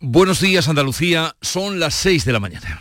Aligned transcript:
Buenos 0.00 0.40
días 0.40 0.68
Andalucía, 0.68 1.34
son 1.42 1.80
las 1.80 1.92
6 1.94 2.24
de 2.24 2.32
la 2.32 2.38
mañana. 2.38 2.80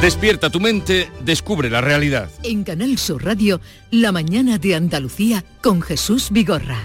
Despierta 0.00 0.48
tu 0.48 0.60
mente, 0.60 1.10
descubre 1.24 1.70
la 1.70 1.80
realidad. 1.80 2.30
En 2.44 2.62
Canal 2.62 2.98
Sur 2.98 3.24
Radio, 3.24 3.60
La 3.90 4.12
mañana 4.12 4.58
de 4.58 4.76
Andalucía 4.76 5.44
con 5.60 5.82
Jesús 5.82 6.28
Vigorra. 6.30 6.78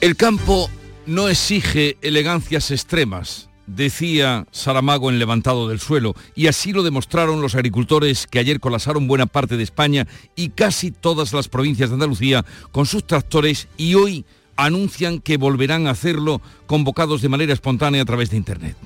El 0.00 0.16
campo 0.16 0.70
no 1.04 1.28
exige 1.28 1.98
elegancias 2.00 2.70
extremas, 2.70 3.49
decía 3.74 4.46
Saramago 4.50 5.10
en 5.10 5.18
Levantado 5.18 5.68
del 5.68 5.80
Suelo, 5.80 6.14
y 6.34 6.46
así 6.46 6.72
lo 6.72 6.82
demostraron 6.82 7.40
los 7.40 7.54
agricultores 7.54 8.26
que 8.26 8.38
ayer 8.38 8.60
colapsaron 8.60 9.06
buena 9.06 9.26
parte 9.26 9.56
de 9.56 9.62
España 9.62 10.06
y 10.36 10.50
casi 10.50 10.90
todas 10.90 11.32
las 11.32 11.48
provincias 11.48 11.90
de 11.90 11.94
Andalucía 11.94 12.44
con 12.72 12.86
sus 12.86 13.06
tractores 13.06 13.68
y 13.76 13.94
hoy 13.94 14.24
anuncian 14.56 15.20
que 15.20 15.36
volverán 15.36 15.86
a 15.86 15.90
hacerlo 15.90 16.40
convocados 16.66 17.22
de 17.22 17.28
manera 17.28 17.52
espontánea 17.52 18.02
a 18.02 18.06
través 18.06 18.30
de 18.30 18.36
Internet. 18.36 18.76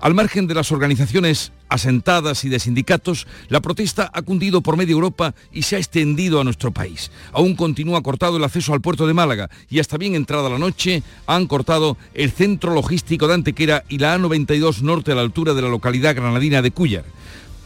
Al 0.00 0.14
margen 0.14 0.46
de 0.46 0.54
las 0.54 0.72
organizaciones 0.72 1.52
asentadas 1.68 2.44
y 2.44 2.48
de 2.48 2.58
sindicatos, 2.58 3.26
la 3.48 3.60
protesta 3.60 4.10
ha 4.12 4.22
cundido 4.22 4.60
por 4.60 4.76
media 4.76 4.92
Europa 4.92 5.34
y 5.52 5.62
se 5.62 5.76
ha 5.76 5.78
extendido 5.78 6.40
a 6.40 6.44
nuestro 6.44 6.70
país. 6.70 7.10
Aún 7.32 7.56
continúa 7.56 8.02
cortado 8.02 8.36
el 8.36 8.44
acceso 8.44 8.72
al 8.74 8.82
puerto 8.82 9.06
de 9.06 9.14
Málaga 9.14 9.48
y 9.70 9.78
hasta 9.78 9.96
bien 9.96 10.14
entrada 10.14 10.50
la 10.50 10.58
noche 10.58 11.02
han 11.26 11.46
cortado 11.46 11.96
el 12.14 12.30
centro 12.30 12.74
logístico 12.74 13.26
de 13.26 13.34
Antequera 13.34 13.84
y 13.88 13.98
la 13.98 14.18
A92 14.18 14.82
norte 14.82 15.12
a 15.12 15.14
la 15.14 15.22
altura 15.22 15.54
de 15.54 15.62
la 15.62 15.68
localidad 15.68 16.14
granadina 16.14 16.60
de 16.60 16.70
Cúllar. 16.70 17.04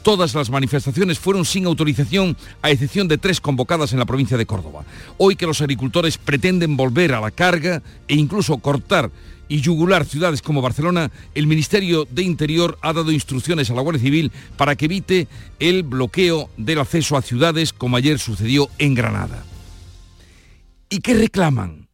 Todas 0.03 0.35
las 0.35 0.49
manifestaciones 0.49 1.19
fueron 1.19 1.45
sin 1.45 1.67
autorización, 1.67 2.37
a 2.63 2.71
excepción 2.71 3.07
de 3.07 3.19
tres 3.19 3.41
convocadas 3.41 3.93
en 3.93 3.99
la 3.99 4.07
provincia 4.07 4.39
de 4.39 4.47
Córdoba. 4.47 4.85
Hoy 5.19 5.37
que 5.37 5.47
los 5.47 5.61
agricultores 5.61 6.17
pretenden 6.17 6.77
volver 6.77 7.13
a 7.13 7.21
la 7.21 7.31
carga 7.31 7.83
e 8.09 8.15
incluso 8.15 8.59
cortar 8.59 9.11
y 9.51 9.61
yugular 9.61 10.07
ciudades 10.07 10.43
como 10.43 10.63
Barcelona, 10.63 11.11
el 11.35 11.47
Ministerio 11.49 12.07
de 12.09 12.23
Interior 12.23 12.79
ha 12.83 12.93
dado 12.93 13.11
instrucciones 13.11 13.69
a 13.69 13.75
la 13.75 13.83
Guardia 13.83 14.03
Civil 14.03 14.33
para 14.57 14.77
que 14.77 14.85
evite 14.87 15.27
el 15.59 15.83
bloqueo 15.83 16.49
del 16.57 16.79
acceso 16.79 17.17
a 17.17 17.23
ciudades 17.23 17.73
como 17.73 17.97
ayer 17.97 18.19
sucedió 18.19 18.71
en 18.79 18.95
Granada. 18.95 19.45
¿Y 20.89 21.01
qué 21.01 21.15
reclaman? 21.15 21.89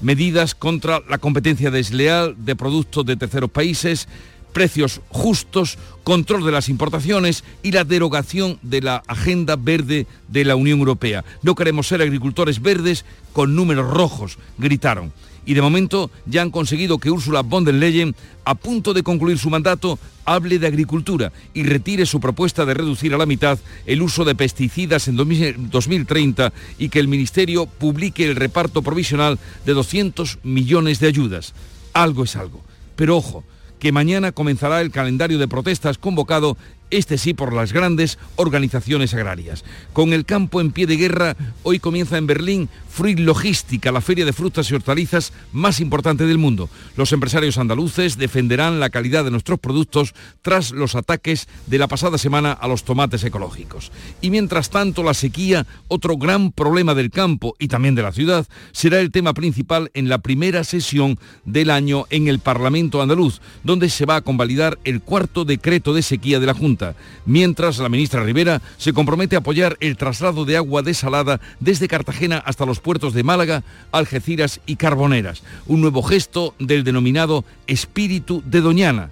Medidas 0.00 0.54
contra 0.54 1.00
la 1.08 1.18
competencia 1.18 1.70
desleal 1.70 2.34
de 2.38 2.56
productos 2.56 3.04
de 3.06 3.16
terceros 3.16 3.50
países, 3.50 4.08
precios 4.56 5.02
justos, 5.10 5.76
control 6.02 6.42
de 6.46 6.50
las 6.50 6.70
importaciones 6.70 7.44
y 7.62 7.72
la 7.72 7.84
derogación 7.84 8.58
de 8.62 8.80
la 8.80 9.02
agenda 9.06 9.54
verde 9.54 10.06
de 10.28 10.46
la 10.46 10.56
Unión 10.56 10.78
Europea. 10.78 11.26
No 11.42 11.54
queremos 11.54 11.88
ser 11.88 12.00
agricultores 12.00 12.62
verdes 12.62 13.04
con 13.34 13.54
números 13.54 13.90
rojos, 13.90 14.38
gritaron 14.56 15.12
y 15.44 15.52
de 15.52 15.60
momento 15.60 16.10
ya 16.24 16.40
han 16.40 16.50
conseguido 16.50 16.96
que 16.96 17.10
Ursula 17.10 17.42
von 17.42 17.66
der 17.66 17.74
Leyen, 17.74 18.16
a 18.46 18.54
punto 18.54 18.94
de 18.94 19.02
concluir 19.02 19.38
su 19.38 19.50
mandato, 19.50 19.98
hable 20.24 20.58
de 20.58 20.68
agricultura 20.68 21.34
y 21.52 21.64
retire 21.64 22.06
su 22.06 22.18
propuesta 22.18 22.64
de 22.64 22.72
reducir 22.72 23.12
a 23.12 23.18
la 23.18 23.26
mitad 23.26 23.58
el 23.84 24.00
uso 24.00 24.24
de 24.24 24.34
pesticidas 24.34 25.06
en 25.06 25.16
2030 25.16 26.52
y 26.78 26.88
que 26.88 26.98
el 26.98 27.08
Ministerio 27.08 27.66
publique 27.66 28.24
el 28.24 28.36
reparto 28.36 28.80
provisional 28.80 29.38
de 29.66 29.74
200 29.74 30.38
millones 30.44 30.98
de 30.98 31.08
ayudas. 31.08 31.52
Algo 31.92 32.24
es 32.24 32.36
algo. 32.36 32.64
Pero 32.96 33.18
ojo, 33.18 33.44
que 33.78 33.92
mañana 33.92 34.32
comenzará 34.32 34.80
el 34.80 34.90
calendario 34.90 35.38
de 35.38 35.48
protestas 35.48 35.98
convocado 35.98 36.56
este 36.90 37.18
sí 37.18 37.34
por 37.34 37.52
las 37.52 37.72
grandes 37.72 38.18
organizaciones 38.36 39.14
agrarias. 39.14 39.64
Con 39.92 40.12
el 40.12 40.24
campo 40.24 40.60
en 40.60 40.72
pie 40.72 40.86
de 40.86 40.96
guerra, 40.96 41.36
hoy 41.62 41.78
comienza 41.78 42.18
en 42.18 42.26
Berlín 42.26 42.68
Fruit 42.88 43.18
Logística, 43.18 43.92
la 43.92 44.00
feria 44.00 44.24
de 44.24 44.32
frutas 44.32 44.70
y 44.70 44.74
hortalizas 44.74 45.32
más 45.52 45.80
importante 45.80 46.26
del 46.26 46.38
mundo. 46.38 46.70
Los 46.96 47.12
empresarios 47.12 47.58
andaluces 47.58 48.16
defenderán 48.16 48.80
la 48.80 48.90
calidad 48.90 49.24
de 49.24 49.30
nuestros 49.30 49.58
productos 49.58 50.14
tras 50.42 50.70
los 50.70 50.94
ataques 50.94 51.48
de 51.66 51.78
la 51.78 51.88
pasada 51.88 52.16
semana 52.18 52.52
a 52.52 52.68
los 52.68 52.84
tomates 52.84 53.22
ecológicos. 53.24 53.92
Y 54.22 54.30
mientras 54.30 54.70
tanto, 54.70 55.02
la 55.02 55.14
sequía, 55.14 55.66
otro 55.88 56.16
gran 56.16 56.52
problema 56.52 56.94
del 56.94 57.10
campo 57.10 57.54
y 57.58 57.68
también 57.68 57.94
de 57.94 58.02
la 58.02 58.12
ciudad, 58.12 58.46
será 58.72 59.00
el 59.00 59.10
tema 59.10 59.34
principal 59.34 59.90
en 59.94 60.08
la 60.08 60.18
primera 60.18 60.64
sesión 60.64 61.18
del 61.44 61.70
año 61.70 62.06
en 62.10 62.28
el 62.28 62.38
Parlamento 62.38 63.02
andaluz, 63.02 63.40
donde 63.64 63.90
se 63.90 64.06
va 64.06 64.16
a 64.16 64.22
convalidar 64.22 64.78
el 64.84 65.02
cuarto 65.02 65.44
decreto 65.44 65.92
de 65.92 66.02
sequía 66.02 66.40
de 66.40 66.46
la 66.46 66.54
Junta 66.54 66.75
mientras 67.24 67.78
la 67.78 67.88
ministra 67.88 68.22
Rivera 68.22 68.60
se 68.76 68.92
compromete 68.92 69.36
a 69.36 69.40
apoyar 69.40 69.76
el 69.80 69.96
traslado 69.96 70.44
de 70.44 70.56
agua 70.56 70.82
desalada 70.82 71.40
desde 71.60 71.88
Cartagena 71.88 72.38
hasta 72.38 72.66
los 72.66 72.80
puertos 72.80 73.14
de 73.14 73.22
Málaga, 73.22 73.62
Algeciras 73.92 74.60
y 74.66 74.76
Carboneras, 74.76 75.42
un 75.66 75.80
nuevo 75.80 76.02
gesto 76.02 76.54
del 76.58 76.84
denominado 76.84 77.44
espíritu 77.66 78.42
de 78.44 78.60
Doñana, 78.60 79.10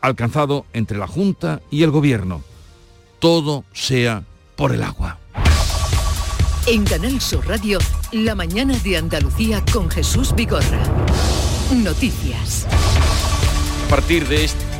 alcanzado 0.00 0.66
entre 0.72 0.98
la 0.98 1.06
Junta 1.06 1.60
y 1.70 1.82
el 1.82 1.90
Gobierno. 1.90 2.42
Todo 3.18 3.64
sea 3.72 4.24
por 4.56 4.72
el 4.72 4.82
agua. 4.82 5.18
En 6.66 6.84
Canal 6.84 7.20
Sur 7.20 7.46
Radio, 7.48 7.78
la 8.12 8.34
mañana 8.34 8.78
de 8.78 8.96
Andalucía 8.96 9.64
con 9.72 9.90
Jesús 9.90 10.32
Vigorra. 10.34 10.82
Noticias. 11.74 12.66
A 13.86 13.88
partir 13.88 14.28
de 14.28 14.44
este 14.44 14.71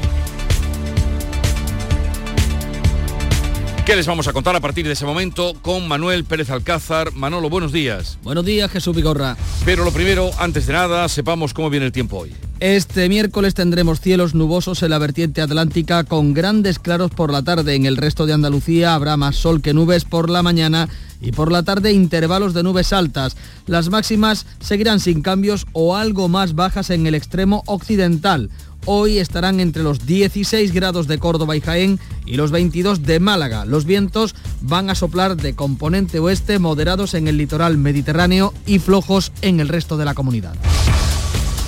¿Qué 3.85 3.97
les 3.97 4.07
vamos 4.07 4.29
a 4.29 4.33
contar 4.33 4.55
a 4.55 4.61
partir 4.61 4.87
de 4.87 4.93
ese 4.93 5.05
momento 5.05 5.55
con 5.61 5.89
Manuel 5.89 6.23
Pérez 6.23 6.51
Alcázar? 6.51 7.13
Manolo, 7.15 7.51
buenos 7.51 7.73
días. 7.73 8.17
Buenos 8.23 8.45
días, 8.45 8.71
Jesús 8.71 8.95
Vigorra. 8.95 9.37
Pero 9.65 9.83
lo 9.85 9.91
primero, 9.91 10.31
antes 10.39 10.69
de 10.69 10.75
nada, 10.75 11.09
sepamos 11.09 11.53
cómo 11.53 11.69
viene 11.69 11.87
el 11.87 11.93
tiempo 11.93 12.19
hoy. 12.19 12.33
Este 12.61 13.09
miércoles 13.09 13.55
tendremos 13.55 14.01
cielos 14.01 14.37
nubosos 14.37 14.85
en 14.85 14.91
la 14.91 14.99
vertiente 14.99 15.43
atlántica 15.43 16.05
con 16.05 16.33
grandes 16.33 16.79
claros 16.79 17.11
por 17.11 17.33
la 17.33 17.43
tarde. 17.43 17.75
En 17.75 17.85
el 17.85 17.97
resto 17.97 18.25
de 18.25 18.35
Andalucía 18.35 18.95
habrá 18.95 19.17
más 19.17 19.35
sol 19.35 19.61
que 19.61 19.75
nubes 19.75 20.05
por 20.05 20.31
la 20.31 20.45
mañana 20.45 20.89
y 21.21 21.33
por 21.33 21.51
la 21.51 21.65
tarde 21.65 21.93
intervalos 21.93 22.55
de 22.55 22.63
nubes 22.63 22.93
altas. 22.93 23.37
Las 23.67 23.89
máximas 23.89 24.47
seguirán 24.61 25.01
sin 25.01 25.23
cambios 25.23 25.67
o 25.73 25.97
algo 25.97 26.29
más 26.29 26.55
bajas 26.55 26.91
en 26.91 27.09
el 27.09 27.17
extremo 27.17 27.65
occidental. 27.67 28.49
Hoy 28.85 29.19
estarán 29.19 29.61
entre 29.61 29.85
los 29.85 30.07
16 30.07 30.73
grados 30.73 31.07
de 31.07 31.19
Córdoba 31.19 31.57
y 31.57 31.61
Jaén 31.61 32.01
y 32.27 32.35
los 32.37 32.51
22 32.51 33.05
de 33.05 33.21
Málaga. 33.21 33.65
Los 33.65 33.85
vientos 33.85 34.35
van 34.61 34.91
a 34.91 34.97
soplar 34.97 35.37
de 35.37 35.55
componente 35.55 36.19
oeste 36.19 36.59
moderados 36.59 37.15
en 37.15 37.29
el 37.29 37.37
litoral 37.37 37.79
mediterráneo 37.79 38.53
y 38.67 38.81
flojos 38.81 39.31
en 39.41 39.61
el 39.61 39.69
resto 39.69 39.97
de 39.97 40.05
la 40.05 40.15
comunidad. 40.15 40.55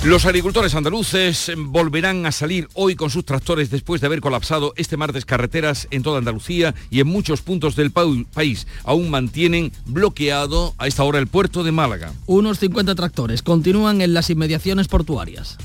Los 0.04 0.26
agricultores 0.26 0.75
andaluces 0.75 1.52
volverán 1.56 2.26
a 2.26 2.32
salir 2.32 2.69
hoy 2.75 2.94
con 2.94 3.08
sus 3.08 3.25
tractores 3.25 3.70
después 3.70 4.02
de 4.02 4.08
haber 4.08 4.20
colapsado 4.20 4.75
este 4.76 4.98
martes 4.98 5.25
carreteras 5.25 5.88
en 5.91 6.02
toda 6.02 6.19
Andalucía 6.19 6.75
y 6.91 7.00
en 7.00 7.06
muchos 7.06 7.41
puntos 7.41 7.75
del 7.75 7.91
país. 7.91 8.66
Aún 8.82 9.08
mantienen 9.08 9.72
bloqueado 9.86 10.75
a 10.76 10.88
esta 10.88 11.04
hora 11.04 11.20
el 11.20 11.26
puerto 11.26 11.64
de 11.64 11.72
Málaga. 11.72 12.12
Unos 12.26 12.58
50 12.58 12.94
tractores 12.94 13.42
continúan 13.42 14.02
en 14.02 14.12
las 14.12 14.28
inmediaciones 14.28 14.88
portuarias. 14.88 15.56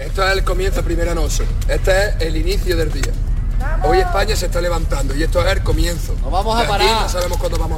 Esto 0.00 0.26
es 0.26 0.32
el 0.32 0.44
comienzo 0.44 0.82
primera 0.82 1.14
noche. 1.14 1.44
Este 1.68 1.90
es 1.90 2.22
el 2.22 2.36
inicio 2.36 2.74
del 2.74 2.90
día. 2.90 3.12
Hoy 3.84 3.98
España 3.98 4.34
se 4.34 4.46
está 4.46 4.62
levantando 4.62 5.14
y 5.14 5.22
esto 5.22 5.44
es 5.44 5.52
el 5.52 5.62
comienzo. 5.62 6.16
No 6.22 6.30
vamos 6.30 6.58
a 6.58 6.66
parar. 6.66 7.06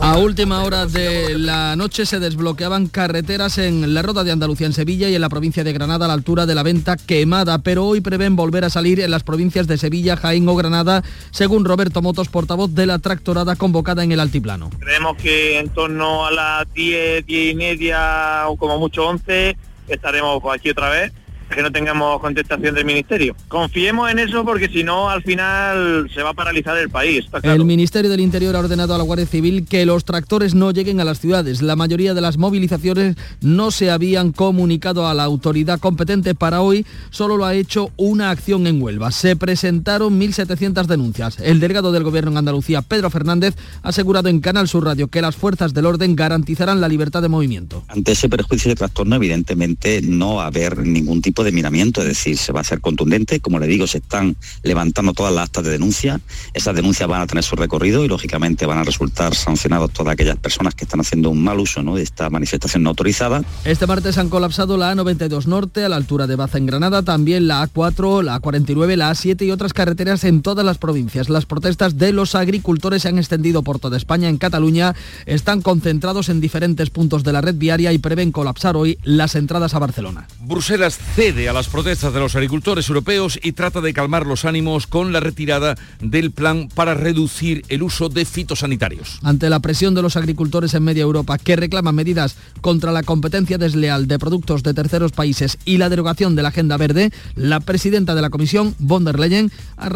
a, 0.00 0.16
última 0.18 0.62
hora 0.62 0.86
de 0.86 1.36
la 1.36 1.74
noche 1.74 2.06
se 2.06 2.20
desbloqueaban 2.20 2.86
carreteras 2.86 3.58
en 3.58 3.92
la 3.92 4.02
Roda 4.02 4.22
de 4.22 4.30
Andalucía 4.30 4.68
en 4.68 4.72
Sevilla 4.72 5.08
y 5.08 5.16
en 5.16 5.20
la 5.20 5.28
provincia 5.28 5.64
de 5.64 5.72
Granada 5.72 6.04
a 6.04 6.08
la 6.08 6.14
altura 6.14 6.46
de 6.46 6.54
la 6.54 6.62
venta 6.62 6.96
quemada, 6.96 7.58
pero 7.58 7.86
hoy 7.86 8.00
prevén 8.00 8.36
volver 8.36 8.64
a 8.64 8.70
salir 8.70 9.00
en 9.00 9.10
las 9.10 9.24
provincias 9.24 9.66
de 9.66 9.76
Sevilla, 9.76 10.16
Jaén 10.16 10.48
o 10.48 10.54
Granada, 10.54 11.02
según 11.32 11.64
Roberto 11.64 12.02
Motos, 12.02 12.28
portavoz 12.28 12.72
de 12.72 12.86
la 12.86 13.00
tractorada 13.00 13.56
convocada 13.56 14.04
en 14.04 14.12
el 14.12 14.20
altiplano. 14.20 14.70
Creemos 14.78 15.16
que 15.16 15.58
en 15.58 15.70
torno 15.70 16.26
a 16.26 16.30
las 16.30 16.72
10, 16.72 17.26
10 17.26 17.52
y 17.52 17.56
media 17.56 18.44
o 18.46 18.56
como 18.56 18.78
mucho 18.78 19.08
11 19.08 19.56
estaremos 19.88 20.40
aquí 20.54 20.70
otra 20.70 20.88
vez 20.88 21.12
que 21.54 21.62
no 21.62 21.72
tengamos 21.72 22.20
contestación 22.20 22.74
del 22.74 22.84
Ministerio. 22.84 23.34
Confiemos 23.48 24.10
en 24.10 24.18
eso 24.18 24.44
porque 24.44 24.68
si 24.68 24.84
no, 24.84 25.10
al 25.10 25.22
final 25.22 26.10
se 26.14 26.22
va 26.22 26.30
a 26.30 26.34
paralizar 26.34 26.76
el 26.78 26.90
país. 26.90 27.26
El 27.42 27.64
Ministerio 27.64 28.10
del 28.10 28.20
Interior 28.20 28.56
ha 28.56 28.60
ordenado 28.60 28.94
a 28.94 28.98
la 28.98 29.04
Guardia 29.04 29.26
Civil 29.26 29.66
que 29.68 29.86
los 29.86 30.04
tractores 30.04 30.54
no 30.54 30.70
lleguen 30.70 31.00
a 31.00 31.04
las 31.04 31.20
ciudades. 31.20 31.62
La 31.62 31.76
mayoría 31.76 32.14
de 32.14 32.20
las 32.20 32.38
movilizaciones 32.38 33.16
no 33.40 33.70
se 33.70 33.90
habían 33.90 34.32
comunicado 34.32 35.06
a 35.06 35.14
la 35.14 35.24
autoridad 35.24 35.80
competente 35.80 36.34
para 36.34 36.60
hoy, 36.60 36.86
solo 37.10 37.36
lo 37.36 37.44
ha 37.44 37.54
hecho 37.54 37.90
una 37.96 38.30
acción 38.30 38.66
en 38.66 38.80
Huelva. 38.80 39.10
Se 39.10 39.36
presentaron 39.36 40.20
1.700 40.20 40.86
denuncias. 40.86 41.38
El 41.40 41.60
delegado 41.60 41.92
del 41.92 42.04
Gobierno 42.04 42.30
en 42.30 42.38
Andalucía, 42.38 42.82
Pedro 42.82 43.10
Fernández, 43.10 43.54
ha 43.82 43.88
asegurado 43.88 44.28
en 44.28 44.40
Canal 44.40 44.68
Sur 44.68 44.84
Radio 44.84 45.08
que 45.08 45.22
las 45.22 45.36
fuerzas 45.36 45.74
del 45.74 45.86
orden 45.86 46.16
garantizarán 46.16 46.80
la 46.80 46.88
libertad 46.88 47.22
de 47.22 47.28
movimiento. 47.28 47.84
Ante 47.88 48.12
ese 48.12 48.28
perjuicio 48.28 48.70
de 48.70 48.76
trastorno, 48.76 49.16
evidentemente 49.16 50.00
no 50.02 50.36
va 50.36 50.44
a 50.44 50.46
haber 50.46 50.78
ningún 50.78 51.22
tipo 51.22 51.41
tipo 51.42 51.44
de 51.44 51.52
miramiento, 51.52 52.02
es 52.02 52.08
decir, 52.08 52.36
se 52.36 52.52
va 52.52 52.60
a 52.60 52.64
ser 52.64 52.80
contundente, 52.80 53.40
como 53.40 53.58
le 53.58 53.66
digo, 53.66 53.86
se 53.86 53.98
están 53.98 54.36
levantando 54.62 55.12
todas 55.12 55.32
las 55.32 55.44
actas 55.44 55.64
de 55.64 55.70
denuncia, 55.70 56.20
esas 56.54 56.74
denuncias 56.74 57.08
van 57.08 57.22
a 57.22 57.26
tener 57.26 57.42
su 57.42 57.56
recorrido 57.56 58.04
y 58.04 58.08
lógicamente 58.08 58.66
van 58.66 58.78
a 58.78 58.84
resultar 58.84 59.34
sancionados 59.34 59.92
todas 59.92 60.12
aquellas 60.12 60.36
personas 60.36 60.74
que 60.74 60.84
están 60.84 61.00
haciendo 61.00 61.30
un 61.30 61.42
mal 61.42 61.58
uso 61.58 61.82
¿no? 61.82 61.96
de 61.96 62.02
esta 62.02 62.30
manifestación 62.30 62.82
no 62.82 62.90
autorizada. 62.90 63.42
Este 63.64 63.86
martes 63.86 64.18
han 64.18 64.28
colapsado 64.28 64.76
la 64.76 64.94
A92 64.94 65.46
Norte 65.46 65.84
a 65.84 65.88
la 65.88 65.96
altura 65.96 66.26
de 66.26 66.36
Baza 66.36 66.58
en 66.58 66.66
Granada, 66.66 67.02
también 67.02 67.48
la 67.48 67.66
A4, 67.66 68.22
la 68.22 68.40
A49, 68.40 68.96
la 68.96 69.10
A7 69.10 69.46
y 69.46 69.50
otras 69.50 69.72
carreteras 69.72 70.24
en 70.24 70.42
todas 70.42 70.64
las 70.64 70.78
provincias. 70.78 71.28
Las 71.28 71.46
protestas 71.46 71.98
de 71.98 72.12
los 72.12 72.34
agricultores 72.34 73.02
se 73.02 73.08
han 73.08 73.18
extendido 73.18 73.62
por 73.62 73.78
toda 73.78 73.96
España. 73.96 74.28
En 74.28 74.38
Cataluña 74.38 74.94
están 75.26 75.62
concentrados 75.62 76.28
en 76.28 76.40
diferentes 76.40 76.90
puntos 76.90 77.24
de 77.24 77.32
la 77.32 77.40
red 77.40 77.56
viaria 77.56 77.92
y 77.92 77.98
prevén 77.98 78.32
colapsar 78.32 78.76
hoy 78.76 78.98
las 79.02 79.34
entradas 79.34 79.74
a 79.74 79.78
Barcelona. 79.78 80.28
Bruselas 80.40 80.98
cede 81.22 81.48
a 81.48 81.52
las 81.52 81.68
protestas 81.68 82.12
de 82.12 82.18
los 82.18 82.34
agricultores 82.34 82.88
europeos 82.88 83.38
y 83.40 83.52
trata 83.52 83.80
de 83.80 83.94
calmar 83.94 84.26
los 84.26 84.44
ánimos 84.44 84.88
con 84.88 85.12
la 85.12 85.20
retirada 85.20 85.76
del 86.00 86.32
plan 86.32 86.68
para 86.74 86.94
reducir 86.94 87.64
el 87.68 87.84
uso 87.84 88.08
de 88.08 88.24
fitosanitarios. 88.24 89.20
Ante 89.22 89.48
la 89.48 89.60
presión 89.60 89.94
de 89.94 90.02
los 90.02 90.16
agricultores 90.16 90.74
en 90.74 90.82
media 90.82 91.02
Europa 91.02 91.38
que 91.38 91.54
reclaman 91.54 91.94
medidas 91.94 92.34
contra 92.60 92.90
la 92.90 93.04
competencia 93.04 93.56
desleal 93.56 94.08
de 94.08 94.18
productos 94.18 94.64
de 94.64 94.74
terceros 94.74 95.12
países 95.12 95.58
y 95.64 95.76
la 95.76 95.88
derogación 95.88 96.34
de 96.34 96.42
la 96.42 96.48
agenda 96.48 96.76
verde, 96.76 97.12
la 97.36 97.60
presidenta 97.60 98.16
de 98.16 98.22
la 98.22 98.30
Comisión, 98.30 98.74
von 98.80 99.04
der 99.04 99.20
Leyen, 99.20 99.52
ha, 99.76 99.90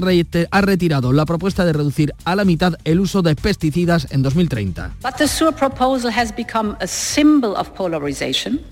ha 0.52 0.60
retirado 0.60 1.12
la 1.12 1.26
propuesta 1.26 1.64
de 1.64 1.72
reducir 1.72 2.14
a 2.24 2.36
la 2.36 2.44
mitad 2.44 2.74
el 2.84 3.00
uso 3.00 3.22
de 3.22 3.34
pesticidas 3.34 4.06
en 4.10 4.22
2030. 4.22 4.94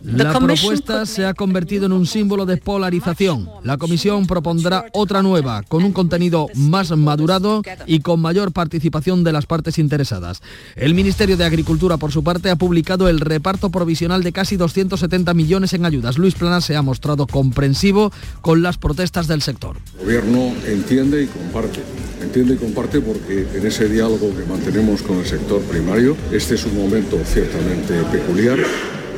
La 0.04 0.38
propuesta 0.38 1.04
se 1.04 1.26
ha 1.26 1.34
convertido 1.34 1.86
en 1.86 1.92
un 1.92 2.06
símbolo 2.06 2.43
de 2.46 2.56
polarización. 2.56 3.48
La 3.62 3.76
Comisión 3.76 4.26
propondrá 4.26 4.86
otra 4.92 5.22
nueva, 5.22 5.62
con 5.62 5.84
un 5.84 5.92
contenido 5.92 6.48
más 6.54 6.90
madurado 6.96 7.62
y 7.86 8.00
con 8.00 8.20
mayor 8.20 8.52
participación 8.52 9.24
de 9.24 9.32
las 9.32 9.46
partes 9.46 9.78
interesadas. 9.78 10.42
El 10.76 10.94
Ministerio 10.94 11.36
de 11.36 11.44
Agricultura, 11.44 11.96
por 11.96 12.12
su 12.12 12.22
parte, 12.22 12.50
ha 12.50 12.56
publicado 12.56 13.08
el 13.08 13.20
reparto 13.20 13.70
provisional 13.70 14.22
de 14.22 14.32
casi 14.32 14.56
270 14.56 15.34
millones 15.34 15.72
en 15.72 15.84
ayudas. 15.84 16.18
Luis 16.18 16.34
Plana 16.34 16.60
se 16.60 16.76
ha 16.76 16.82
mostrado 16.82 17.26
comprensivo 17.26 18.12
con 18.40 18.62
las 18.62 18.78
protestas 18.78 19.26
del 19.26 19.42
sector. 19.42 19.76
El 19.98 20.04
gobierno 20.04 20.52
entiende 20.66 21.22
y 21.22 21.26
comparte. 21.26 21.80
Entiende 22.22 22.54
y 22.54 22.56
comparte 22.56 23.00
porque 23.00 23.46
en 23.54 23.66
ese 23.66 23.88
diálogo 23.88 24.34
que 24.34 24.44
mantenemos 24.44 25.02
con 25.02 25.18
el 25.18 25.26
sector 25.26 25.60
primario, 25.62 26.16
este 26.32 26.54
es 26.54 26.64
un 26.64 26.76
momento 26.76 27.18
ciertamente 27.24 27.94
peculiar, 28.10 28.58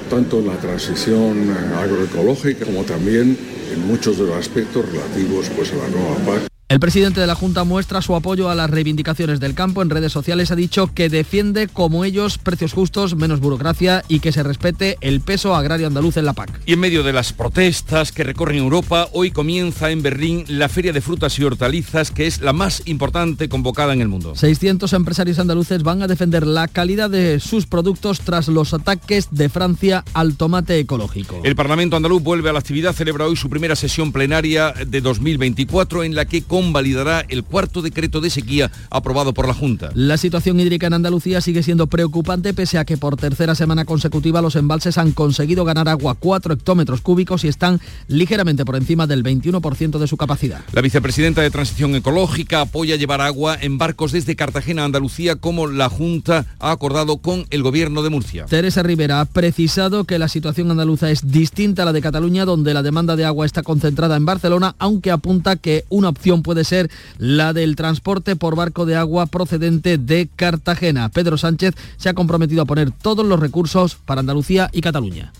tanto 0.08 0.38
en 0.40 0.46
la 0.46 0.56
transición 0.56 1.50
agroecológica 1.76 2.64
como 2.64 2.84
también 2.84 3.36
en 3.72 3.86
muchos 3.86 4.18
de 4.18 4.26
los 4.26 4.36
aspectos 4.36 4.86
relativos 4.90 5.50
pues, 5.56 5.72
a 5.72 5.76
la 5.76 5.88
nueva 5.88 6.16
PAC. 6.26 6.55
El 6.68 6.80
presidente 6.80 7.20
de 7.20 7.28
la 7.28 7.36
Junta 7.36 7.62
muestra 7.62 8.02
su 8.02 8.16
apoyo 8.16 8.50
a 8.50 8.56
las 8.56 8.68
reivindicaciones 8.68 9.38
del 9.38 9.54
campo. 9.54 9.82
En 9.82 9.90
redes 9.90 10.10
sociales 10.10 10.50
ha 10.50 10.56
dicho 10.56 10.92
que 10.92 11.08
defiende 11.08 11.68
como 11.68 12.04
ellos 12.04 12.38
precios 12.38 12.72
justos, 12.72 13.14
menos 13.14 13.38
burocracia 13.38 14.02
y 14.08 14.18
que 14.18 14.32
se 14.32 14.42
respete 14.42 14.98
el 15.00 15.20
peso 15.20 15.54
agrario 15.54 15.86
andaluz 15.86 16.16
en 16.16 16.24
la 16.24 16.32
PAC. 16.32 16.50
Y 16.66 16.72
en 16.72 16.80
medio 16.80 17.04
de 17.04 17.12
las 17.12 17.32
protestas 17.32 18.10
que 18.10 18.24
recorren 18.24 18.58
Europa, 18.58 19.08
hoy 19.12 19.30
comienza 19.30 19.92
en 19.92 20.02
Berlín 20.02 20.44
la 20.48 20.68
Feria 20.68 20.92
de 20.92 21.00
Frutas 21.00 21.38
y 21.38 21.44
Hortalizas, 21.44 22.10
que 22.10 22.26
es 22.26 22.40
la 22.40 22.52
más 22.52 22.82
importante 22.86 23.48
convocada 23.48 23.92
en 23.92 24.00
el 24.00 24.08
mundo. 24.08 24.34
600 24.34 24.92
empresarios 24.92 25.38
andaluces 25.38 25.84
van 25.84 26.02
a 26.02 26.08
defender 26.08 26.44
la 26.48 26.66
calidad 26.66 27.10
de 27.10 27.38
sus 27.38 27.66
productos 27.66 28.22
tras 28.22 28.48
los 28.48 28.74
ataques 28.74 29.28
de 29.30 29.48
Francia 29.48 30.04
al 30.14 30.34
tomate 30.34 30.80
ecológico. 30.80 31.40
El 31.44 31.54
Parlamento 31.54 31.94
andaluz 31.94 32.24
vuelve 32.24 32.50
a 32.50 32.52
la 32.52 32.58
actividad, 32.58 32.92
celebra 32.92 33.26
hoy 33.26 33.36
su 33.36 33.48
primera 33.48 33.76
sesión 33.76 34.10
plenaria 34.10 34.74
de 34.84 35.00
2024 35.00 36.02
en 36.02 36.16
la 36.16 36.24
que 36.24 36.42
convalidará 36.56 37.22
el 37.28 37.44
cuarto 37.44 37.82
decreto 37.82 38.22
de 38.22 38.30
sequía 38.30 38.72
aprobado 38.88 39.34
por 39.34 39.46
la 39.46 39.52
Junta. 39.52 39.90
La 39.92 40.16
situación 40.16 40.58
hídrica 40.58 40.86
en 40.86 40.94
Andalucía 40.94 41.42
sigue 41.42 41.62
siendo 41.62 41.86
preocupante 41.86 42.54
pese 42.54 42.78
a 42.78 42.86
que 42.86 42.96
por 42.96 43.18
tercera 43.18 43.54
semana 43.54 43.84
consecutiva 43.84 44.40
los 44.40 44.56
embalses 44.56 44.96
han 44.96 45.12
conseguido 45.12 45.66
ganar 45.66 45.86
agua 45.86 46.16
4 46.18 46.54
hectómetros 46.54 47.02
cúbicos 47.02 47.44
y 47.44 47.48
están 47.48 47.78
ligeramente 48.08 48.64
por 48.64 48.76
encima 48.76 49.06
del 49.06 49.22
21% 49.22 49.98
de 49.98 50.06
su 50.06 50.16
capacidad. 50.16 50.62
La 50.72 50.80
vicepresidenta 50.80 51.42
de 51.42 51.50
Transición 51.50 51.94
Ecológica 51.94 52.62
apoya 52.62 52.96
llevar 52.96 53.20
agua 53.20 53.58
en 53.60 53.76
barcos 53.76 54.12
desde 54.12 54.34
Cartagena 54.34 54.80
a 54.80 54.84
Andalucía 54.86 55.36
como 55.36 55.66
la 55.66 55.90
Junta 55.90 56.46
ha 56.58 56.70
acordado 56.70 57.18
con 57.18 57.44
el 57.50 57.62
gobierno 57.62 58.02
de 58.02 58.08
Murcia. 58.08 58.46
Teresa 58.46 58.82
Rivera 58.82 59.20
ha 59.20 59.26
precisado 59.26 60.04
que 60.04 60.18
la 60.18 60.28
situación 60.28 60.70
andaluza 60.70 61.10
es 61.10 61.30
distinta 61.30 61.82
a 61.82 61.84
la 61.84 61.92
de 61.92 62.00
Cataluña 62.00 62.46
donde 62.46 62.72
la 62.72 62.82
demanda 62.82 63.14
de 63.14 63.26
agua 63.26 63.44
está 63.44 63.62
concentrada 63.62 64.16
en 64.16 64.24
Barcelona, 64.24 64.74
aunque 64.78 65.10
apunta 65.10 65.56
que 65.56 65.84
una 65.90 66.08
opción 66.08 66.45
puede 66.46 66.62
ser 66.62 66.88
la 67.18 67.52
del 67.52 67.74
transporte 67.74 68.36
por 68.36 68.54
barco 68.54 68.86
de 68.86 68.94
agua 68.94 69.26
procedente 69.26 69.98
de 69.98 70.28
Cartagena. 70.36 71.08
Pedro 71.08 71.36
Sánchez 71.36 71.74
se 71.96 72.08
ha 72.08 72.14
comprometido 72.14 72.62
a 72.62 72.66
poner 72.66 72.92
todos 72.92 73.26
los 73.26 73.40
recursos 73.40 73.96
para 73.96 74.20
Andalucía 74.20 74.70
y 74.72 74.80
Cataluña. 74.80 75.32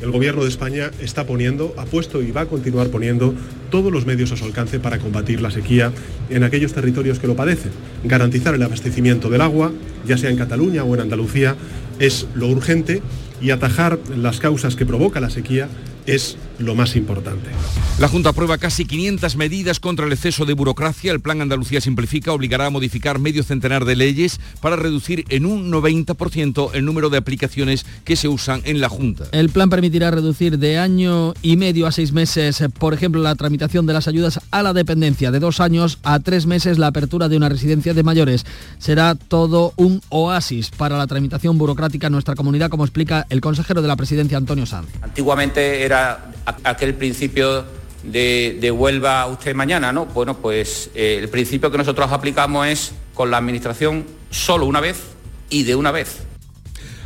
El 0.00 0.12
Gobierno 0.12 0.42
de 0.42 0.48
España 0.48 0.92
está 0.98 1.26
poniendo, 1.26 1.74
ha 1.76 1.84
puesto 1.84 2.22
y 2.22 2.30
va 2.30 2.40
a 2.40 2.46
continuar 2.46 2.88
poniendo 2.88 3.34
todos 3.70 3.92
los 3.92 4.06
medios 4.06 4.32
a 4.32 4.36
su 4.38 4.46
alcance 4.46 4.80
para 4.80 4.98
combatir 4.98 5.42
la 5.42 5.50
sequía 5.50 5.92
en 6.30 6.42
aquellos 6.42 6.72
territorios 6.72 7.18
que 7.18 7.26
lo 7.26 7.36
padecen. 7.36 7.72
Garantizar 8.04 8.54
el 8.54 8.62
abastecimiento 8.62 9.28
del 9.28 9.42
agua, 9.42 9.72
ya 10.06 10.16
sea 10.16 10.30
en 10.30 10.38
Cataluña 10.38 10.84
o 10.84 10.94
en 10.94 11.02
Andalucía, 11.02 11.54
es 11.98 12.26
lo 12.34 12.48
urgente 12.48 13.02
y 13.42 13.50
atajar 13.50 13.98
las 14.16 14.40
causas 14.40 14.74
que 14.74 14.86
provoca 14.86 15.20
la 15.20 15.28
sequía 15.28 15.68
es 16.06 16.38
lo 16.60 16.74
más 16.74 16.96
importante. 16.96 17.50
La 17.98 18.08
Junta 18.08 18.30
aprueba 18.30 18.58
casi 18.58 18.84
500 18.84 19.36
medidas 19.36 19.80
contra 19.80 20.06
el 20.06 20.12
exceso 20.12 20.44
de 20.44 20.54
burocracia. 20.54 21.12
El 21.12 21.20
Plan 21.20 21.40
Andalucía 21.40 21.80
Simplifica 21.80 22.32
obligará 22.32 22.66
a 22.66 22.70
modificar 22.70 23.18
medio 23.18 23.42
centenar 23.42 23.84
de 23.84 23.96
leyes 23.96 24.40
para 24.60 24.76
reducir 24.76 25.24
en 25.28 25.44
un 25.44 25.70
90% 25.70 26.70
el 26.72 26.84
número 26.84 27.10
de 27.10 27.18
aplicaciones 27.18 27.84
que 28.04 28.16
se 28.16 28.28
usan 28.28 28.62
en 28.64 28.80
la 28.80 28.88
Junta. 28.88 29.24
El 29.32 29.50
plan 29.50 29.68
permitirá 29.68 30.10
reducir 30.10 30.58
de 30.58 30.78
año 30.78 31.34
y 31.42 31.56
medio 31.56 31.86
a 31.86 31.92
seis 31.92 32.12
meses, 32.12 32.62
por 32.78 32.94
ejemplo, 32.94 33.20
la 33.20 33.34
tramitación 33.34 33.86
de 33.86 33.92
las 33.92 34.08
ayudas 34.08 34.40
a 34.50 34.62
la 34.62 34.72
dependencia, 34.72 35.30
de 35.30 35.40
dos 35.40 35.60
años 35.60 35.98
a 36.02 36.20
tres 36.20 36.46
meses 36.46 36.78
la 36.78 36.88
apertura 36.88 37.28
de 37.28 37.36
una 37.36 37.48
residencia 37.48 37.94
de 37.94 38.02
mayores. 38.02 38.46
Será 38.78 39.14
todo 39.14 39.72
un 39.76 40.00
oasis 40.08 40.70
para 40.70 40.96
la 40.96 41.06
tramitación 41.06 41.58
burocrática 41.58 42.06
en 42.06 42.12
nuestra 42.14 42.34
comunidad, 42.34 42.70
como 42.70 42.84
explica 42.84 43.26
el 43.30 43.40
consejero 43.40 43.82
de 43.82 43.88
la 43.88 43.96
presidencia, 43.96 44.38
Antonio 44.38 44.66
Sanz. 44.66 44.88
Antiguamente 45.02 45.82
era 45.82 46.32
aquel 46.64 46.94
principio 46.94 47.64
de, 48.02 48.58
de 48.60 48.70
vuelva 48.70 49.26
usted 49.26 49.54
mañana, 49.54 49.92
¿no? 49.92 50.06
Bueno, 50.06 50.36
pues 50.38 50.90
eh, 50.94 51.18
el 51.20 51.28
principio 51.28 51.70
que 51.70 51.78
nosotros 51.78 52.10
aplicamos 52.12 52.66
es 52.66 52.92
con 53.14 53.30
la 53.30 53.38
administración 53.38 54.06
solo 54.30 54.66
una 54.66 54.80
vez 54.80 55.02
y 55.50 55.64
de 55.64 55.74
una 55.74 55.90
vez. 55.90 56.29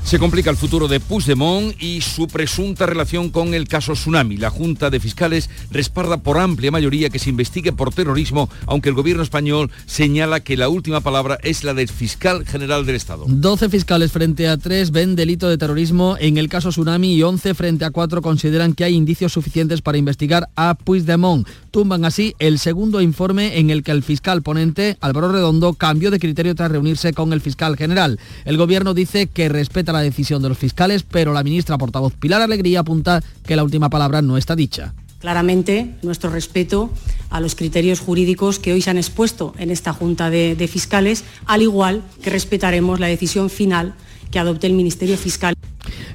Se 0.04 0.18
complica 0.18 0.50
el 0.50 0.58
futuro 0.58 0.86
de 0.86 1.00
Puigdemont 1.00 1.74
y 1.82 2.02
su 2.02 2.28
presunta 2.28 2.84
relación 2.84 3.30
con 3.30 3.54
el 3.54 3.66
caso 3.66 3.94
Tsunami. 3.94 4.36
La 4.36 4.50
Junta 4.50 4.90
de 4.90 5.00
Fiscales 5.00 5.48
respalda 5.70 6.18
por 6.18 6.36
amplia 6.38 6.70
mayoría 6.70 7.08
que 7.08 7.18
se 7.18 7.30
investigue 7.30 7.72
por 7.72 7.92
terrorismo, 7.92 8.50
aunque 8.66 8.90
el 8.90 8.94
gobierno 8.94 9.22
español 9.22 9.70
señala 9.86 10.40
que 10.40 10.58
la 10.58 10.68
última 10.68 11.00
palabra 11.00 11.38
es 11.42 11.64
la 11.64 11.72
del 11.72 11.88
fiscal 11.88 12.44
general 12.46 12.84
del 12.84 12.96
Estado. 12.96 13.24
12 13.26 13.70
fiscales 13.70 14.12
frente 14.12 14.46
a 14.46 14.58
3 14.58 14.90
ven 14.90 15.16
delito 15.16 15.48
de 15.48 15.56
terrorismo 15.56 16.16
en 16.20 16.36
el 16.36 16.50
caso 16.50 16.68
Tsunami 16.68 17.14
y 17.14 17.22
11 17.22 17.54
frente 17.54 17.86
a 17.86 17.90
4 17.90 18.20
consideran 18.20 18.74
que 18.74 18.84
hay 18.84 18.94
indicios 18.94 19.32
suficientes 19.32 19.80
para 19.80 19.96
investigar 19.96 20.50
a 20.54 20.74
Puigdemont. 20.74 21.48
Tumban 21.70 22.04
así 22.04 22.36
el 22.38 22.58
segundo 22.58 23.00
informe 23.00 23.58
en 23.58 23.70
el 23.70 23.82
que 23.82 23.90
el 23.90 24.02
fiscal 24.02 24.42
ponente, 24.42 24.96
Álvaro 25.00 25.32
Redondo, 25.32 25.72
cambió 25.72 26.10
de 26.10 26.20
criterio 26.20 26.54
tras 26.54 26.70
reunirse 26.70 27.14
con 27.14 27.32
el 27.32 27.40
fiscal 27.40 27.76
general. 27.76 28.20
El 28.44 28.58
gobierno 28.58 28.94
dice 28.94 29.26
que 29.26 29.48
respeta 29.48 29.93
la 29.94 30.00
decisión 30.00 30.42
de 30.42 30.50
los 30.50 30.58
fiscales, 30.58 31.02
pero 31.02 31.32
la 31.32 31.42
ministra 31.42 31.78
portavoz 31.78 32.12
Pilar 32.14 32.42
Alegría 32.42 32.80
apunta 32.80 33.22
que 33.46 33.56
la 33.56 33.64
última 33.64 33.88
palabra 33.88 34.20
no 34.20 34.36
está 34.36 34.54
dicha. 34.54 34.92
Claramente, 35.20 35.94
nuestro 36.02 36.28
respeto 36.28 36.90
a 37.30 37.40
los 37.40 37.54
criterios 37.54 37.98
jurídicos 37.98 38.58
que 38.58 38.74
hoy 38.74 38.82
se 38.82 38.90
han 38.90 38.98
expuesto 38.98 39.54
en 39.56 39.70
esta 39.70 39.94
Junta 39.94 40.28
de, 40.28 40.68
Fiscales, 40.70 41.24
al 41.46 41.62
igual 41.62 42.02
que 42.22 42.28
respetaremos 42.28 43.00
la 43.00 43.06
decisión 43.06 43.48
final 43.48 43.94
que 44.30 44.38
adopte 44.38 44.66
el 44.66 44.74
Ministerio 44.74 45.16
Fiscal. 45.16 45.54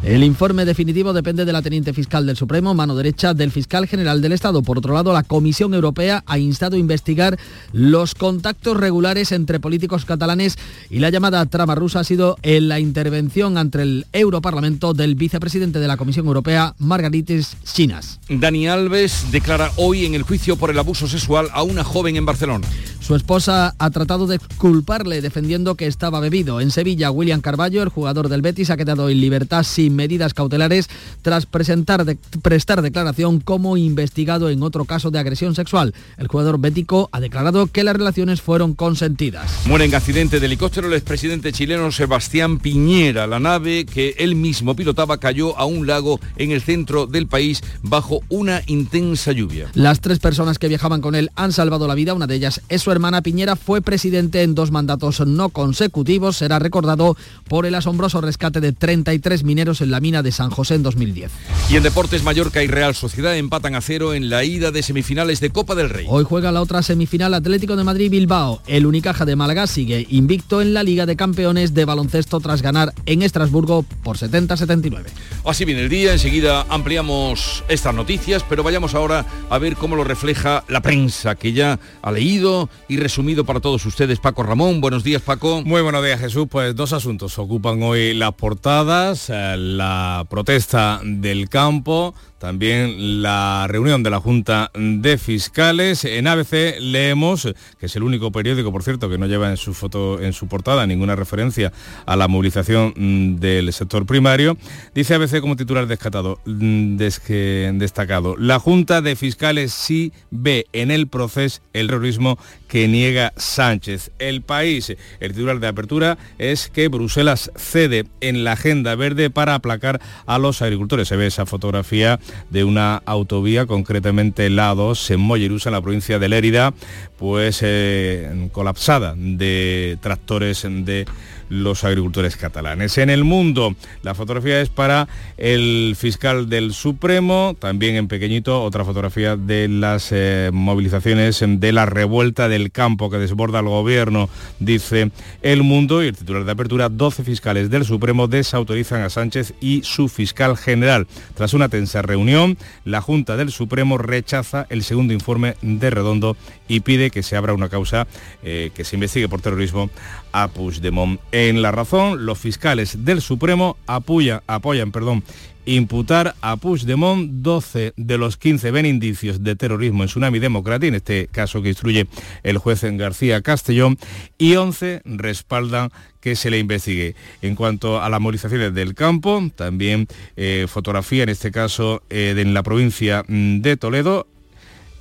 El 0.04 0.24
informe 0.24 0.66
definitivo 0.66 1.14
depende 1.14 1.46
de 1.46 1.54
la 1.54 1.62
teniente 1.62 1.94
fiscal 1.94 2.26
del 2.26 2.38
Supremo, 2.38 2.74
mano 2.74 2.96
derecha 2.96 3.34
del 3.34 3.52
fiscal 3.52 3.88
general 3.88 4.22
del 4.22 4.32
Estado. 4.32 4.62
Por 4.62 4.78
otro 4.78 4.94
lado, 4.94 5.14
la 5.14 5.24
Comisión 5.24 5.74
Europea 5.74 6.24
ha 6.26 6.40
instado 6.40 6.76
a 6.76 6.80
investigar 6.80 7.38
los 7.74 8.16
contactos 8.16 8.78
regulares 8.78 9.32
entre 9.32 9.60
políticos 9.60 10.06
catalanes 10.06 10.58
y 10.90 11.00
la 11.00 11.10
llamada 11.10 11.46
trama 11.46 11.76
rusa 11.76 12.00
ha 12.00 12.04
sido 12.04 12.38
en 12.44 12.68
la 12.70 12.80
intervención 12.80 13.58
ante 13.58 13.82
el 13.82 14.06
Europarlamento 14.14 14.94
del 14.94 15.16
vicepresidente 15.16 15.80
de 15.80 15.88
la 15.88 15.98
Comisión 15.98 16.28
Europea, 16.28 16.76
Margaritis 16.80 17.58
Chinas. 17.64 18.20
Dani 18.30 18.68
Alves 18.68 19.26
declara 19.32 19.72
hoy 19.76 20.06
en 20.06 20.16
el 20.16 20.24
juicio 20.24 20.56
por 20.56 20.70
el 20.70 20.80
abuso 20.80 21.08
sexual 21.08 21.50
a 21.54 21.64
una 21.64 21.84
joven 21.84 22.16
en 22.16 22.26
Barcelona. 22.26 22.68
Su 23.00 23.16
esposa 23.16 23.74
ha 23.80 23.90
tratado 23.90 24.28
de 24.28 24.40
culparle 24.58 25.22
defendiendo 25.22 25.76
que 25.76 25.88
estaba 25.88 26.20
bebido. 26.20 26.62
En 26.62 26.70
Sevilla, 26.70 27.10
William 27.10 27.42
Carballo, 27.42 27.82
el 27.82 27.90
jugador 27.90 28.30
del 28.30 28.42
Betis, 28.42 28.70
ha 28.70 28.78
quedado 28.78 29.10
en 29.10 29.20
libertad 29.20 29.64
sin 29.70 29.96
medidas 29.96 30.34
cautelares 30.34 30.90
tras 31.22 31.46
presentar 31.46 32.06
prestar 32.42 32.82
declaración 32.82 33.40
como 33.40 33.78
investigado 33.78 34.50
en 34.50 34.64
otro 34.64 34.86
caso 34.86 35.12
de 35.12 35.20
agresión 35.20 35.56
sexual. 35.56 35.94
El 36.18 36.28
jugador 36.28 36.60
bético 36.60 37.10
ha 37.12 37.20
declarado 37.20 37.68
que 37.68 37.84
las 37.84 37.96
relaciones 37.96 38.42
fueron 38.42 38.74
consentidas. 38.74 39.52
Muere 39.66 39.86
en 39.86 39.96
accidente 39.96 40.40
de 40.40 40.46
helicóptero 40.46 40.88
el 40.88 40.94
expresidente 40.94 41.52
chileno 41.52 41.92
Sebastián 41.92 42.60
Piñera. 42.60 43.28
La 43.28 43.40
nave 43.40 43.86
que 43.86 44.16
él 44.18 44.36
mismo 44.36 44.76
pilotaba 44.76 45.18
cayó 45.18 45.58
a 45.58 45.66
un 45.66 45.88
lago 45.88 46.20
en 46.38 46.52
el 46.52 46.62
centro 46.62 47.08
del 47.08 47.28
país 47.28 47.62
bajo 47.82 48.22
una 48.30 48.62
intensa 48.68 49.32
lluvia. 49.32 49.70
Las 49.74 50.02
tres 50.02 50.20
personas 50.20 50.60
que 50.60 50.68
viajaban 50.68 51.02
con 51.02 51.16
él 51.16 51.32
han 51.36 51.52
salvado 51.52 51.88
la 51.88 51.96
vida. 51.96 52.14
Una 52.14 52.28
de 52.28 52.36
ellas 52.36 52.62
es 52.70 52.82
su 52.82 52.92
hermana 52.92 53.22
Piñera. 53.22 53.56
Fue 53.56 53.82
presidente 53.82 54.44
en 54.44 54.56
dos 54.56 54.72
mandatos 54.72 55.26
no 55.26 55.50
consecutivos. 55.50 56.38
Será 56.38 56.60
recordado 56.60 57.16
por 57.48 57.66
el 57.66 57.76
asombroso 57.76 58.22
rescate 58.22 58.62
de 58.62 58.72
33 58.72 59.44
mineros 59.50 59.82
en 59.82 59.89
la 59.89 60.00
mina 60.00 60.22
de 60.22 60.32
San 60.32 60.51
José 60.51 60.75
en 60.75 60.84
2010. 60.84 61.32
Y 61.72 61.75
en 61.75 61.82
deportes 61.82 62.22
Mallorca 62.22 62.62
y 62.62 62.68
Real 62.68 62.94
Sociedad 62.94 63.36
empatan 63.36 63.74
a 63.74 63.82
cero 63.82 64.13
en 64.13 64.29
la 64.29 64.44
ida 64.44 64.70
de 64.70 64.84
semifinales 64.84 65.39
de 65.39 65.50
Copa 65.50 65.74
del 65.74 65.89
Rey. 65.89 66.06
Hoy 66.08 66.24
juega 66.24 66.51
la 66.51 66.62
otra 66.62 66.84
semifinal 66.84 67.34
Atlético 67.34 67.75
de 67.75 67.84
Madrid-Bilbao. 67.84 68.62
El 68.68 68.86
Unicaja 68.86 69.25
de 69.25 69.36
Málaga 69.36 69.65
sigue 69.65 70.06
invicto 70.12 70.62
en 70.62 70.75
la 70.75 70.84
Liga 70.84 71.08
de 71.08 71.15
Campeones 71.15 71.74
de 71.74 71.86
baloncesto 71.86 72.39
tras 72.39 72.62
ganar 72.62 72.94
en 73.08 73.24
Estrasburgo 73.24 73.84
por 74.03 74.18
70-79. 74.18 75.06
Así 75.46 75.65
viene 75.65 75.82
el 75.82 75.89
día, 75.89 76.13
enseguida 76.13 76.68
ampliamos 76.70 77.63
estas 77.70 77.96
noticias, 77.96 78.46
pero 78.48 78.62
vayamos 78.62 78.94
ahora 78.94 79.25
a 79.50 79.58
ver 79.58 79.75
cómo 79.75 79.96
lo 79.96 80.03
refleja 80.03 80.63
la 80.68 80.82
prensa 80.82 81.34
que 81.34 81.53
ya 81.53 81.79
ha 82.03 82.12
leído 82.12 82.70
y 82.88 82.98
resumido 82.98 83.46
para 83.46 83.62
todos 83.62 83.84
ustedes. 83.86 84.20
Paco 84.20 84.44
Ramón, 84.44 84.79
buenos 84.79 85.03
días 85.03 85.24
Paco. 85.24 85.63
Muy 85.63 85.82
buenos 85.82 86.03
días 86.03 86.20
Jesús, 86.20 86.48
pues 86.50 86.75
dos 86.75 86.94
asuntos 86.94 87.39
ocupan 87.39 87.82
hoy 87.82 88.13
las 88.13 88.34
portadas, 88.34 89.29
la 89.58 90.25
protesta 90.27 91.00
del 91.03 91.48
campo, 91.50 92.13
también 92.39 93.22
la 93.22 93.67
reunión 93.67 94.01
de 94.01 94.10
la 94.10 94.19
Junta 94.19 94.72
de 94.74 95.17
Fiscales. 95.17 96.05
En 96.05 96.27
ABC 96.27 96.79
leemos, 96.79 97.48
que 97.77 97.86
es 97.86 97.96
el 97.96 98.03
único 98.03 98.31
periódico, 98.31 98.72
por 98.72 98.84
cierto, 98.84 99.10
que 99.10 99.17
no 99.17 99.27
lleva 99.27 99.50
en 99.50 99.58
su 99.58 99.74
foto, 99.74 100.19
en 100.19 100.34
su 100.34 100.48
portada 100.48 100.88
ninguna 100.88 101.15
referencia 101.15 101.72
a 102.05 102.15
la 102.15 102.27
movilización 102.27 102.93
mm, 102.96 103.36
del 103.36 103.72
sector 103.74 104.05
primario. 104.05 104.58
Dice 104.96 105.13
ABC 105.13 105.41
como 105.41 105.55
titular 105.55 105.86
descatado, 105.86 106.39
mm, 106.46 106.96
destacado, 106.98 108.36
la 108.38 108.60
Junta 108.60 109.01
de 109.01 109.15
Fiscales 109.15 109.74
sí 109.74 110.13
ve 110.31 110.65
en 110.74 110.91
el 110.91 111.08
proceso 111.08 111.62
el 111.74 111.88
terrorismo 111.88 112.39
que 112.67 112.88
niega 112.88 113.34
Sánchez. 113.36 114.12
El 114.19 114.41
país, 114.41 114.96
el 115.19 115.31
titular 115.34 115.60
de 115.60 115.67
apertura 115.67 116.17
es 116.38 116.69
que 116.69 116.88
Bruselas 116.88 117.51
cede 117.55 118.05
en 118.22 118.43
la 118.43 118.53
agenda 118.53 118.96
verde 118.96 119.29
para 119.29 119.55
aplacar 119.55 120.00
a 120.25 120.38
los 120.38 120.62
agricultores. 120.62 121.08
Se 121.08 121.15
ve 121.15 121.27
esa 121.27 121.46
fotografía 121.46 122.19
de 122.50 122.64
una 122.64 123.02
autovía, 123.06 123.66
concretamente 123.66 124.50
la 124.50 124.74
2 124.74 125.12
en 125.12 125.20
Mollerusa, 125.20 125.70
en 125.70 125.74
la 125.74 125.82
provincia 125.82 126.20
de 126.20 126.30
Lérida, 126.30 126.74
pues 127.18 127.60
eh, 127.62 128.50
colapsada 128.52 129.16
de 129.18 129.98
tractores 130.02 130.64
de 130.64 131.06
los 131.50 131.84
agricultores 131.84 132.38
catalanes. 132.38 132.98
En 132.98 133.10
el 133.10 133.24
mundo, 133.24 133.75
la 134.03 134.15
fotografía 134.15 134.62
es 134.62 134.70
para 134.70 135.08
el 135.38 135.96
fiscal 135.98 136.50
del 136.50 136.74
Supremo, 136.74 137.56
también 137.60 137.96
en 137.96 138.08
pequeñito 138.08 138.63
otra 138.63 138.86
fotografía 138.86 139.36
de 139.36 139.68
las 139.68 140.10
eh, 140.12 140.50
movilizaciones 140.53 141.44
de 141.46 141.72
la 141.72 141.86
revuelta 141.86 142.48
del 142.48 142.72
campo 142.72 143.10
que 143.10 143.18
desborda 143.18 143.60
el 143.60 143.65
gobierno, 143.65 144.29
dice 144.60 145.12
El 145.41 145.63
Mundo, 145.63 146.03
y 146.03 146.08
el 146.08 146.18
titular 146.18 146.46
de 146.46 146.51
apertura, 146.51 146.89
12 146.89 147.24
fiscales 147.24 147.70
del 147.70 147.86
Supremo 147.86 148.27
desautorizan 148.27 149.01
a 149.01 149.10
Sánchez 149.10 149.53
y 149.60 149.82
su 149.84 150.08
fiscal 150.08 150.58
general. 150.58 151.08
Tras 151.34 151.53
una 151.53 151.70
tensa 151.70 152.01
reunión, 152.01 152.58
la 152.86 153.01
Junta 153.01 153.38
del 153.38 153.51
Supremo 153.51 153.98
rechaza 153.98 154.65
el 154.70 154.84
segundo 154.84 155.13
informe 155.13 155.56
de 155.62 155.89
Redondo 155.89 156.38
y 156.68 156.82
pide 156.82 157.10
que 157.10 157.24
se 157.24 157.36
abra 157.36 157.53
una 157.53 157.70
causa 157.70 158.08
eh, 158.44 158.72
que 158.74 158.84
se 158.84 158.96
investigue 158.96 159.27
por 159.27 159.41
terrorismo 159.41 159.89
a 160.32 160.48
Puigdemont. 160.48 161.20
En 161.32 161.62
La 161.62 161.72
Razón, 161.72 162.26
los 162.26 162.38
fiscales 162.38 163.06
del 163.06 163.22
Supremo 163.22 163.78
apoyan, 163.88 164.42
apoyan 164.48 164.92
perdón, 164.92 165.24
imputar 165.66 166.36
a 166.42 166.58
Puigdemont 166.58 167.30
12 167.44 167.94
de 167.96 168.18
los 168.18 168.38
15 168.38 168.72
ven 168.72 168.86
indicios 168.86 169.44
de 169.44 169.56
terrorismo 169.56 170.04
en 170.04 170.10
Tsunami 170.10 170.40
Democratic, 170.40 170.90
en 170.90 170.96
este 170.96 171.28
caso 171.28 171.62
que 171.62 171.70
instruye 171.70 172.08
el 172.44 172.58
juez 172.58 172.84
García 172.84 173.42
Castellón, 173.42 173.98
y 174.38 174.56
11 174.56 175.02
respaldan 175.06 175.92
que 176.22 176.36
se 176.36 176.50
le 176.50 176.60
investigue. 176.60 177.16
En 177.42 177.56
cuanto 177.56 178.02
a 178.02 178.10
las 178.10 178.20
movilizaciones 178.20 178.74
del 178.74 178.96
campo, 178.96 179.42
también 179.56 180.08
eh, 180.36 180.66
fotografía, 180.68 181.24
en 181.24 181.30
este 181.30 181.52
caso 181.52 182.02
eh, 182.10 182.34
en 182.36 182.54
la 182.54 182.64
provincia 182.64 183.24
mm, 183.28 183.62
de 183.62 183.78
Toledo, 183.78 184.28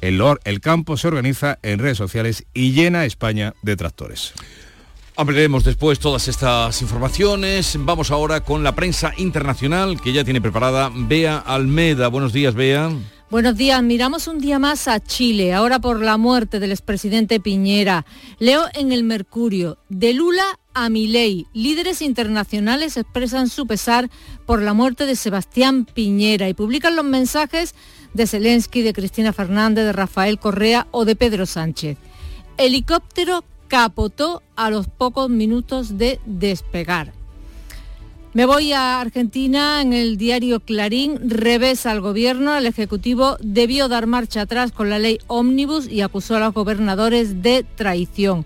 el 0.01 0.61
campo 0.61 0.97
se 0.97 1.09
organiza 1.09 1.59
en 1.63 1.81
redes 1.81 1.99
sociales 1.99 2.47
y 2.55 2.73
llena 2.73 3.05
España 3.05 3.55
de 3.63 3.77
tractores. 3.77 4.33
Ampliaremos 5.21 5.65
después 5.65 5.99
todas 5.99 6.29
estas 6.29 6.81
informaciones. 6.81 7.77
Vamos 7.81 8.13
ahora 8.13 8.45
con 8.45 8.63
la 8.63 8.77
prensa 8.77 9.13
internacional 9.17 10.01
que 10.01 10.13
ya 10.13 10.23
tiene 10.23 10.41
preparada 10.41 10.93
Bea 10.95 11.39
Almeda. 11.39 12.07
Buenos 12.07 12.33
días, 12.33 12.55
Bea. 12.55 12.93
Buenos 13.29 13.57
días, 13.57 13.83
miramos 13.83 14.29
un 14.29 14.39
día 14.39 14.61
más 14.61 14.87
a 14.87 15.01
Chile, 15.01 15.55
ahora 15.55 15.81
por 15.81 16.01
la 16.01 16.19
muerte 16.19 16.61
del 16.61 16.71
expresidente 16.71 17.41
Piñera. 17.41 18.07
Leo 18.39 18.67
en 18.75 18.93
el 18.93 19.03
Mercurio, 19.03 19.79
de 19.89 20.15
Lula 20.15 20.61
a 20.73 20.89
Milei, 20.89 21.49
líderes 21.53 22.01
internacionales 22.01 22.97
expresan 22.97 23.49
su 23.49 23.67
pesar 23.67 24.11
por 24.47 24.63
la 24.63 24.73
muerte 24.73 25.05
de 25.05 25.17
Sebastián 25.17 25.85
Piñera 25.85 26.49
y 26.49 26.55
publican 26.55 26.95
los 26.95 27.05
mensajes 27.05 27.75
de 28.15 28.29
Zelensky, 28.29 28.83
de 28.83 28.93
Cristina 28.93 29.33
Fernández, 29.33 29.85
de 29.85 29.93
Rafael 29.93 30.39
Correa 30.39 30.87
o 30.93 31.05
de 31.05 31.17
Pedro 31.17 31.45
Sánchez. 31.45 31.99
Helicóptero 32.57 33.43
capotó 33.69 34.43
a 34.57 34.71
los 34.71 34.89
pocos 34.89 35.31
minutos 35.31 35.99
de 35.99 36.19
despegar. 36.27 37.13
Me 38.35 38.45
voy 38.45 38.73
a 38.73 39.01
Argentina, 39.01 39.81
en 39.81 39.93
el 39.93 40.19
diario 40.19 40.61
Clarín, 40.61 41.31
revés 41.31 41.87
al 41.87 42.01
gobierno, 42.01 42.57
el 42.57 42.67
Ejecutivo 42.67 43.37
debió 43.41 43.89
dar 43.89 44.07
marcha 44.07 44.43
atrás 44.43 44.71
con 44.71 44.91
la 44.91 44.99
ley 44.99 45.19
Omnibus 45.29 45.89
y 45.89 46.03
acusó 46.03 46.37
a 46.37 46.41
los 46.41 46.53
gobernadores 46.53 47.43
de 47.43 47.65
traición. 47.75 48.45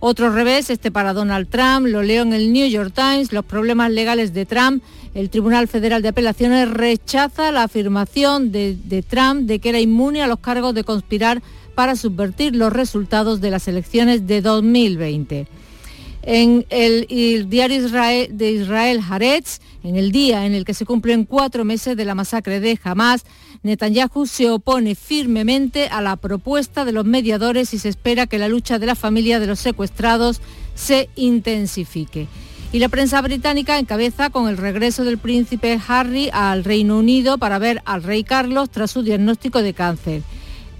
Otro 0.00 0.32
revés, 0.32 0.68
este 0.70 0.90
para 0.90 1.12
Donald 1.12 1.48
Trump, 1.48 1.86
lo 1.86 2.02
leo 2.02 2.22
en 2.22 2.32
el 2.32 2.52
New 2.52 2.68
York 2.68 2.92
Times, 2.94 3.32
los 3.32 3.44
problemas 3.44 3.90
legales 3.90 4.32
de 4.32 4.46
Trump. 4.46 4.82
El 5.14 5.30
Tribunal 5.30 5.68
Federal 5.68 6.02
de 6.02 6.08
Apelaciones 6.08 6.70
rechaza 6.70 7.52
la 7.52 7.64
afirmación 7.64 8.50
de 8.50 9.04
Trump 9.08 9.42
de 9.42 9.58
que 9.58 9.68
era 9.68 9.80
inmune 9.80 10.22
a 10.22 10.26
los 10.26 10.38
cargos 10.40 10.74
de 10.74 10.84
conspirar 10.84 11.42
para 11.80 11.96
subvertir 11.96 12.54
los 12.54 12.74
resultados 12.74 13.40
de 13.40 13.50
las 13.50 13.66
elecciones 13.66 14.26
de 14.26 14.42
2020. 14.42 15.46
En 16.24 16.66
el, 16.68 17.48
diario 17.48 17.82
de 18.28 18.52
Israel 18.52 19.00
Haaretz, 19.08 19.60
en 19.82 19.96
el 19.96 20.12
día 20.12 20.44
en 20.44 20.52
el 20.52 20.66
que 20.66 20.74
se 20.74 20.84
cumplen 20.84 21.24
cuatro 21.24 21.64
meses 21.64 21.96
de 21.96 22.04
la 22.04 22.14
masacre 22.14 22.60
de 22.60 22.78
Hamas, 22.84 23.24
Netanyahu 23.62 24.26
se 24.26 24.50
opone 24.50 24.94
firmemente 24.94 25.88
a 25.88 26.02
la 26.02 26.16
propuesta 26.16 26.84
de 26.84 26.92
los 26.92 27.06
mediadores 27.06 27.72
y 27.72 27.78
se 27.78 27.88
espera 27.88 28.26
que 28.26 28.36
la 28.36 28.48
lucha 28.48 28.78
de 28.78 28.84
la 28.84 28.94
familia 28.94 29.40
de 29.40 29.46
los 29.46 29.58
secuestrados 29.58 30.42
se 30.74 31.08
intensifique. 31.16 32.28
Y 32.72 32.80
la 32.80 32.90
prensa 32.90 33.22
británica 33.22 33.78
encabeza 33.78 34.28
con 34.28 34.50
el 34.50 34.58
regreso 34.58 35.02
del 35.04 35.16
príncipe 35.16 35.80
Harry 35.88 36.28
al 36.30 36.62
Reino 36.62 36.98
Unido 36.98 37.38
para 37.38 37.58
ver 37.58 37.80
al 37.86 38.02
rey 38.02 38.22
Carlos 38.22 38.68
tras 38.68 38.90
su 38.90 39.02
diagnóstico 39.02 39.62
de 39.62 39.72
cáncer. 39.72 40.22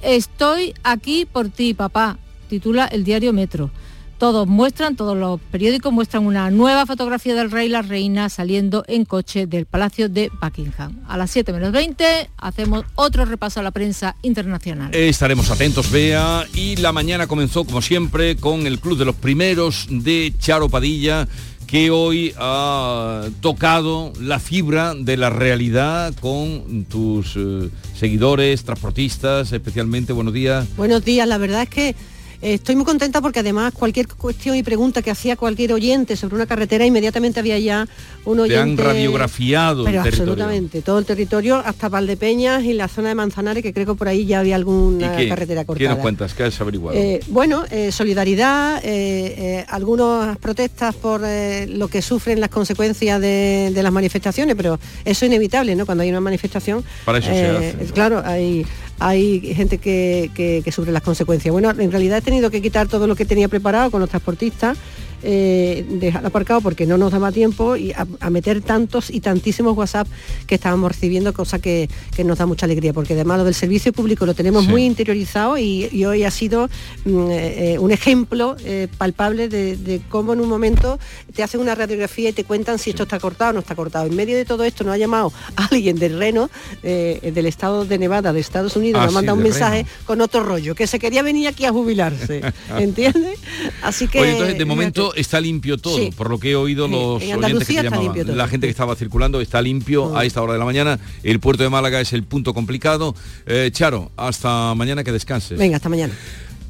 Estoy 0.02 0.74
aquí 0.82 1.26
por 1.30 1.48
ti, 1.48 1.74
papá, 1.74 2.18
titula 2.48 2.86
el 2.86 3.04
diario 3.04 3.32
Metro. 3.32 3.70
Todos 4.18 4.46
muestran, 4.46 4.96
todos 4.96 5.16
los 5.16 5.40
periódicos 5.50 5.94
muestran 5.94 6.26
una 6.26 6.50
nueva 6.50 6.84
fotografía 6.84 7.34
del 7.34 7.50
rey 7.50 7.66
y 7.66 7.70
la 7.70 7.80
reina 7.80 8.28
saliendo 8.28 8.84
en 8.86 9.06
coche 9.06 9.46
del 9.46 9.64
Palacio 9.64 10.10
de 10.10 10.30
Buckingham. 10.42 11.00
A 11.08 11.16
las 11.16 11.30
7 11.30 11.54
menos 11.54 11.72
20 11.72 12.28
hacemos 12.36 12.84
otro 12.96 13.24
repaso 13.24 13.60
a 13.60 13.62
la 13.62 13.70
prensa 13.70 14.16
internacional. 14.20 14.94
Estaremos 14.94 15.50
atentos, 15.50 15.90
Bea. 15.90 16.46
Y 16.52 16.76
la 16.76 16.92
mañana 16.92 17.26
comenzó, 17.28 17.64
como 17.64 17.80
siempre, 17.80 18.36
con 18.36 18.66
el 18.66 18.78
Club 18.78 18.98
de 18.98 19.06
los 19.06 19.14
Primeros 19.14 19.86
de 19.88 20.34
Charo 20.38 20.68
Padilla 20.68 21.26
que 21.70 21.90
hoy 21.92 22.34
ha 22.36 23.28
tocado 23.40 24.12
la 24.20 24.40
fibra 24.40 24.94
de 24.96 25.16
la 25.16 25.30
realidad 25.30 26.12
con 26.20 26.84
tus 26.86 27.36
eh, 27.36 27.70
seguidores, 27.94 28.64
transportistas, 28.64 29.52
especialmente. 29.52 30.12
Buenos 30.12 30.34
días. 30.34 30.66
Buenos 30.76 31.04
días, 31.04 31.28
la 31.28 31.38
verdad 31.38 31.62
es 31.62 31.68
que 31.68 31.94
estoy 32.42 32.76
muy 32.76 32.84
contenta 32.84 33.20
porque 33.20 33.40
además 33.40 33.72
cualquier 33.72 34.08
cuestión 34.08 34.56
y 34.56 34.62
pregunta 34.62 35.02
que 35.02 35.10
hacía 35.10 35.36
cualquier 35.36 35.72
oyente 35.72 36.16
sobre 36.16 36.36
una 36.36 36.46
carretera, 36.46 36.86
inmediatamente 36.86 37.40
había 37.40 37.58
ya 37.58 37.86
un 38.24 38.40
oyente... 38.40 38.54
Te 38.54 38.82
han 38.82 38.94
radiografiado 38.94 39.84
pero 39.84 39.98
el 39.98 40.04
territorio. 40.04 40.32
absolutamente, 40.32 40.82
todo 40.82 40.98
el 40.98 41.04
territorio, 41.04 41.56
hasta 41.64 41.88
Valdepeñas 41.88 42.64
y 42.64 42.72
la 42.72 42.88
zona 42.88 43.10
de 43.10 43.14
Manzanares, 43.14 43.62
que 43.62 43.72
creo 43.72 43.86
que 43.86 43.94
por 43.94 44.08
ahí 44.08 44.24
ya 44.26 44.40
había 44.40 44.56
alguna 44.56 45.14
¿Y 45.14 45.16
qué? 45.24 45.28
carretera 45.28 45.62
¿Qué 45.62 45.66
cortada. 45.66 45.90
nos 45.90 45.98
cuentas? 45.98 46.34
¿Qué 46.34 46.42
has 46.44 46.60
averiguado? 46.60 46.96
Eh, 46.98 47.20
bueno, 47.28 47.64
eh, 47.70 47.92
solidaridad, 47.92 48.80
eh, 48.82 49.64
algunas 49.68 50.38
protestas 50.38 50.94
por 50.94 51.20
lo 51.20 51.88
que 51.88 52.02
sufren 52.02 52.40
las 52.40 52.50
consecuencias 52.50 53.20
de, 53.20 53.70
de 53.74 53.82
las 53.82 53.92
manifestaciones, 53.92 54.56
pero 54.56 54.78
eso 55.04 55.24
es 55.24 55.30
inevitable, 55.30 55.74
¿no? 55.74 55.86
Cuando 55.86 56.02
hay 56.02 56.10
una 56.10 56.20
manifestación, 56.20 56.84
Para 57.04 57.18
eso 57.18 57.28
se 57.28 57.46
hace, 57.46 57.92
claro, 57.92 58.22
hay 58.24 58.66
hay 59.00 59.40
gente 59.54 59.78
que, 59.78 60.30
que- 60.34 60.70
sufre 60.70 60.92
las 60.92 61.02
consecuencias. 61.02 61.50
Bueno, 61.52 61.70
en 61.70 61.90
realidad 61.90 62.18
he 62.18 62.22
tenido 62.22 62.50
que 62.50 62.62
quitar 62.62 62.86
todo 62.86 63.06
lo 63.08 63.16
que 63.16 63.24
tenía 63.24 63.48
preparado 63.48 63.90
con 63.90 64.00
los 64.00 64.08
transportistas, 64.10 64.78
eh, 65.22 65.84
dejar 65.88 66.24
aparcado 66.26 66.60
porque 66.60 66.86
no 66.86 66.96
nos 66.98 67.12
daba 67.12 67.32
tiempo 67.32 67.76
y 67.76 67.92
a, 67.92 68.06
a 68.20 68.30
meter 68.30 68.60
tantos 68.62 69.10
y 69.10 69.20
tantísimos 69.20 69.76
WhatsApp 69.76 70.06
que 70.46 70.54
estábamos 70.56 70.92
recibiendo, 70.92 71.32
cosa 71.32 71.58
que, 71.58 71.88
que 72.14 72.24
nos 72.24 72.38
da 72.38 72.46
mucha 72.46 72.66
alegría, 72.66 72.92
porque 72.92 73.14
además 73.14 73.38
lo 73.38 73.44
del 73.44 73.54
servicio 73.54 73.92
público 73.92 74.26
lo 74.26 74.34
tenemos 74.34 74.64
Sí. 74.64 74.70
muy 74.70 74.84
interiorizado 74.84 75.56
y, 75.58 75.88
y 75.92 76.04
hoy 76.04 76.24
ha 76.24 76.30
sido 76.30 76.68
mm, 77.04 77.30
eh, 77.30 77.72
eh, 77.74 77.78
un 77.78 77.90
ejemplo 77.92 78.56
eh, 78.64 78.88
palpable 78.98 79.48
de, 79.48 79.76
de 79.76 80.00
cómo 80.08 80.32
en 80.32 80.40
un 80.40 80.48
momento 80.48 80.98
te 81.34 81.42
hacen 81.42 81.60
una 81.60 81.74
radiografía 81.74 82.28
y 82.30 82.32
te 82.32 82.44
cuentan 82.44 82.78
si 82.78 82.90
esto 82.90 83.04
está 83.04 83.18
cortado 83.18 83.50
o 83.50 83.52
no 83.54 83.60
está 83.60 83.74
cortado. 83.74 84.06
En 84.06 84.16
medio 84.16 84.36
de 84.36 84.44
todo 84.44 84.64
esto 84.64 84.84
nos 84.84 84.94
ha 84.94 84.98
llamado 84.98 85.32
alguien 85.56 85.96
del 85.98 86.18
Reno, 86.18 86.50
del 86.82 87.46
estado 87.46 87.84
de 87.84 87.98
Nevada, 87.98 88.32
de 88.32 88.40
Estados 88.40 88.76
Unidos, 88.76 89.00
Ah, 89.00 89.04
nos 89.04 89.12
sí, 89.12 89.14
manda 89.16 89.32
un 89.34 89.42
mensaje 89.42 89.76
Reno. 89.78 89.88
con 90.04 90.20
otro 90.20 90.42
rollo, 90.42 90.74
que 90.74 90.86
se 90.86 90.98
quería 90.98 91.22
venir 91.22 91.48
aquí 91.48 91.64
a 91.64 91.70
jubilarse, 91.72 92.40
¿entiendes? 92.78 93.38
Así 93.82 94.08
que... 94.08 94.20
Oye, 94.20 94.32
entonces 94.32 94.58
de 94.58 94.64
momento 94.64 95.09
está 95.14 95.40
limpio 95.40 95.78
todo, 95.78 95.96
Sí. 95.96 96.10
por 96.16 96.30
lo 96.30 96.38
que 96.38 96.52
he 96.52 96.56
oído 96.56 96.86
Sí, 96.86 96.92
los 96.92 97.22
en 97.22 97.44
oyentes 97.44 97.68
que 97.68 97.74
llamaban. 97.74 98.04
limpio 98.04 98.26
todo. 98.26 98.36
La 98.36 98.48
gente 98.48 98.66
que 98.66 98.70
estaba 98.70 98.94
circulando 98.96 99.40
está 99.40 99.60
limpio 99.62 100.16
a 100.16 100.24
esta 100.24 100.42
hora 100.42 100.54
de 100.54 100.58
la 100.58 100.64
mañana. 100.64 100.98
El 101.22 101.40
puerto 101.40 101.62
de 101.62 101.68
Málaga 101.70 102.00
es 102.00 102.12
el 102.12 102.22
punto 102.24 102.54
complicado. 102.54 103.14
Eh, 103.46 103.70
Charo, 103.72 104.10
hasta 104.16 104.74
mañana 104.74 105.04
que 105.04 105.12
descanses. 105.12 105.58
Venga, 105.58 105.76
hasta 105.76 105.88
mañana. 105.88 106.12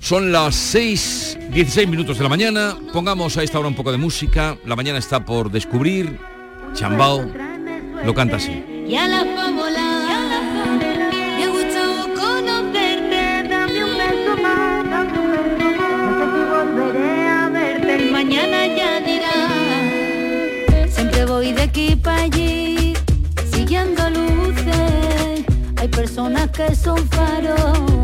Son 0.01 0.33
las 0.33 0.55
6, 0.55 1.39
16 1.53 1.87
minutos 1.89 2.17
de 2.17 2.23
la 2.23 2.31
mañana. 2.31 2.77
Pongamos 2.93 3.37
a 3.37 3.43
esta 3.43 3.59
hora 3.59 3.69
un 3.69 3.75
poco 3.75 3.93
de 3.93 3.99
música. 3.99 4.57
La 4.65 4.75
mañana 4.77 4.99
está 4.99 5.25
por 5.25 5.51
descubrir. 5.51 6.19
Chambao 6.75 7.27
lo 8.05 8.15
canta 8.15 8.37
así. 8.37 8.65
La 8.89 9.25
aquí 21.71 21.95
para 21.95 22.23
allí, 22.23 22.95
siguiendo 23.53 24.11
luces. 24.11 25.45
Hay 25.77 25.89
personas 25.89 26.51
que 26.51 26.75
son 26.75 27.09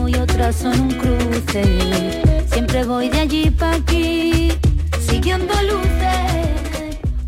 y 0.07 0.15
otras 0.15 0.57
son 0.57 0.81
un 0.81 0.93
cruce. 0.93 2.45
Siempre 2.53 2.85
voy 2.85 3.09
de 3.09 3.21
allí 3.21 3.51
para 3.51 3.77
aquí, 3.77 4.53
siguiendo. 5.09 5.57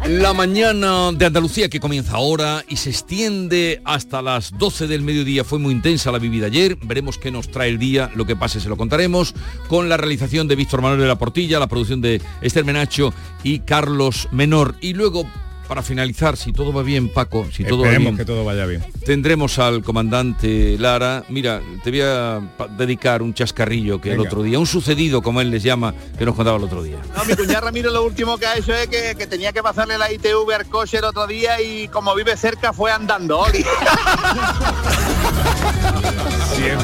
La 0.09 0.33
mañana 0.33 1.12
de 1.12 1.26
Andalucía 1.26 1.68
que 1.68 1.80
comienza 1.80 2.16
ahora 2.16 2.64
y 2.66 2.76
se 2.76 2.88
extiende 2.88 3.83
hasta 3.85 4.23
las 4.23 4.57
12 4.57 4.87
del 4.87 5.02
mediodía. 5.02 5.45
Fue 5.45 5.59
muy 5.59 5.75
intensa 5.75 6.11
la 6.11 6.18
vivida 6.18 6.47
ayer. 6.47 6.78
Veremos 6.83 7.18
qué 7.18 7.30
nos 7.30 7.50
trae 7.50 7.68
el 7.68 7.78
día. 7.78 8.11
Lo 8.14 8.25
que 8.25 8.35
pase 8.35 8.59
se 8.59 8.71
lo 8.71 8.78
contaremos. 8.78 9.35
Con 9.68 9.90
la 9.90 9.99
realización 9.99 10.49
de 10.49 10.57
Víctor 10.57 10.80
Manuel 10.80 11.02
de 11.02 11.09
la 11.09 11.18
Portilla, 11.18 11.59
la 11.59 11.66
producción 11.66 12.00
de 12.00 12.23
Esther 12.40 12.64
Menacho 12.64 13.12
y 13.42 13.59
Carlos 13.59 14.28
Menor. 14.33 14.76
Y 14.80 14.95
luego, 14.95 15.26
para 15.68 15.82
finalizar, 15.82 16.37
si 16.37 16.52
todo 16.52 16.72
va 16.72 16.82
bien, 16.82 17.10
Paco, 17.10 17.46
si 17.52 17.62
todo 17.64 17.80
va 17.82 17.88
Esperemos 17.88 18.14
bien, 18.14 18.16
que 18.16 18.25
todo 18.25 18.44
vaya 18.44 18.64
bien. 18.66 18.82
tendremos 19.04 19.58
al 19.58 19.82
comandante 19.82 20.76
Lara. 20.78 21.25
Mira, 21.28 21.60
te 21.84 21.90
voy 21.90 22.00
a 22.00 22.40
dedicar 22.76 23.22
un 23.22 23.34
chascarrillo 23.34 24.00
que 24.00 24.12
el 24.12 24.20
otro 24.20 24.42
día, 24.42 24.58
un 24.58 24.66
sucedido, 24.66 25.20
como 25.22 25.40
él 25.40 25.50
les 25.50 25.62
llama, 25.62 25.94
que 26.18 26.25
nos 26.25 26.34
contaba 26.34 26.56
el 26.56 26.64
otro 26.64 26.82
día. 26.82 26.96
No, 27.14 27.25
mi 27.25 27.34
cuñada 27.34 27.60
Ramiro 27.60 27.90
lo 27.90 28.02
último 28.04 28.38
que 28.38 28.46
ha 28.46 28.56
hecho 28.56 28.72
es 28.72 28.88
que, 28.88 29.14
que 29.16 29.26
tenía 29.26 29.52
que 29.52 29.62
pasarle 29.62 29.98
la 29.98 30.10
ITV 30.10 30.50
al 30.54 30.66
coche 30.66 30.98
el 30.98 31.04
otro 31.04 31.26
día 31.26 31.60
y 31.60 31.88
como 31.88 32.14
vive 32.14 32.37
cerca 32.37 32.72
fue 32.72 32.90
andando. 32.90 33.38
Oli. 33.40 33.64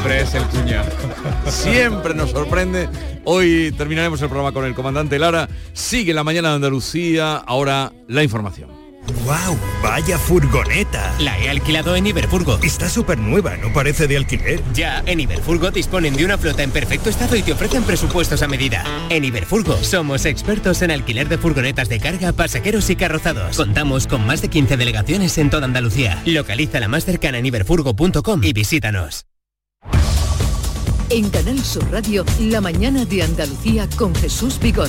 Siempre 0.05 0.21
es 0.21 0.35
el 0.35 0.45
cuñado. 0.49 0.91
Siempre 1.49 2.15
nos 2.15 2.31
sorprende. 2.31 2.91
Hoy 3.25 3.73
terminaremos 3.79 4.21
el 4.21 4.29
programa 4.29 4.53
con 4.53 4.67
el 4.67 4.75
comandante 4.75 5.19
Lara. 5.19 5.49
Sigue 5.73 6.13
la 6.13 6.23
mañana 6.23 6.51
de 6.51 6.57
Andalucía. 6.57 7.37
Ahora 7.37 7.91
la 8.07 8.23
información. 8.23 8.69
¡Wow! 9.25 9.57
¡Vaya 9.83 10.19
furgoneta! 10.19 11.15
La 11.21 11.39
he 11.39 11.49
alquilado 11.49 11.97
en 11.97 12.07
Iberfurgo. 12.07 12.59
Está 12.63 12.91
súper 12.91 13.17
nueva, 13.17 13.57
no 13.57 13.73
parece 13.73 14.07
de 14.07 14.19
alquiler. 14.19 14.63
Ya, 14.75 15.03
en 15.07 15.21
Iberfurgo 15.21 15.71
disponen 15.71 16.17
de 16.17 16.27
una 16.27 16.37
flota 16.37 16.63
en 16.63 16.71
perfecto 16.71 17.09
estado 17.09 17.35
y 17.35 17.43
te 17.43 17.53
ofrecen 17.53 17.85
presupuestos 17.85 18.43
a 18.43 18.47
medida. 18.47 18.85
En 19.09 19.25
Iberfurgo 19.25 19.83
somos 19.83 20.27
expertos 20.27 20.83
en 20.83 20.91
alquiler 20.91 21.31
de 21.31 21.39
furgonetas 21.39 21.89
de 21.89 21.99
carga, 21.99 22.33
pasajeros 22.33 22.91
y 22.91 22.97
carrozados. 22.97 23.57
Contamos 23.57 24.07
con 24.07 24.27
más 24.27 24.43
de 24.43 24.51
15 24.51 24.77
delegaciones 24.77 25.39
en 25.39 25.49
toda 25.49 25.65
Andalucía. 25.65 26.23
Localiza 26.27 26.79
la 26.79 26.89
más 26.89 27.07
cercana 27.07 27.39
en 27.39 27.47
iberfurgo.com 27.47 28.45
y 28.45 28.53
visítanos. 28.53 29.25
En 31.11 31.29
Canal 31.29 31.59
Sur 31.59 31.91
Radio, 31.91 32.25
la 32.41 32.61
mañana 32.61 33.05
de 33.05 33.23
Andalucía 33.23 33.89
con 33.97 34.15
Jesús 34.15 34.59
Vigorra. 34.59 34.89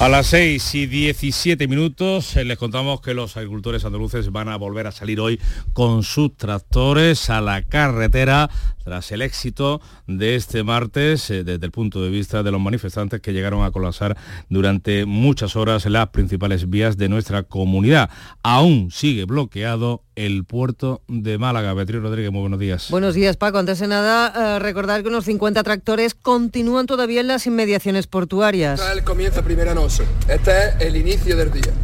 A 0.00 0.08
las 0.08 0.28
6 0.28 0.74
y 0.76 0.86
17 0.86 1.66
minutos 1.66 2.36
eh, 2.36 2.44
les 2.44 2.56
contamos 2.56 3.00
que 3.00 3.14
los 3.14 3.36
agricultores 3.36 3.84
andaluces 3.84 4.30
van 4.30 4.48
a 4.48 4.56
volver 4.56 4.86
a 4.86 4.92
salir 4.92 5.18
hoy 5.18 5.40
con 5.72 6.02
sus 6.02 6.36
tractores 6.36 7.30
a 7.30 7.40
la 7.40 7.62
carretera 7.62 8.48
tras 8.88 9.12
el 9.12 9.20
éxito 9.20 9.82
de 10.06 10.34
este 10.34 10.62
martes 10.62 11.28
eh, 11.28 11.44
desde 11.44 11.66
el 11.66 11.72
punto 11.72 12.02
de 12.02 12.08
vista 12.08 12.42
de 12.42 12.50
los 12.50 12.58
manifestantes 12.58 13.20
que 13.20 13.34
llegaron 13.34 13.62
a 13.62 13.70
colapsar 13.70 14.16
durante 14.48 15.04
muchas 15.04 15.56
horas 15.56 15.84
las 15.84 16.08
principales 16.08 16.70
vías 16.70 16.96
de 16.96 17.10
nuestra 17.10 17.42
comunidad. 17.42 18.08
Aún 18.42 18.90
sigue 18.90 19.26
bloqueado 19.26 20.04
el 20.16 20.46
puerto 20.46 21.02
de 21.06 21.36
Málaga. 21.36 21.74
Beatriz 21.74 22.00
Rodríguez, 22.00 22.32
muy 22.32 22.40
buenos 22.40 22.58
días. 22.58 22.90
Buenos 22.90 23.14
días, 23.14 23.36
Paco. 23.36 23.58
Antes 23.58 23.78
de 23.78 23.88
nada, 23.88 24.56
eh, 24.56 24.58
recordar 24.58 25.02
que 25.02 25.08
unos 25.08 25.26
50 25.26 25.62
tractores 25.62 26.14
continúan 26.14 26.86
todavía 26.86 27.20
en 27.20 27.26
las 27.26 27.46
inmediaciones 27.46 28.06
portuarias. 28.06 28.80
Este 28.80 28.90
es 28.90 28.98
el 28.98 29.04
comienzo 29.04 29.42
primera 29.44 29.74
noche. 29.74 30.04
Este 30.28 30.50
es 30.50 30.74
el 30.80 30.96
inicio 30.96 31.36
del 31.36 31.52
día. 31.52 31.74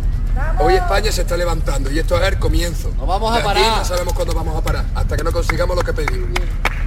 Hoy 0.58 0.74
España 0.74 1.12
se 1.12 1.22
está 1.22 1.36
levantando 1.36 1.92
y 1.92 1.98
esto 1.98 2.16
es 2.20 2.32
el 2.32 2.38
comienzo. 2.38 2.92
No 2.96 3.06
vamos 3.06 3.30
a 3.30 3.34
De 3.34 3.40
aquí 3.40 3.60
parar. 3.60 3.78
no 3.78 3.84
sabemos 3.84 4.14
cuándo 4.14 4.34
vamos 4.34 4.56
a 4.56 4.62
parar, 4.62 4.84
hasta 4.94 5.16
que 5.16 5.22
no 5.22 5.32
consigamos 5.32 5.76
lo 5.76 5.82
que 5.82 5.92
pedimos. 5.92 6.28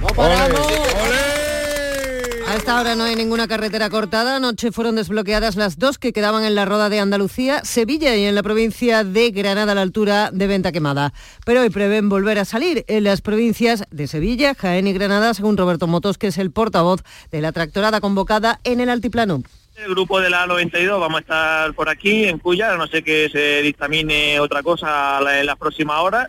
¡No 0.00 0.06
paramos! 0.08 0.60
A 2.46 2.54
esta 2.54 2.80
hora 2.80 2.94
no 2.94 3.04
hay 3.04 3.14
ninguna 3.14 3.46
carretera 3.46 3.90
cortada. 3.90 4.36
Anoche 4.36 4.72
fueron 4.72 4.96
desbloqueadas 4.96 5.56
las 5.56 5.78
dos 5.78 5.98
que 5.98 6.14
quedaban 6.14 6.44
en 6.44 6.54
la 6.54 6.64
Roda 6.64 6.88
de 6.88 6.98
Andalucía, 6.98 7.62
Sevilla 7.62 8.16
y 8.16 8.24
en 8.24 8.34
la 8.34 8.42
provincia 8.42 9.04
de 9.04 9.30
Granada 9.32 9.72
a 9.72 9.74
la 9.74 9.82
altura 9.82 10.30
de 10.32 10.46
Venta 10.46 10.72
Quemada. 10.72 11.12
Pero 11.44 11.60
hoy 11.60 11.68
prevén 11.68 12.08
volver 12.08 12.38
a 12.38 12.46
salir 12.46 12.86
en 12.88 13.04
las 13.04 13.20
provincias 13.20 13.84
de 13.90 14.06
Sevilla, 14.06 14.54
Jaén 14.54 14.86
y 14.86 14.94
Granada, 14.94 15.34
según 15.34 15.58
Roberto 15.58 15.86
Motos, 15.86 16.16
que 16.16 16.28
es 16.28 16.38
el 16.38 16.52
portavoz 16.52 17.02
de 17.30 17.42
la 17.42 17.52
tractorada 17.52 18.00
convocada 18.00 18.60
en 18.64 18.80
el 18.80 18.88
altiplano. 18.88 19.42
El 19.76 19.90
grupo 19.90 20.20
de 20.20 20.30
la 20.30 20.46
92 20.46 20.98
vamos 20.98 21.18
a 21.18 21.20
estar 21.20 21.74
por 21.74 21.90
aquí, 21.90 22.24
en 22.24 22.38
Cuya, 22.38 22.72
a 22.72 22.76
no 22.76 22.86
sé 22.86 23.02
que 23.02 23.28
se 23.30 23.60
dictamine 23.62 24.40
otra 24.40 24.62
cosa 24.62 25.20
en 25.38 25.44
las 25.44 25.56
próximas 25.56 26.00
horas. 26.00 26.28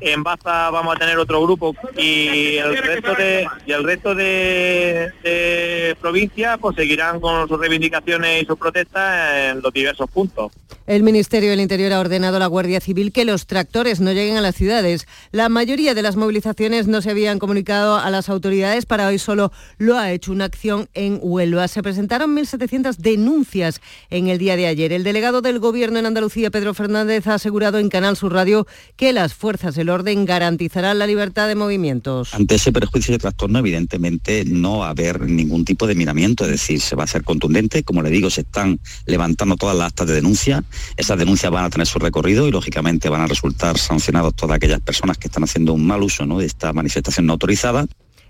En 0.00 0.22
Baza 0.22 0.70
vamos 0.70 0.94
a 0.94 0.98
tener 0.98 1.18
otro 1.18 1.42
grupo 1.42 1.74
y 1.96 2.56
el 2.56 2.76
resto 2.76 3.14
de 3.14 3.46
y 3.66 3.72
el 3.72 3.84
resto 3.84 4.14
de, 4.14 5.96
provincias 6.00 6.58
pues 6.58 6.76
seguirán 6.76 7.20
con 7.20 7.48
sus 7.48 7.58
reivindicaciones 7.58 8.42
y 8.42 8.46
sus 8.46 8.58
protestas 8.58 9.52
en 9.52 9.62
los 9.62 9.72
diversos 9.72 10.10
puntos. 10.10 10.52
El 10.86 11.02
Ministerio 11.02 11.50
del 11.50 11.60
Interior 11.60 11.92
ha 11.92 11.98
ordenado 11.98 12.36
a 12.36 12.38
la 12.38 12.46
Guardia 12.46 12.80
Civil 12.80 13.10
que 13.10 13.24
los 13.24 13.48
tractores 13.48 14.00
no 14.00 14.12
lleguen 14.12 14.36
a 14.36 14.40
las 14.40 14.54
ciudades. 14.54 15.08
La 15.32 15.48
mayoría 15.48 15.94
de 15.94 16.02
las 16.02 16.14
movilizaciones 16.14 16.86
no 16.86 17.02
se 17.02 17.10
habían 17.10 17.40
comunicado 17.40 17.96
a 17.96 18.08
las 18.10 18.28
autoridades. 18.28 18.86
Para 18.86 19.08
hoy 19.08 19.18
solo 19.18 19.50
lo 19.78 19.98
ha 19.98 20.12
hecho 20.12 20.30
una 20.30 20.44
acción 20.44 20.88
en 20.94 21.18
Huelva. 21.20 21.66
Se 21.66 21.82
presentaron 21.82 22.36
1.700 22.36 22.98
denuncias 22.98 23.80
en 24.10 24.28
el 24.28 24.38
día 24.38 24.54
de 24.54 24.68
ayer. 24.68 24.92
El 24.92 25.02
delegado 25.02 25.40
del 25.40 25.58
Gobierno 25.58 25.98
en 25.98 26.06
Andalucía, 26.06 26.52
Pedro 26.52 26.72
Fernández, 26.72 27.26
ha 27.26 27.34
asegurado 27.34 27.80
en 27.80 27.88
Canal 27.88 28.16
Sur 28.16 28.32
Radio 28.32 28.68
que 28.94 29.12
las 29.12 29.34
fuerzas 29.34 29.74
del 29.74 29.85
orden 29.88 30.24
garantizarán 30.24 30.98
la 30.98 31.06
libertad 31.06 31.48
de 31.48 31.54
movimientos. 31.54 32.34
Ante 32.34 32.56
ese 32.56 32.72
perjuicio 32.72 33.14
y 33.14 33.18
trastorno, 33.18 33.58
evidentemente, 33.58 34.44
no 34.44 34.78
va 34.78 34.88
a 34.88 34.90
haber 34.90 35.20
ningún 35.22 35.64
tipo 35.64 35.86
de 35.86 35.94
miramiento, 35.94 36.44
es 36.44 36.50
decir, 36.50 36.80
se 36.80 36.96
va 36.96 37.04
a 37.04 37.06
ser 37.06 37.24
contundente. 37.24 37.82
Como 37.82 38.02
le 38.02 38.10
digo, 38.10 38.30
se 38.30 38.42
están 38.42 38.80
levantando 39.06 39.56
todas 39.56 39.76
las 39.76 39.88
actas 39.88 40.08
de 40.08 40.14
denuncia. 40.14 40.64
Esas 40.96 41.18
denuncias 41.18 41.52
van 41.52 41.64
a 41.64 41.70
tener 41.70 41.86
su 41.86 41.98
recorrido 41.98 42.46
y, 42.46 42.50
lógicamente, 42.50 43.08
van 43.08 43.22
a 43.22 43.26
resultar 43.26 43.78
sancionados 43.78 44.34
todas 44.34 44.56
aquellas 44.56 44.80
personas 44.80 45.18
que 45.18 45.28
están 45.28 45.44
haciendo 45.44 45.72
un 45.72 45.86
mal 45.86 46.02
uso 46.02 46.26
¿no? 46.26 46.38
de 46.38 46.46
esta 46.46 46.72
manifestación 46.72 47.26
no 47.26 47.34
autorizada. 47.34 47.86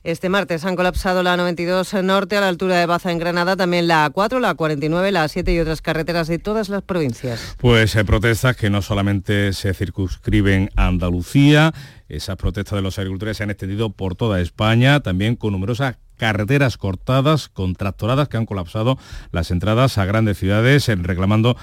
Este 0.06 0.28
martes 0.28 0.64
han 0.64 0.76
colapsado 0.76 1.24
la 1.24 1.36
92 1.36 1.94
Norte 2.04 2.36
a 2.36 2.40
la 2.40 2.46
altura 2.46 2.78
de 2.78 2.86
Baza 2.86 3.10
en 3.10 3.18
Granada, 3.18 3.56
también 3.56 3.88
la 3.88 4.08
A4, 4.08 4.38
la 4.38 4.54
49, 4.54 5.10
la 5.10 5.24
A7 5.24 5.52
y 5.52 5.58
otras 5.58 5.82
carreteras 5.82 6.28
de 6.28 6.38
todas 6.38 6.68
las 6.68 6.82
provincias. 6.82 7.56
Pues 7.58 7.96
eh, 7.96 8.04
protestas 8.04 8.56
que 8.56 8.70
no 8.70 8.82
solamente 8.82 9.52
se 9.52 9.74
circunscriben 9.74 10.70
a 10.76 10.86
Andalucía, 10.86 11.74
esas 12.08 12.36
protestas 12.36 12.76
de 12.76 12.82
los 12.82 13.00
agricultores 13.00 13.36
se 13.36 13.42
han 13.42 13.50
extendido 13.50 13.90
por 13.90 14.14
toda 14.14 14.40
España, 14.40 15.00
también 15.00 15.34
con 15.34 15.50
numerosas 15.50 15.96
carreteras 16.16 16.76
cortadas, 16.76 17.48
con 17.48 17.74
tractoradas 17.74 18.28
que 18.28 18.36
han 18.36 18.46
colapsado 18.46 18.98
las 19.32 19.50
entradas 19.50 19.98
a 19.98 20.04
grandes 20.04 20.38
ciudades, 20.38 20.86
reclamando 20.86 21.56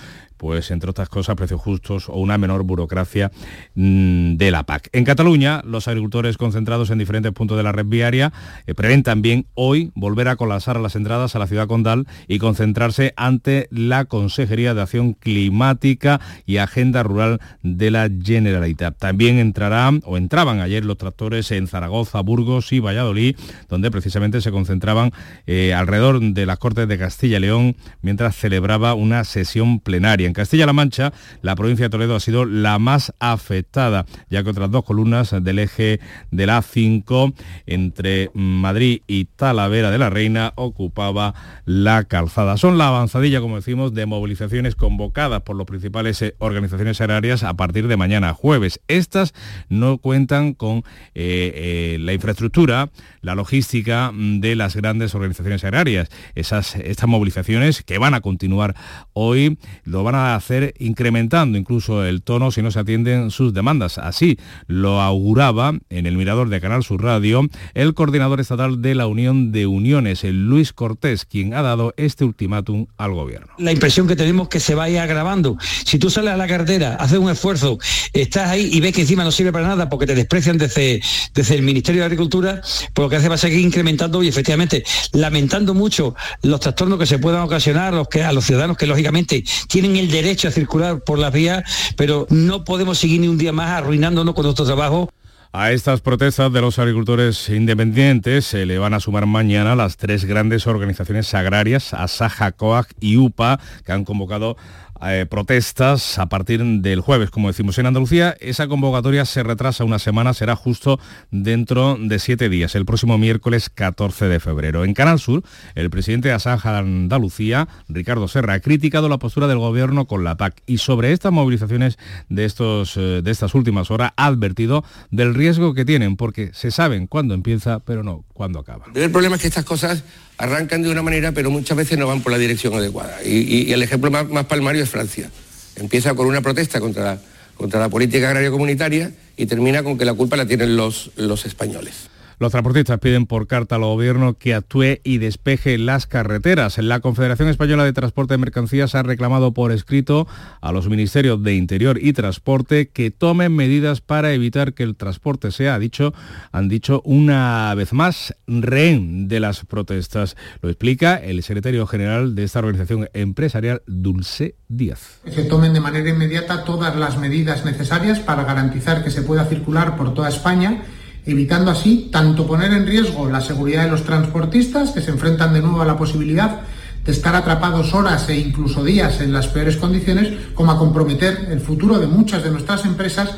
pues 0.44 0.72
entre 0.72 0.90
otras 0.90 1.08
cosas 1.08 1.38
precios 1.38 1.62
justos 1.62 2.10
o 2.10 2.18
una 2.18 2.38
menor 2.38 2.64
burocracia 2.64 3.32
mm, 3.76 4.36
de 4.36 4.52
la 4.52 4.64
PAC. 4.64 4.90
En 4.92 5.06
Cataluña, 5.06 5.62
los 5.64 5.88
agricultores 5.88 6.36
concentrados 6.36 6.90
en 6.90 6.98
diferentes 6.98 7.32
puntos 7.32 7.56
de 7.56 7.64
la 7.64 7.72
red 7.72 7.86
viaria 7.86 8.34
eh, 8.68 8.74
prevén 8.74 9.04
también 9.04 9.46
hoy 9.54 9.94
volver 9.96 10.28
a 10.28 10.36
colapsar 10.36 10.82
las 10.82 10.98
entradas 10.98 11.38
a 11.38 11.40
la 11.40 11.48
ciudad 11.48 11.70
condal 11.70 12.08
y 12.28 12.40
concentrarse 12.40 13.14
ante 13.16 13.70
la 13.72 14.04
Consejería 14.04 14.74
de 14.74 14.82
Acción 14.82 15.14
Climática 15.14 16.20
y 16.46 16.58
Agenda 16.58 17.04
Rural 17.04 17.40
de 17.62 17.92
la 17.92 18.10
Generalitat. 18.22 18.98
También 18.98 19.40
entrarán 19.40 20.02
o 20.04 20.18
entraban 20.18 20.60
ayer 20.60 20.84
los 20.84 20.98
tractores 20.98 21.52
en 21.52 21.68
Zaragoza, 21.68 22.20
Burgos 22.20 22.74
y 22.74 22.82
Valladolid, 22.82 23.38
donde 23.70 23.92
precisamente 23.92 24.42
se 24.42 24.52
concentraban 24.52 25.12
eh, 25.48 25.74
alrededor 25.74 26.20
de 26.20 26.46
las 26.46 26.60
Cortes 26.60 26.90
de 26.90 26.98
Castilla 26.98 27.38
y 27.38 27.40
León 27.40 27.78
mientras 28.02 28.36
celebraba 28.36 28.94
una 28.94 29.24
sesión 29.24 29.80
plenaria. 29.80 30.33
En 30.34 30.36
Castilla-La 30.36 30.74
Mancha, 30.74 31.14
la 31.44 31.56
provincia 31.56 31.86
de 31.86 31.92
Toledo 31.92 32.16
ha 32.16 32.20
sido 32.20 32.46
la 32.46 32.80
más 32.80 33.14
afectada, 33.20 34.08
ya 34.32 34.44
que 34.44 34.50
otras 34.50 34.72
dos 34.72 34.84
columnas 34.84 35.36
del 35.44 35.60
eje 35.60 36.00
de 36.32 36.48
la 36.48 36.58
A5 36.58 37.36
entre 37.68 38.32
Madrid 38.34 39.02
y 39.06 39.26
Talavera 39.26 39.92
de 39.92 40.00
la 40.00 40.10
Reina 40.10 40.54
ocupaba 40.56 41.36
la 41.66 42.06
calzada. 42.06 42.58
Son 42.58 42.80
la 42.80 42.88
avanzadilla, 42.88 43.42
como 43.42 43.58
decimos, 43.58 43.94
de 43.94 44.08
movilizaciones 44.08 44.74
convocadas 44.74 45.44
por 45.44 45.56
las 45.56 45.68
principales 45.68 46.20
eh, 46.24 46.34
organizaciones 46.40 47.00
agrarias 47.00 47.44
a 47.44 47.54
partir 47.54 47.88
de 47.88 47.96
mañana 47.96 48.34
jueves. 48.34 48.80
Estas 48.88 49.36
no 49.70 50.00
cuentan 50.00 50.56
con 50.56 50.78
eh, 51.14 51.94
eh, 51.94 51.98
la 52.00 52.14
infraestructura, 52.14 52.90
la 53.22 53.36
logística 53.36 54.12
de 54.16 54.56
las 54.56 54.76
grandes 54.76 55.14
organizaciones 55.14 55.64
agrarias. 55.64 56.10
Esas, 56.34 56.76
estas 56.78 57.08
movilizaciones 57.08 57.84
que 57.84 58.00
van 58.00 58.16
a 58.16 58.22
continuar 58.22 58.76
hoy 59.14 59.60
lo 59.84 60.04
van 60.04 60.16
a 60.16 60.23
hacer 60.32 60.74
incrementando 60.80 61.58
incluso 61.58 62.06
el 62.06 62.22
tono 62.22 62.52
si 62.52 62.62
no 62.62 62.72
se 62.72 62.80
atienden 62.80 63.32
sus 63.32 63.54
demandas. 63.54 63.98
Así 63.98 64.38
lo 64.68 65.02
auguraba 65.02 65.74
en 65.90 66.06
el 66.06 66.18
mirador 66.18 66.50
de 66.50 66.62
Canal 66.62 66.84
Sur 66.84 67.04
Radio 67.04 67.48
el 67.74 67.94
coordinador 67.94 68.40
estatal 68.40 68.82
de 68.82 68.96
la 68.96 69.08
Unión 69.08 69.52
de 69.52 69.68
Uniones, 69.68 70.24
el 70.24 70.48
Luis 70.48 70.74
Cortés, 70.74 71.26
quien 71.26 71.54
ha 71.54 71.62
dado 71.62 71.94
este 71.98 72.24
ultimátum 72.24 72.88
al 72.98 73.14
gobierno. 73.14 73.54
La 73.58 73.72
impresión 73.72 74.08
que 74.08 74.16
tenemos 74.16 74.50
que 74.50 74.60
se 74.60 74.76
vaya 74.76 75.04
agravando. 75.04 75.58
Si 75.86 76.00
tú 76.00 76.10
sales 76.10 76.34
a 76.34 76.38
la 76.38 76.48
carretera, 76.48 76.96
haces 76.96 77.20
un 77.20 77.30
esfuerzo, 77.30 77.78
estás 78.14 78.50
ahí 78.50 78.70
y 78.72 78.80
ves 78.80 78.94
que 78.94 79.02
encima 79.02 79.24
no 79.24 79.32
sirve 79.32 79.52
para 79.52 79.68
nada 79.68 79.90
porque 79.90 80.06
te 80.06 80.16
desprecian 80.16 80.58
desde, 80.58 81.02
desde 81.34 81.56
el 81.56 81.62
Ministerio 81.62 82.02
de 82.02 82.06
Agricultura, 82.06 82.62
pues 82.94 83.06
lo 83.06 83.10
que 83.10 83.16
hace 83.18 83.30
va 83.30 83.36
a 83.36 83.40
seguir 83.40 83.60
incrementando 83.60 84.22
y 84.24 84.28
efectivamente 84.28 84.84
lamentando 85.14 85.74
mucho 85.74 86.16
los 86.42 86.60
trastornos 86.60 87.00
que 87.00 87.06
se 87.06 87.20
puedan 87.20 87.42
ocasionar 87.42 87.94
los, 87.94 88.08
que, 88.08 88.24
a 88.24 88.32
los 88.32 88.46
ciudadanos 88.46 88.78
que 88.78 88.88
lógicamente 88.88 89.44
tienen 89.68 89.96
el 89.98 90.03
derecho 90.08 90.48
a 90.48 90.52
circular 90.52 91.04
por 91.04 91.20
las 91.20 91.34
vías, 91.34 91.64
pero 91.96 92.28
no 92.30 92.64
podemos 92.64 92.98
seguir 92.98 93.22
ni 93.22 93.28
un 93.28 93.38
día 93.38 93.52
más 93.52 93.70
arruinándonos 93.70 94.34
con 94.34 94.44
nuestro 94.44 94.66
trabajo. 94.66 95.10
A 95.56 95.72
estas 95.72 96.02
protestas 96.02 96.52
de 96.52 96.62
los 96.62 96.80
agricultores 96.80 97.48
independientes 97.50 98.44
se 98.44 98.66
le 98.66 98.80
van 98.80 98.96
a 98.96 99.00
sumar 99.00 99.28
mañana 99.28 99.76
las 99.76 99.98
tres 99.98 100.26
grandes 100.26 100.66
organizaciones 100.66 101.32
agrarias, 101.36 101.94
Asaja, 101.94 102.54
COAG 102.54 102.88
y 103.00 103.18
UPA, 103.18 103.60
que 103.86 103.92
han 103.92 104.04
convocado 104.04 104.58
eh, 105.06 105.26
protestas 105.26 106.20
a 106.20 106.28
partir 106.28 106.64
del 106.64 107.02
jueves, 107.02 107.30
como 107.30 107.48
decimos 107.48 107.78
en 107.78 107.86
Andalucía. 107.86 108.36
Esa 108.40 108.68
convocatoria 108.68 109.26
se 109.26 109.44
retrasa 109.44 109.84
una 109.84 110.00
semana, 110.00 110.34
será 110.34 110.56
justo 110.56 111.00
dentro 111.32 111.98
de 112.00 112.20
siete 112.20 112.50
días, 112.50 112.76
el 112.76 112.86
próximo 112.86 113.18
miércoles 113.18 113.70
14 113.70 114.26
de 114.26 114.40
febrero. 114.40 114.84
En 114.84 114.94
Canal 114.94 115.20
Sur, 115.20 115.44
el 115.76 115.90
presidente 115.90 116.30
de 116.30 116.36
Asaja 116.36 116.78
Andalucía, 116.78 117.68
Ricardo 117.90 118.28
Serra, 118.28 118.54
ha 118.54 118.60
criticado 118.60 119.10
la 119.10 119.18
postura 119.18 119.48
del 119.48 119.58
gobierno 119.58 120.06
con 120.06 120.24
la 120.24 120.36
PAC 120.36 120.62
y 120.66 120.78
sobre 120.78 121.12
estas 121.12 121.32
movilizaciones 121.32 121.98
de, 122.30 122.46
estos, 122.46 122.98
eh, 122.98 123.22
de 123.24 123.32
estas 123.32 123.56
últimas 123.56 123.92
horas 123.92 124.12
ha 124.16 124.26
advertido 124.26 124.84
del 125.12 125.34
riesgo 125.34 125.74
que 125.74 125.86
tienen, 125.86 126.16
porque 126.16 126.52
se 126.54 126.72
saben 126.72 127.08
cuándo 127.08 127.34
empieza, 127.34 127.80
pero 127.80 128.04
no 128.04 128.24
cuándo 128.34 128.60
acaba. 128.60 128.86
El 128.94 129.12
problema 129.12 129.36
es 129.36 129.42
que 129.42 129.48
estas 129.48 129.66
cosas 129.66 130.04
arrancan 130.44 130.82
de 130.84 130.90
una 130.90 131.02
manera, 131.02 131.32
pero 131.32 131.50
muchas 131.50 131.78
veces 131.78 131.98
no 131.98 132.06
van 132.06 132.22
por 132.22 132.32
la 132.32 132.38
dirección 132.38 132.74
adecuada. 132.74 133.18
Y, 133.24 133.72
el 133.72 133.82
ejemplo 133.82 134.12
más, 134.12 134.28
más, 134.30 134.46
palmario 134.46 134.84
es 134.84 134.90
Francia. 134.90 135.32
Empieza 135.76 136.14
con 136.14 136.28
una 136.28 136.42
protesta 136.42 136.80
contra 136.80 137.04
la, 137.04 137.22
contra 137.56 137.80
la 137.80 137.90
política 137.90 138.28
agraria 138.28 138.52
comunitaria 138.52 139.12
y 139.38 139.46
termina 139.46 139.84
con 139.84 139.98
que 139.98 140.06
la 140.06 140.14
culpa 140.14 140.36
la 140.36 140.46
tienen 140.46 140.76
los, 140.76 141.12
los 141.16 141.46
españoles. 141.46 142.10
Los 142.44 142.52
transportistas 142.52 143.00
piden 143.00 143.26
por 143.26 143.48
carta 143.48 143.76
al 143.76 143.84
gobierno 143.84 144.34
que 144.34 144.54
actúe 144.54 145.00
y 145.06 145.18
despeje 145.18 145.78
las 145.78 146.08
carreteras. 146.08 146.78
La 146.78 147.00
Confederación 147.00 147.48
Española 147.48 147.86
de 147.86 147.94
Transporte 147.94 148.34
de 148.34 148.38
Mercancías 148.38 148.96
ha 148.96 149.04
reclamado 149.04 149.54
por 149.54 149.72
escrito 149.72 150.28
a 150.60 150.74
los 150.74 150.90
ministerios 150.90 151.42
de 151.42 151.56
Interior 151.56 151.98
y 152.02 152.12
Transporte 152.12 152.90
que 152.90 153.12
tomen 153.12 153.56
medidas 153.56 154.02
para 154.02 154.34
evitar 154.34 154.74
que 154.74 154.84
el 154.84 154.98
transporte 154.98 155.52
sea, 155.52 155.80
dicho, 155.80 156.14
han 156.52 156.68
dicho 156.68 157.02
una 157.06 157.74
vez 157.76 157.94
más, 157.94 158.36
rehén 158.46 159.30
de 159.30 159.40
las 159.40 159.64
protestas. 159.64 160.36
Lo 160.62 160.68
explica 160.68 161.16
el 161.16 161.42
secretario 161.44 161.88
general 161.88 162.36
de 162.36 162.44
esta 162.44 162.60
organización 162.60 163.08
empresarial, 163.14 163.84
Dulce 163.88 164.58
Díaz. 164.68 165.22
Que 165.24 165.32
se 165.32 165.46
tomen 165.46 165.72
de 165.72 165.80
manera 165.80 166.10
inmediata 166.10 166.66
todas 166.66 166.94
las 166.98 167.18
medidas 167.18 167.64
necesarias 167.64 168.20
para 168.20 168.44
garantizar 168.44 169.02
que 169.02 169.12
se 169.12 169.22
pueda 169.22 169.46
circular 169.46 169.96
por 169.96 170.14
toda 170.14 170.28
España 170.28 170.84
evitando 171.26 171.72
así 171.72 172.10
tanto 172.12 172.46
poner 172.46 172.74
en 172.74 172.86
riesgo 172.86 173.30
la 173.30 173.42
seguridad 173.42 173.86
de 173.86 173.92
los 173.92 174.04
transportistas, 174.04 174.92
que 174.92 175.02
se 175.02 175.12
enfrentan 175.12 175.54
de 175.54 175.62
nuevo 175.62 175.82
a 175.82 175.86
la 175.86 175.98
posibilidad 175.98 176.62
de 177.06 177.12
estar 177.12 177.36
atrapados 177.36 177.94
horas 177.94 178.30
e 178.30 178.38
incluso 178.38 178.84
días 178.84 179.20
en 179.22 179.34
las 179.34 179.48
peores 179.48 179.78
condiciones, 179.78 180.34
como 180.54 180.72
a 180.72 180.78
comprometer 180.78 181.48
el 181.50 181.60
futuro 181.60 182.00
de 182.00 182.08
muchas 182.08 182.44
de 182.44 182.52
nuestras 182.52 182.86
empresas 182.86 183.36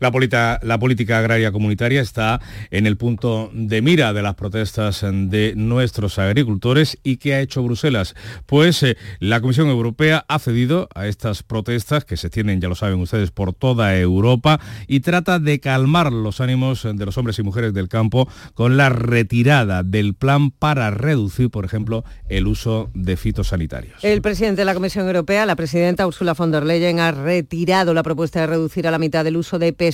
la, 0.00 0.10
política, 0.10 1.18
agraria 1.18 1.52
comunitaria 1.52 2.00
está 2.00 2.40
en 2.70 2.86
el 2.86 2.96
punto 2.96 3.50
de 3.54 3.82
mira 3.82 4.12
de 4.12 4.22
las 4.22 4.34
protestas 4.34 5.04
de 5.04 5.54
nuestros 5.56 6.18
agricultores 6.18 6.98
y 7.02 7.16
¿qué 7.16 7.34
ha 7.34 7.40
hecho 7.40 7.62
Bruselas? 7.62 8.14
Pues 8.46 8.82
eh, 8.82 8.96
la 9.20 9.40
Comisión 9.40 9.68
Europea 9.68 10.24
ha 10.28 10.38
cedido 10.38 10.88
a 10.94 11.06
estas 11.06 11.42
protestas 11.42 12.04
que 12.04 12.16
se 12.16 12.30
tienen, 12.30 12.60
ya 12.60 12.68
lo 12.68 12.74
saben 12.74 13.00
ustedes, 13.00 13.30
por 13.30 13.52
toda 13.52 13.96
Europa 13.96 14.60
y 14.86 15.00
trata 15.00 15.38
de 15.38 15.60
calmar 15.60 16.12
los 16.12 16.40
ánimos 16.40 16.82
de 16.82 17.06
los 17.06 17.16
hombres 17.18 17.38
y 17.38 17.42
mujeres 17.42 17.74
del 17.74 17.88
campo 17.88 18.28
con 18.54 18.76
la 18.76 18.88
retirada 18.88 19.82
del 19.82 20.14
plan 20.14 20.50
para 20.50 20.90
reducir, 20.90 21.50
por 21.50 21.64
ejemplo, 21.64 22.04
el 22.28 22.46
uso 22.46 22.90
de 22.94 23.16
fitosanitarios. 23.16 24.02
El 24.02 24.22
presidente 24.22 24.62
de 24.62 24.64
la 24.66 24.74
Comisión 24.74 25.06
Europea, 25.06 25.46
la 25.46 25.56
presidenta 25.56 26.06
Ursula 26.06 26.34
von 26.34 26.50
der 26.50 26.64
Leyen, 26.64 27.00
ha 27.00 27.12
retirado 27.12 27.94
la 27.94 28.02
propuesta 28.02 28.40
de 28.40 28.46
reducir 28.46 28.86
a 28.86 28.90
la 28.90 28.98
mitad 28.98 29.26
el 29.26 29.36
uso 29.36 29.58
de 29.58 29.72
pesticidas 29.72 29.91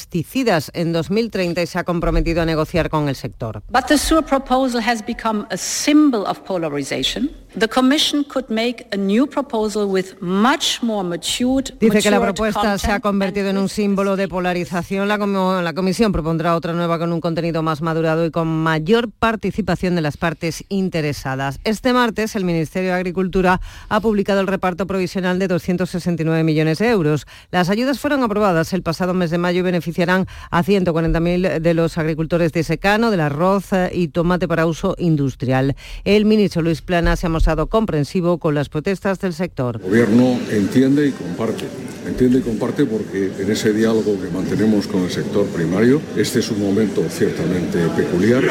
en 0.74 0.92
2030 0.92 1.62
y 1.62 1.66
se 1.66 1.78
ha 1.78 1.84
comprometido 1.84 2.42
a 2.42 2.44
negociar 2.44 2.90
con 2.90 3.08
el 3.08 3.16
sector. 3.16 3.62
But 3.70 3.86
the 3.86 3.98
SURE 3.98 4.22
proposal 4.22 4.80
has 4.82 5.04
become 5.04 5.46
a 5.50 5.56
symbol 5.56 6.24
of 6.26 6.40
polarization. 6.40 7.30
The 7.56 7.68
Commission 7.68 8.24
could 8.24 8.50
make 8.50 8.86
a 8.92 8.96
new 8.96 9.26
proposal 9.26 9.86
with 9.86 10.20
much 10.20 10.82
more 10.82 11.02
matured, 11.02 11.72
Dice 11.80 12.02
que 12.02 12.10
la 12.10 12.20
propuesta 12.20 12.76
se 12.78 12.92
ha 12.92 13.00
convertido 13.00 13.48
en 13.48 13.56
un 13.56 13.70
símbolo 13.70 14.16
de 14.16 14.28
polarización. 14.28 15.08
La 15.08 15.72
Comisión 15.74 16.12
propondrá 16.12 16.54
otra 16.54 16.74
nueva 16.74 16.98
con 16.98 17.10
un 17.12 17.20
contenido 17.20 17.62
más 17.62 17.80
madurado 17.80 18.26
y 18.26 18.30
con 18.30 18.48
mayor 18.48 19.10
participación 19.10 19.94
de 19.94 20.02
las 20.02 20.18
partes 20.18 20.62
interesadas. 20.68 21.58
Este 21.64 21.92
martes 21.94 22.36
el 22.36 22.44
Ministerio 22.44 22.90
de 22.90 22.96
Agricultura 22.96 23.60
ha 23.88 24.00
publicado 24.00 24.40
el 24.40 24.46
reparto 24.46 24.86
provisional 24.86 25.38
de 25.38 25.48
269 25.48 26.44
millones 26.44 26.78
de 26.78 26.90
euros. 26.90 27.26
Las 27.50 27.70
ayudas 27.70 27.98
fueron 27.98 28.22
aprobadas 28.22 28.72
el 28.74 28.82
pasado 28.82 29.14
mes 29.14 29.30
de 29.30 29.38
mayo 29.38 29.60
y 29.60 29.62
beneficiarán 29.78 30.26
a 30.50 30.64
140.000 30.64 31.60
de 31.60 31.74
los 31.74 31.98
agricultores 31.98 32.52
de 32.52 32.64
secano, 32.64 33.10
del 33.10 33.20
arroz 33.20 33.72
eh, 33.72 33.90
y 33.92 34.08
tomate 34.08 34.48
para 34.48 34.66
uso 34.66 34.96
industrial. 34.98 35.76
El 36.04 36.24
ministro 36.24 36.62
Luis 36.62 36.82
Plana 36.82 37.14
se 37.14 37.26
ha 37.26 37.30
mostrado 37.30 37.68
comprensivo 37.68 38.38
con 38.38 38.54
las 38.54 38.68
protestas 38.68 39.20
del 39.20 39.34
sector. 39.34 39.76
El 39.76 39.88
gobierno 39.88 40.38
entiende 40.50 41.06
y 41.06 41.12
comparte. 41.12 41.66
Entiende 42.06 42.38
y 42.38 42.42
comparte 42.42 42.84
porque 42.86 43.30
en 43.38 43.50
ese 43.50 43.72
diálogo 43.72 44.20
que 44.20 44.30
mantenemos 44.30 44.88
con 44.88 45.02
el 45.04 45.10
sector 45.10 45.46
primario, 45.46 46.00
este 46.16 46.40
es 46.40 46.50
un 46.50 46.60
momento 46.60 47.04
ciertamente 47.08 47.78
peculiar, 47.96 48.42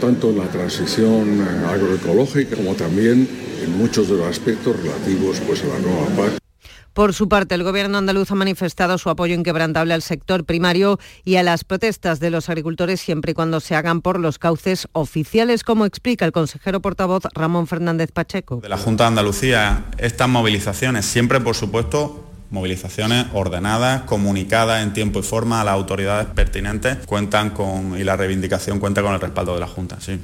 tanto 0.00 0.30
en 0.30 0.38
la 0.38 0.48
transición 0.48 1.46
agroecológica 1.68 2.56
como 2.56 2.74
también 2.74 3.28
en 3.62 3.78
muchos 3.78 4.08
de 4.08 4.16
los 4.16 4.26
aspectos 4.26 4.76
relativos 4.82 5.40
pues, 5.46 5.62
a 5.62 5.66
la 5.66 5.78
nueva 5.78 6.06
PAC. 6.16 6.45
Por 6.96 7.12
su 7.12 7.28
parte, 7.28 7.54
el 7.54 7.62
gobierno 7.62 7.98
andaluz 7.98 8.30
ha 8.30 8.36
manifestado 8.36 8.96
su 8.96 9.10
apoyo 9.10 9.34
inquebrantable 9.34 9.92
al 9.92 10.00
sector 10.00 10.46
primario 10.46 10.98
y 11.26 11.36
a 11.36 11.42
las 11.42 11.62
protestas 11.62 12.20
de 12.20 12.30
los 12.30 12.48
agricultores 12.48 13.02
siempre 13.02 13.32
y 13.32 13.34
cuando 13.34 13.60
se 13.60 13.74
hagan 13.74 14.00
por 14.00 14.18
los 14.18 14.38
cauces 14.38 14.88
oficiales, 14.92 15.62
como 15.62 15.84
explica 15.84 16.24
el 16.24 16.32
consejero 16.32 16.80
portavoz 16.80 17.24
Ramón 17.34 17.66
Fernández 17.66 18.12
Pacheco. 18.12 18.60
De 18.62 18.70
la 18.70 18.78
Junta 18.78 19.04
de 19.04 19.08
Andalucía, 19.08 19.84
estas 19.98 20.30
movilizaciones, 20.30 21.04
siempre 21.04 21.38
por 21.38 21.54
supuesto 21.54 22.30
movilizaciones 22.48 23.26
ordenadas, 23.34 24.04
comunicadas 24.04 24.82
en 24.82 24.94
tiempo 24.94 25.18
y 25.18 25.22
forma 25.22 25.60
a 25.60 25.64
las 25.64 25.74
autoridades 25.74 26.28
pertinentes, 26.28 27.04
cuentan 27.04 27.50
con, 27.50 28.00
y 28.00 28.04
la 28.04 28.16
reivindicación 28.16 28.80
cuenta 28.80 29.02
con 29.02 29.12
el 29.12 29.20
respaldo 29.20 29.52
de 29.52 29.60
la 29.60 29.68
Junta, 29.68 30.00
sí 30.00 30.18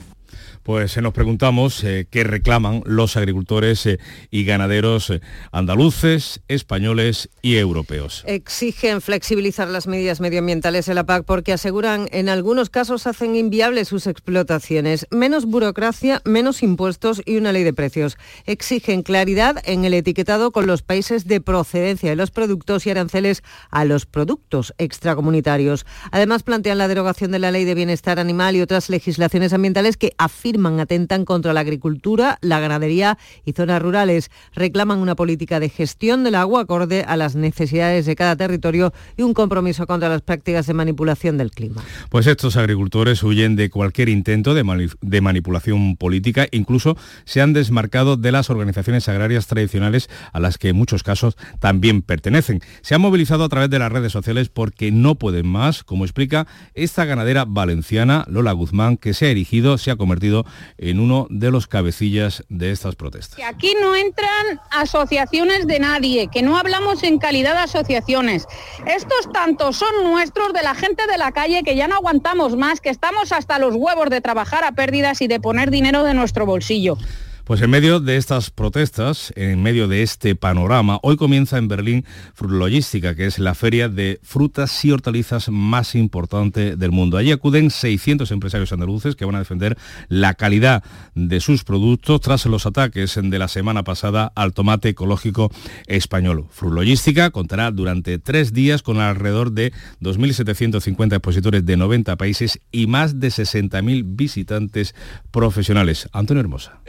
pues 0.63 0.97
nos 0.97 1.13
preguntamos 1.13 1.83
eh, 1.83 2.07
qué 2.09 2.25
reclaman 2.25 2.83
los 2.87 3.17
agricultores 3.17 3.85
eh, 3.87 3.99
y 4.31 4.45
ganaderos 4.45 5.11
eh, 5.11 5.21
andaluces, 5.51 6.41
españoles 6.49 7.31
y 7.43 7.57
europeos. 7.57 8.23
Exigen 8.27 9.01
flexibilizar 9.01 9.69
las 9.69 9.87
medidas 9.87 10.21
medioambientales 10.21 10.87
de 10.87 10.95
la 10.95 11.05
PAC 11.05 11.25
porque 11.25 11.53
aseguran 11.53 12.09
en 12.13 12.29
algunos 12.29 12.71
casos 12.71 13.07
hacen 13.07 13.35
inviables 13.35 13.89
sus 13.89 14.07
explotaciones. 14.07 15.07
Menos 15.11 15.47
burocracia, 15.47 16.23
menos 16.25 16.63
impuestos 16.63 17.23
y 17.25 17.37
una 17.37 17.53
ley 17.53 17.65
de 17.65 17.73
precios. 17.73 18.17
Exigen 18.47 19.03
claridad 19.03 19.57
en 19.65 19.85
el 19.85 19.95
etiquetado 19.95 20.53
con 20.53 20.67
los 20.67 20.83
países 20.83 21.27
de 21.27 21.41
procedencia 21.41 22.11
de 22.11 22.17
los 22.17 22.31
productos 22.31 22.87
y 22.87 22.91
aranceles 22.91 23.43
a 23.71 23.85
los 23.85 24.07
productos 24.07 24.75
extracomunitarios. 24.79 25.87
Además 26.13 26.45
plantean 26.45 26.79
la 26.79 26.89
derogación 26.89 27.33
de 27.33 27.41
la 27.41 27.51
ley 27.51 27.65
de 27.65 27.75
bienestar 27.75 28.21
animal 28.21 28.55
y 28.55 28.61
otras 28.61 28.89
legislaciones 28.89 29.53
ambientales 29.53 29.97
que 29.97 30.13
afirman 30.19 30.52
atentan 30.81 31.25
contra 31.25 31.53
la 31.53 31.61
agricultura, 31.61 32.39
la 32.41 32.61
ganadería 32.61 33.19
y 33.45 33.53
zonas 33.53 33.81
rurales. 33.83 34.31
Reclaman 34.55 34.99
una 34.99 35.15
política 35.15 35.61
de 35.61 35.69
gestión 35.69 36.25
del 36.25 36.35
agua 36.35 36.63
acorde 36.63 37.05
a 37.07 37.17
las 37.17 37.37
necesidades 37.37 38.07
de 38.07 38.17
cada 38.17 38.37
territorio 38.37 38.93
y 39.17 39.23
un 39.23 39.35
compromiso 39.35 39.87
contra 39.87 40.09
las 40.09 40.23
prácticas 40.23 40.67
de 40.67 40.75
manipulación 40.75 41.39
del 41.39 41.51
clima. 41.51 41.83
Pues 42.11 42.27
estos 42.27 42.57
agricultores 42.57 43.23
huyen 43.23 43.57
de 43.57 43.71
cualquier 43.71 44.09
intento 44.09 44.55
de, 44.55 44.91
de 45.01 45.21
manipulación 45.21 45.97
política, 45.97 46.47
incluso 46.51 46.97
se 47.25 47.41
han 47.41 47.53
desmarcado 47.53 48.17
de 48.17 48.33
las 48.33 48.51
organizaciones 48.51 49.09
agrarias 49.09 49.47
tradicionales 49.47 50.09
a 50.33 50.41
las 50.41 50.59
que 50.59 50.71
en 50.71 50.77
muchos 50.77 51.03
casos 51.03 51.37
también 51.61 52.03
pertenecen. 52.03 52.61
Se 52.83 52.95
han 52.95 53.01
movilizado 53.01 53.45
a 53.45 53.49
través 53.49 53.71
de 53.71 53.79
las 53.79 53.93
redes 53.93 54.13
sociales 54.13 54.49
porque 54.49 54.91
no 54.91 55.15
pueden 55.15 55.47
más, 55.47 55.85
como 55.85 56.05
explica 56.05 56.47
esta 56.75 57.05
ganadera 57.05 57.45
valenciana, 57.45 58.25
Lola 58.29 58.53
Guzmán, 58.53 58.97
que 58.97 59.15
se 59.15 59.27
ha 59.27 59.31
erigido, 59.31 59.79
se 59.79 59.91
ha 59.91 59.97
convertido 59.97 60.42
en 60.79 61.01
uno 61.01 61.27
de 61.31 61.51
los 61.51 61.67
cabecillas 61.67 62.45
de 62.49 62.71
estas 62.71 62.95
protestas. 62.95 63.41
Aquí 63.47 63.75
no 63.81 63.95
entran 63.95 64.61
asociaciones 64.71 65.67
de 65.67 65.79
nadie, 65.79 66.29
que 66.29 66.43
no 66.43 66.57
hablamos 66.57 67.03
en 67.03 67.19
calidad 67.19 67.55
de 67.55 67.61
asociaciones. 67.61 68.47
Estos 68.87 69.33
tantos 69.33 69.77
son 69.77 70.05
nuestros 70.05 70.53
de 70.53 70.63
la 70.63 70.75
gente 70.75 71.07
de 71.07 71.19
la 71.19 71.33
calle 71.33 71.63
que 71.63 71.77
ya 71.77 71.89
no 71.89 71.97
aguantamos 71.97 72.57
más, 72.57 72.81
que 72.81 72.91
estamos 72.91 73.33
hasta 73.33 73.59
los 73.59 73.75
huevos 73.75 74.11
de 74.11 74.21
trabajar 74.21 74.65
a 74.65 74.73
pérdidas 74.73 75.21
y 75.23 75.29
de 75.29 75.41
poner 75.41 75.71
dinero 75.71 76.05
de 76.05 76.15
nuestro 76.15 76.47
bolsillo. 76.47 76.97
Pues 77.45 77.61
en 77.61 77.71
medio 77.71 77.99
de 77.99 78.19
estas 78.19 78.51
protestas, 78.51 79.33
en 79.35 79.65
medio 79.65 79.89
de 79.89 80.03
este 80.03 80.37
panorama, 80.37 81.01
hoy 81.03 81.17
comienza 81.17 81.59
en 81.59 81.67
Berlín 81.67 82.05
Frutlogística, 82.35 83.17
que 83.17 83.27
es 83.27 83.41
la 83.41 83.57
feria 83.57 83.89
de 83.89 84.21
frutas 84.23 84.85
y 84.85 84.93
hortalizas 84.93 85.49
más 85.49 85.97
importante 85.97 86.77
del 86.77 86.93
mundo. 86.93 87.17
Allí 87.17 87.33
acuden 87.33 87.71
600 87.71 88.31
empresarios 88.31 88.73
andaluces 88.73 89.17
que 89.17 89.25
van 89.25 89.35
a 89.35 89.41
defender 89.41 89.77
la 90.09 90.35
calidad 90.35 90.85
de 91.17 91.41
sus 91.41 91.65
productos 91.65 92.21
tras 92.21 92.47
los 92.47 92.65
ataques 92.65 93.19
de 93.21 93.39
la 93.41 93.49
semana 93.49 93.83
pasada 93.83 94.31
al 94.37 94.53
tomate 94.53 94.91
ecológico 94.91 95.51
español. 95.89 96.47
Frutlogística 96.49 97.31
contará 97.31 97.73
durante 97.73 98.21
tres 98.21 98.53
días 98.53 98.83
con 98.83 99.01
alrededor 99.01 99.51
de 99.51 99.73
2.750 100.01 101.13
expositores 101.15 101.67
de 101.67 101.77
90 101.77 102.15
países 102.17 102.61
y 102.71 102.87
más 102.87 103.19
de 103.19 103.29
60.000 103.29 104.05
visitantes 104.07 104.95
profesionales. 105.33 106.09
Antonio 106.13 106.41
Hermosa. 106.41 106.81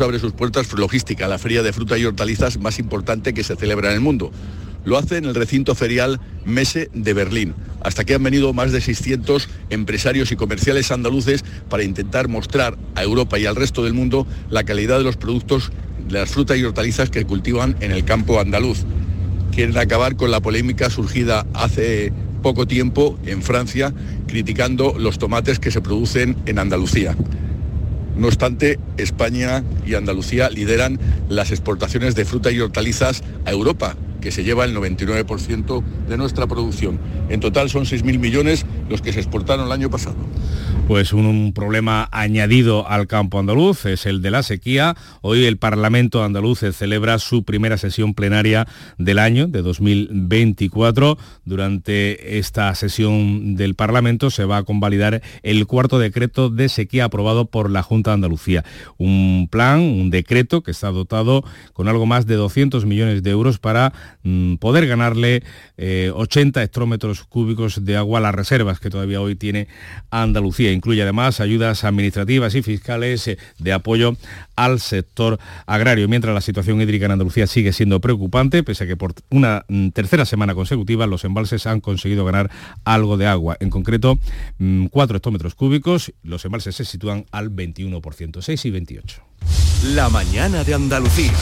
Abre 0.00 0.18
sus 0.18 0.32
puertas 0.32 0.72
Logística, 0.72 1.28
la 1.28 1.38
feria 1.38 1.62
de 1.62 1.72
fruta 1.72 1.98
y 1.98 2.04
hortalizas 2.06 2.58
más 2.58 2.78
importante 2.78 3.34
que 3.34 3.44
se 3.44 3.56
celebra 3.56 3.90
en 3.90 3.96
el 3.96 4.00
mundo. 4.00 4.30
Lo 4.86 4.96
hace 4.96 5.18
en 5.18 5.26
el 5.26 5.34
recinto 5.34 5.74
ferial 5.74 6.18
Mese 6.46 6.88
de 6.94 7.12
Berlín. 7.12 7.54
Hasta 7.82 8.04
que 8.04 8.14
han 8.14 8.22
venido 8.22 8.54
más 8.54 8.72
de 8.72 8.80
600 8.80 9.50
empresarios 9.68 10.32
y 10.32 10.36
comerciales 10.36 10.90
andaluces 10.90 11.44
para 11.68 11.82
intentar 11.82 12.28
mostrar 12.28 12.78
a 12.94 13.02
Europa 13.02 13.38
y 13.38 13.44
al 13.44 13.54
resto 13.54 13.84
del 13.84 13.92
mundo 13.92 14.26
la 14.48 14.64
calidad 14.64 14.96
de 14.96 15.04
los 15.04 15.18
productos 15.18 15.72
de 16.08 16.18
las 16.20 16.30
frutas 16.30 16.56
y 16.56 16.64
hortalizas 16.64 17.10
que 17.10 17.26
cultivan 17.26 17.76
en 17.80 17.92
el 17.92 18.04
campo 18.04 18.40
andaluz. 18.40 18.84
Quieren 19.52 19.76
acabar 19.76 20.16
con 20.16 20.30
la 20.30 20.40
polémica 20.40 20.88
surgida 20.88 21.46
hace 21.52 22.12
poco 22.42 22.66
tiempo 22.66 23.18
en 23.26 23.42
Francia 23.42 23.92
criticando 24.26 24.96
los 24.98 25.18
tomates 25.18 25.58
que 25.58 25.70
se 25.70 25.82
producen 25.82 26.36
en 26.46 26.58
Andalucía. 26.58 27.14
No 28.16 28.28
obstante, 28.28 28.78
España 28.96 29.62
y 29.86 29.94
Andalucía 29.94 30.48
lideran 30.48 30.98
las 31.28 31.50
exportaciones 31.50 32.14
de 32.14 32.24
fruta 32.24 32.50
y 32.50 32.60
hortalizas 32.60 33.22
a 33.44 33.50
Europa, 33.50 33.94
que 34.26 34.32
se 34.32 34.42
lleva 34.42 34.64
el 34.64 34.74
99% 34.74 35.84
de 36.08 36.16
nuestra 36.16 36.48
producción. 36.48 36.98
En 37.28 37.38
total 37.38 37.70
son 37.70 37.84
6.000 37.84 38.18
millones 38.18 38.66
los 38.88 39.00
que 39.00 39.12
se 39.12 39.20
exportaron 39.20 39.66
el 39.66 39.72
año 39.72 39.88
pasado. 39.88 40.16
Pues 40.88 41.12
un, 41.12 41.52
problema 41.52 42.08
añadido 42.12 42.88
al 42.88 43.08
campo 43.08 43.40
andaluz 43.40 43.86
es 43.86 44.06
el 44.06 44.22
de 44.22 44.30
la 44.30 44.44
sequía. 44.44 44.96
Hoy 45.20 45.44
el 45.44 45.58
Parlamento 45.58 46.22
andaluz 46.22 46.60
celebra 46.72 47.18
su 47.18 47.44
primera 47.44 47.76
sesión 47.76 48.14
plenaria 48.14 48.68
del 48.96 49.18
año 49.18 49.48
de 49.48 49.62
2024. 49.62 51.18
Durante 51.44 52.38
esta 52.38 52.72
sesión 52.74 53.56
del 53.56 53.74
Parlamento 53.74 54.30
se 54.30 54.44
va 54.44 54.58
a 54.58 54.62
convalidar 54.62 55.22
el 55.42 55.66
cuarto 55.66 55.98
decreto 55.98 56.50
de 56.50 56.68
sequía 56.68 57.04
aprobado 57.04 57.46
por 57.46 57.68
la 57.68 57.82
Junta 57.82 58.10
de 58.10 58.14
Andalucía. 58.14 58.64
Un 58.96 59.48
plan, 59.50 59.80
un 59.80 60.10
decreto 60.10 60.62
que 60.62 60.70
está 60.70 60.90
dotado 60.90 61.44
con 61.72 61.88
algo 61.88 62.06
más 62.06 62.26
de 62.26 62.34
200 62.34 62.86
millones 62.86 63.24
de 63.24 63.30
euros 63.30 63.58
para 63.58 63.92
poder 64.58 64.86
ganarle 64.86 65.42
80 65.78 66.60
eh, 66.60 66.64
hectómetros 66.64 67.24
cúbicos 67.24 67.84
de 67.84 67.96
agua 67.96 68.18
a 68.18 68.22
las 68.22 68.34
reservas 68.34 68.80
que 68.80 68.90
todavía 68.90 69.20
hoy 69.20 69.36
tiene 69.36 69.68
Andalucía 70.10 70.72
incluye 70.72 71.02
además 71.02 71.40
ayudas 71.40 71.84
administrativas 71.84 72.54
y 72.54 72.62
fiscales 72.62 73.28
eh, 73.28 73.38
de 73.58 73.72
apoyo 73.72 74.16
al 74.54 74.80
sector 74.80 75.38
agrario, 75.66 76.08
mientras 76.08 76.34
la 76.34 76.40
situación 76.40 76.80
hídrica 76.80 77.06
en 77.06 77.12
Andalucía 77.12 77.46
sigue 77.46 77.72
siendo 77.72 78.00
preocupante, 78.00 78.62
pese 78.62 78.84
a 78.84 78.86
que 78.86 78.96
por 78.96 79.14
una 79.30 79.64
mm, 79.68 79.88
tercera 79.90 80.24
semana 80.24 80.54
consecutiva 80.54 81.06
los 81.06 81.24
embalses 81.24 81.66
han 81.66 81.80
conseguido 81.80 82.24
ganar 82.24 82.50
algo 82.84 83.16
de 83.16 83.26
agua, 83.26 83.56
en 83.60 83.70
concreto 83.70 84.18
4 84.58 84.58
mm, 84.58 85.16
hectómetros 85.16 85.54
cúbicos, 85.54 86.12
los 86.22 86.44
embalses 86.44 86.76
se 86.76 86.84
sitúan 86.84 87.26
al 87.30 87.50
21%, 87.50 88.40
6 88.40 88.64
y 88.64 88.70
28. 88.70 89.22
La 89.94 90.08
mañana 90.08 90.64
de 90.64 90.74
Andalucía. 90.74 91.32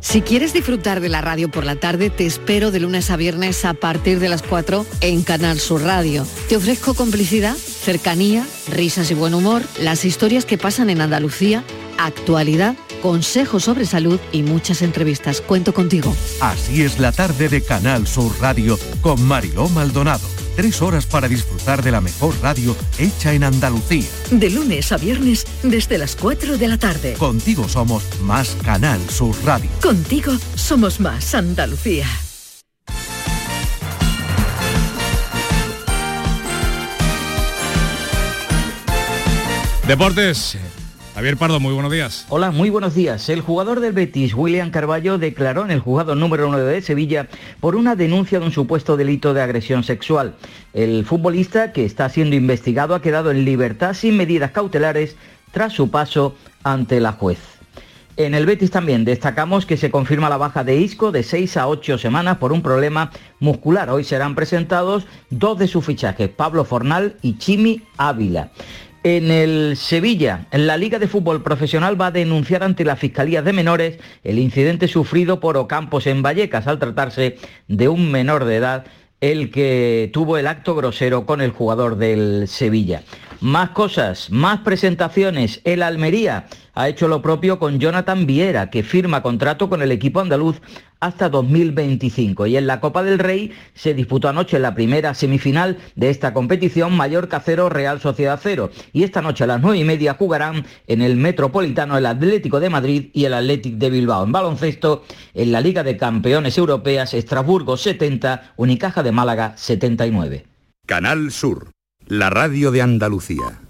Si 0.00 0.22
quieres 0.22 0.52
disfrutar 0.52 1.00
de 1.00 1.08
la 1.08 1.20
radio 1.20 1.50
por 1.50 1.64
la 1.64 1.76
tarde, 1.76 2.08
te 2.08 2.24
espero 2.24 2.70
de 2.70 2.80
lunes 2.80 3.10
a 3.10 3.16
viernes 3.16 3.64
a 3.64 3.74
partir 3.74 4.20
de 4.20 4.28
las 4.28 4.42
4 4.42 4.86
en 5.00 5.22
Canal 5.22 5.58
Sur 5.58 5.82
Radio. 5.82 6.24
Te 6.48 6.56
ofrezco 6.56 6.94
complicidad, 6.94 7.56
cercanía, 7.56 8.46
risas 8.70 9.10
y 9.10 9.14
buen 9.14 9.34
humor, 9.34 9.62
las 9.80 10.04
historias 10.04 10.44
que 10.44 10.56
pasan 10.56 10.88
en 10.90 11.00
Andalucía, 11.00 11.64
actualidad, 11.98 12.76
consejos 13.02 13.64
sobre 13.64 13.86
salud 13.86 14.20
y 14.32 14.42
muchas 14.42 14.82
entrevistas. 14.82 15.40
Cuento 15.40 15.74
contigo. 15.74 16.14
Así 16.40 16.82
es 16.82 16.98
la 16.98 17.10
tarde 17.10 17.48
de 17.48 17.60
Canal 17.62 18.06
Sur 18.06 18.32
Radio 18.40 18.78
con 19.02 19.22
Mariló 19.22 19.68
Maldonado 19.68 20.37
Tres 20.58 20.82
horas 20.82 21.06
para 21.06 21.28
disfrutar 21.28 21.84
de 21.84 21.92
la 21.92 22.00
mejor 22.00 22.34
radio 22.42 22.74
hecha 22.98 23.32
en 23.32 23.44
Andalucía. 23.44 24.08
De 24.32 24.50
lunes 24.50 24.90
a 24.90 24.96
viernes 24.96 25.46
desde 25.62 25.98
las 25.98 26.16
4 26.16 26.58
de 26.58 26.66
la 26.66 26.76
tarde. 26.76 27.12
Contigo 27.12 27.68
somos 27.68 28.02
más 28.22 28.56
Canal 28.64 28.98
Sur 29.08 29.36
Radio. 29.44 29.70
Contigo 29.80 30.32
somos 30.56 30.98
más 30.98 31.36
Andalucía. 31.36 32.08
Deportes, 39.86 40.58
Javier 41.18 41.36
Pardo, 41.36 41.58
muy 41.58 41.74
buenos 41.74 41.90
días. 41.90 42.26
Hola, 42.28 42.52
muy 42.52 42.70
buenos 42.70 42.94
días. 42.94 43.28
El 43.28 43.40
jugador 43.40 43.80
del 43.80 43.92
Betis, 43.92 44.34
William 44.34 44.70
Carballo, 44.70 45.18
declaró 45.18 45.64
en 45.64 45.72
el 45.72 45.80
juzgado 45.80 46.14
número 46.14 46.46
1 46.46 46.58
de 46.58 46.80
Sevilla 46.80 47.26
por 47.58 47.74
una 47.74 47.96
denuncia 47.96 48.38
de 48.38 48.44
un 48.46 48.52
supuesto 48.52 48.96
delito 48.96 49.34
de 49.34 49.42
agresión 49.42 49.82
sexual. 49.82 50.36
El 50.74 51.04
futbolista, 51.04 51.72
que 51.72 51.84
está 51.84 52.08
siendo 52.08 52.36
investigado, 52.36 52.94
ha 52.94 53.02
quedado 53.02 53.32
en 53.32 53.44
libertad 53.44 53.94
sin 53.94 54.16
medidas 54.16 54.52
cautelares 54.52 55.16
tras 55.50 55.72
su 55.72 55.90
paso 55.90 56.36
ante 56.62 57.00
la 57.00 57.10
juez. 57.10 57.40
En 58.16 58.34
el 58.34 58.46
Betis 58.46 58.70
también 58.70 59.04
destacamos 59.04 59.66
que 59.66 59.76
se 59.76 59.90
confirma 59.90 60.28
la 60.28 60.36
baja 60.36 60.62
de 60.62 60.76
Isco 60.76 61.10
de 61.10 61.24
6 61.24 61.56
a 61.56 61.66
8 61.66 61.98
semanas 61.98 62.38
por 62.38 62.52
un 62.52 62.62
problema 62.62 63.10
muscular. 63.40 63.90
Hoy 63.90 64.04
serán 64.04 64.36
presentados 64.36 65.06
dos 65.30 65.58
de 65.58 65.66
sus 65.66 65.84
fichajes, 65.84 66.28
Pablo 66.28 66.64
Fornal 66.64 67.16
y 67.22 67.38
Chimi 67.38 67.82
Ávila. 67.96 68.50
En 69.10 69.30
el 69.30 69.78
Sevilla, 69.78 70.48
la 70.52 70.76
Liga 70.76 70.98
de 70.98 71.08
Fútbol 71.08 71.42
Profesional 71.42 71.98
va 71.98 72.08
a 72.08 72.10
denunciar 72.10 72.62
ante 72.62 72.84
la 72.84 72.94
Fiscalía 72.94 73.40
de 73.40 73.54
Menores 73.54 73.98
el 74.22 74.38
incidente 74.38 74.86
sufrido 74.86 75.40
por 75.40 75.56
Ocampos 75.56 76.06
en 76.06 76.22
Vallecas 76.22 76.66
al 76.66 76.78
tratarse 76.78 77.38
de 77.68 77.88
un 77.88 78.10
menor 78.10 78.44
de 78.44 78.56
edad 78.56 78.84
el 79.22 79.50
que 79.50 80.10
tuvo 80.12 80.36
el 80.36 80.46
acto 80.46 80.74
grosero 80.74 81.24
con 81.24 81.40
el 81.40 81.52
jugador 81.52 81.96
del 81.96 82.48
Sevilla. 82.48 83.02
Más 83.40 83.70
cosas, 83.70 84.30
más 84.32 84.60
presentaciones. 84.60 85.60
El 85.62 85.84
Almería 85.84 86.46
ha 86.74 86.88
hecho 86.88 87.06
lo 87.06 87.22
propio 87.22 87.60
con 87.60 87.78
Jonathan 87.78 88.26
Viera, 88.26 88.68
que 88.68 88.82
firma 88.82 89.22
contrato 89.22 89.68
con 89.68 89.80
el 89.80 89.92
equipo 89.92 90.18
andaluz 90.18 90.60
hasta 90.98 91.28
2025. 91.28 92.48
Y 92.48 92.56
en 92.56 92.66
la 92.66 92.80
Copa 92.80 93.04
del 93.04 93.20
Rey 93.20 93.52
se 93.74 93.94
disputó 93.94 94.28
anoche 94.28 94.58
la 94.58 94.74
primera 94.74 95.14
semifinal 95.14 95.78
de 95.94 96.10
esta 96.10 96.34
competición, 96.34 96.96
Mallorca 96.96 97.40
0, 97.44 97.68
Real 97.68 98.00
Sociedad 98.00 98.40
0. 98.42 98.70
Y 98.92 99.04
esta 99.04 99.22
noche 99.22 99.44
a 99.44 99.46
las 99.46 99.60
9 99.60 99.78
y 99.78 99.84
media 99.84 100.14
jugarán 100.14 100.66
en 100.88 101.00
el 101.00 101.16
Metropolitano 101.16 101.96
el 101.96 102.06
Atlético 102.06 102.58
de 102.58 102.70
Madrid 102.70 103.10
y 103.12 103.24
el 103.24 103.34
Atlético 103.34 103.76
de 103.78 103.90
Bilbao. 103.90 104.24
En 104.24 104.32
baloncesto, 104.32 105.04
en 105.34 105.52
la 105.52 105.60
Liga 105.60 105.84
de 105.84 105.96
Campeones 105.96 106.58
Europeas, 106.58 107.14
Estrasburgo 107.14 107.76
70, 107.76 108.54
Unicaja 108.56 109.04
de 109.04 109.12
Málaga 109.12 109.52
79. 109.56 110.44
Canal 110.86 111.30
Sur, 111.30 111.70
la 112.08 112.30
radio 112.30 112.70
de 112.70 112.80
Andalucía. 112.80 113.60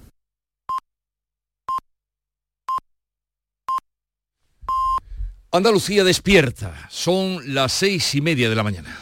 Andalucía 5.50 6.04
despierta. 6.04 6.86
Son 6.88 7.52
las 7.52 7.72
seis 7.72 8.14
y 8.14 8.20
media 8.20 8.48
de 8.48 8.54
la 8.54 8.62
mañana. 8.62 8.96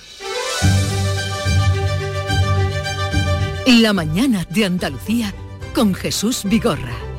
La 3.66 3.92
mañana 3.92 4.46
de 4.48 4.64
Andalucía 4.64 5.34
con 5.74 5.92
Jesús 5.92 6.42
Vigorra. 6.44 7.15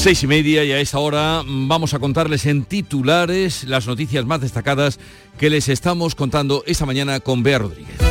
Seis 0.00 0.22
y 0.22 0.28
media 0.28 0.62
y 0.62 0.70
a 0.70 0.78
esta 0.78 1.00
hora 1.00 1.42
vamos 1.44 1.92
a 1.92 1.98
contarles 1.98 2.46
en 2.46 2.62
titulares 2.64 3.64
las 3.64 3.88
noticias 3.88 4.24
más 4.24 4.40
destacadas 4.40 5.00
que 5.38 5.50
les 5.50 5.68
estamos 5.68 6.14
contando 6.14 6.62
esta 6.66 6.86
mañana 6.86 7.18
con 7.18 7.42
Bea 7.42 7.58
Rodríguez. 7.58 8.07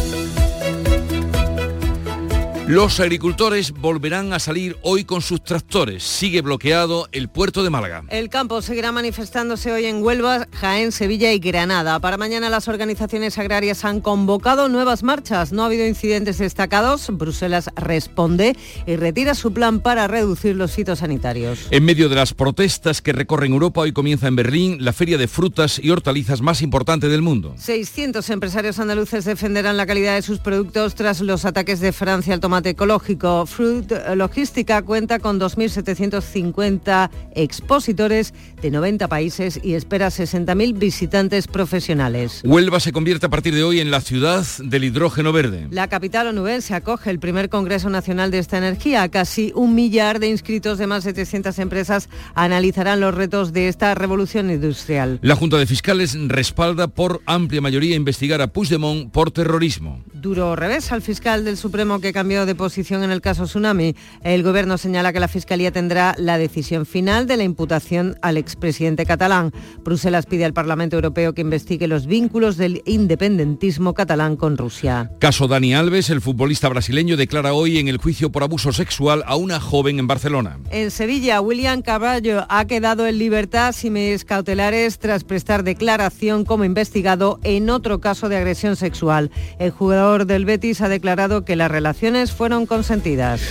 Los 2.68 3.00
agricultores 3.00 3.72
volverán 3.72 4.34
a 4.34 4.40
salir 4.40 4.76
hoy 4.82 5.06
con 5.06 5.22
sus 5.22 5.42
tractores. 5.42 6.04
Sigue 6.04 6.42
bloqueado 6.42 7.08
el 7.14 7.30
puerto 7.30 7.64
de 7.64 7.70
Málaga. 7.70 8.04
El 8.10 8.28
campo 8.28 8.62
seguirá 8.62 8.92
manifestándose 8.92 9.72
hoy 9.72 9.86
en 9.86 10.04
Huelva, 10.04 10.50
Jaén, 10.52 10.92
Sevilla 10.92 11.32
y 11.32 11.40
Granada. 11.40 12.02
Para 12.02 12.18
mañana 12.18 12.50
las 12.50 12.68
organizaciones 12.68 13.38
agrarias 13.38 13.86
han 13.86 14.02
convocado 14.02 14.68
nuevas 14.68 15.02
marchas. 15.02 15.54
No 15.54 15.64
ha 15.64 15.68
habido 15.68 15.88
incidentes 15.88 16.40
destacados. 16.40 17.08
Bruselas 17.10 17.70
responde 17.78 18.58
y 18.86 18.98
retira 18.98 19.34
su 19.34 19.54
plan 19.54 19.80
para 19.80 20.10
reducir 20.10 20.58
los 20.58 20.74
fitosanitarios. 20.74 21.68
En 21.72 21.86
medio 21.86 22.10
de 22.10 22.16
las 22.18 22.34
protestas 22.34 23.02
que 23.02 23.14
recorren 23.14 23.54
Europa, 23.54 23.80
hoy 23.80 23.94
comienza 23.94 24.28
en 24.28 24.36
Berlín 24.36 24.84
la 24.84 24.92
feria 24.92 25.18
de 25.18 25.30
frutas 25.30 25.80
y 25.82 25.90
hortalizas 25.90 26.42
más 26.42 26.62
importante 26.62 27.08
del 27.08 27.22
mundo. 27.22 27.56
600 27.56 28.30
empresarios 28.30 28.78
andaluces 28.78 29.24
defenderán 29.24 29.78
la 29.78 29.86
calidad 29.86 30.16
de 30.16 30.22
sus 30.22 30.40
productos 30.40 30.96
tras 30.96 31.22
los 31.22 31.46
ataques 31.46 31.80
de 31.80 31.94
Francia 31.94 32.34
al 32.34 32.42
tomate 32.42 32.57
ecológico. 32.66 33.46
Fruit 33.46 33.92
Logística 34.16 34.82
cuenta 34.82 35.20
con 35.20 35.40
2.750 35.40 37.10
expositores 37.36 38.34
de 38.62 38.72
90 38.72 39.08
países 39.08 39.60
y 39.62 39.74
espera 39.74 40.08
60.000 40.08 40.78
visitantes 40.78 41.48
profesionales. 41.48 42.42
Huelva 42.44 42.80
se 42.80 42.92
convierte 42.92 43.28
a 43.28 43.30
partir 43.30 43.54
de 43.54 43.64
hoy 43.64 43.80
en 43.80 43.92
la 43.92 44.02
ciudad 44.02 44.46
del 44.64 44.84
hidrógeno 44.84 45.32
verde. 45.32 45.68
La 45.72 45.88
capital 45.88 46.28
onubense 46.28 46.74
acoge 46.74 47.10
el 47.10 47.20
primer 47.20 47.50
Congreso 47.50 47.90
Nacional 47.90 48.32
de 48.32 48.40
esta 48.40 48.58
energía. 48.58 49.08
Casi 49.10 49.52
un 49.56 49.76
millar 49.76 50.20
de 50.20 50.30
inscritos 50.30 50.78
de 50.78 50.88
más 50.88 51.04
de 51.04 51.12
700 51.12 51.60
empresas 51.60 52.10
analizarán 52.36 53.00
los 53.00 53.14
retos 53.14 53.54
de 53.54 53.68
esta 53.68 53.94
revolución 53.96 54.50
industrial. 54.50 55.20
La 55.22 55.36
Junta 55.36 55.58
de 55.58 55.66
Fiscales 55.66 56.18
respalda 56.28 56.88
por 56.88 57.22
amplia 57.26 57.62
mayoría 57.62 57.96
investigar 57.96 58.42
a 58.42 58.48
Puigdemont 58.48 59.12
por 59.12 59.32
terrorismo. 59.32 60.04
Duro 60.14 60.56
revés 60.56 60.92
al 60.92 61.02
fiscal 61.02 61.46
del 61.46 61.58
Supremo 61.58 62.00
que 62.00 62.12
cambió 62.12 62.46
de 62.48 62.56
posición 62.56 63.04
en 63.04 63.12
el 63.12 63.22
caso 63.22 63.46
Tsunami. 63.46 63.96
El 64.24 64.42
Gobierno 64.42 64.80
señala 64.80 65.14
que 65.14 65.20
la 65.20 65.28
Fiscalía 65.28 65.72
tendrá 65.72 66.16
la 66.18 66.40
decisión 66.40 66.88
final 66.88 67.28
de 67.28 67.38
la 67.38 67.44
imputación 67.44 68.18
al 68.24 68.38
expresidente 68.38 69.06
catalán. 69.06 69.52
Bruselas 69.84 70.26
pide 70.26 70.46
al 70.46 70.54
Parlamento 70.54 70.96
Europeo 70.96 71.34
que 71.34 71.42
investigue 71.42 71.88
los 71.88 72.08
vínculos 72.08 72.58
del 72.58 72.82
independentismo 72.86 73.94
catalán 73.94 74.36
con 74.36 74.58
Rusia. 74.58 75.12
Caso 75.20 75.48
Dani 75.48 75.76
Alves, 75.76 76.10
el 76.10 76.22
futbolista 76.22 76.70
brasileño 76.70 77.18
declara 77.18 77.54
hoy 77.54 77.78
en 77.78 77.88
el 77.88 77.98
juicio 77.98 78.32
por 78.32 78.44
abuso 78.44 78.74
sexual 78.74 79.24
a 79.28 79.36
una 79.36 79.60
joven 79.60 80.00
en 80.00 80.08
Barcelona. 80.08 80.58
En 80.72 80.90
Sevilla, 80.90 81.42
William 81.42 81.82
Caballo 81.82 82.46
ha 82.50 82.66
quedado 82.66 83.06
en 83.06 83.20
libertad 83.20 83.74
sin 83.74 83.94
medidas 83.94 84.26
cautelares 84.26 85.00
tras 85.00 85.24
prestar 85.24 85.64
declaración 85.64 86.46
como 86.46 86.64
investigado 86.64 87.40
en 87.44 87.70
otro 87.70 88.00
caso 88.00 88.30
de 88.30 88.38
agresión 88.38 88.76
sexual. 88.76 89.32
El 89.60 89.72
jugador 89.72 90.26
del 90.26 90.46
Betis 90.46 90.82
ha 90.82 90.90
declarado 90.90 91.44
que 91.44 91.56
las 91.56 91.70
relaciones 91.70 92.32
fueron 92.38 92.68
consentidas. 92.68 93.42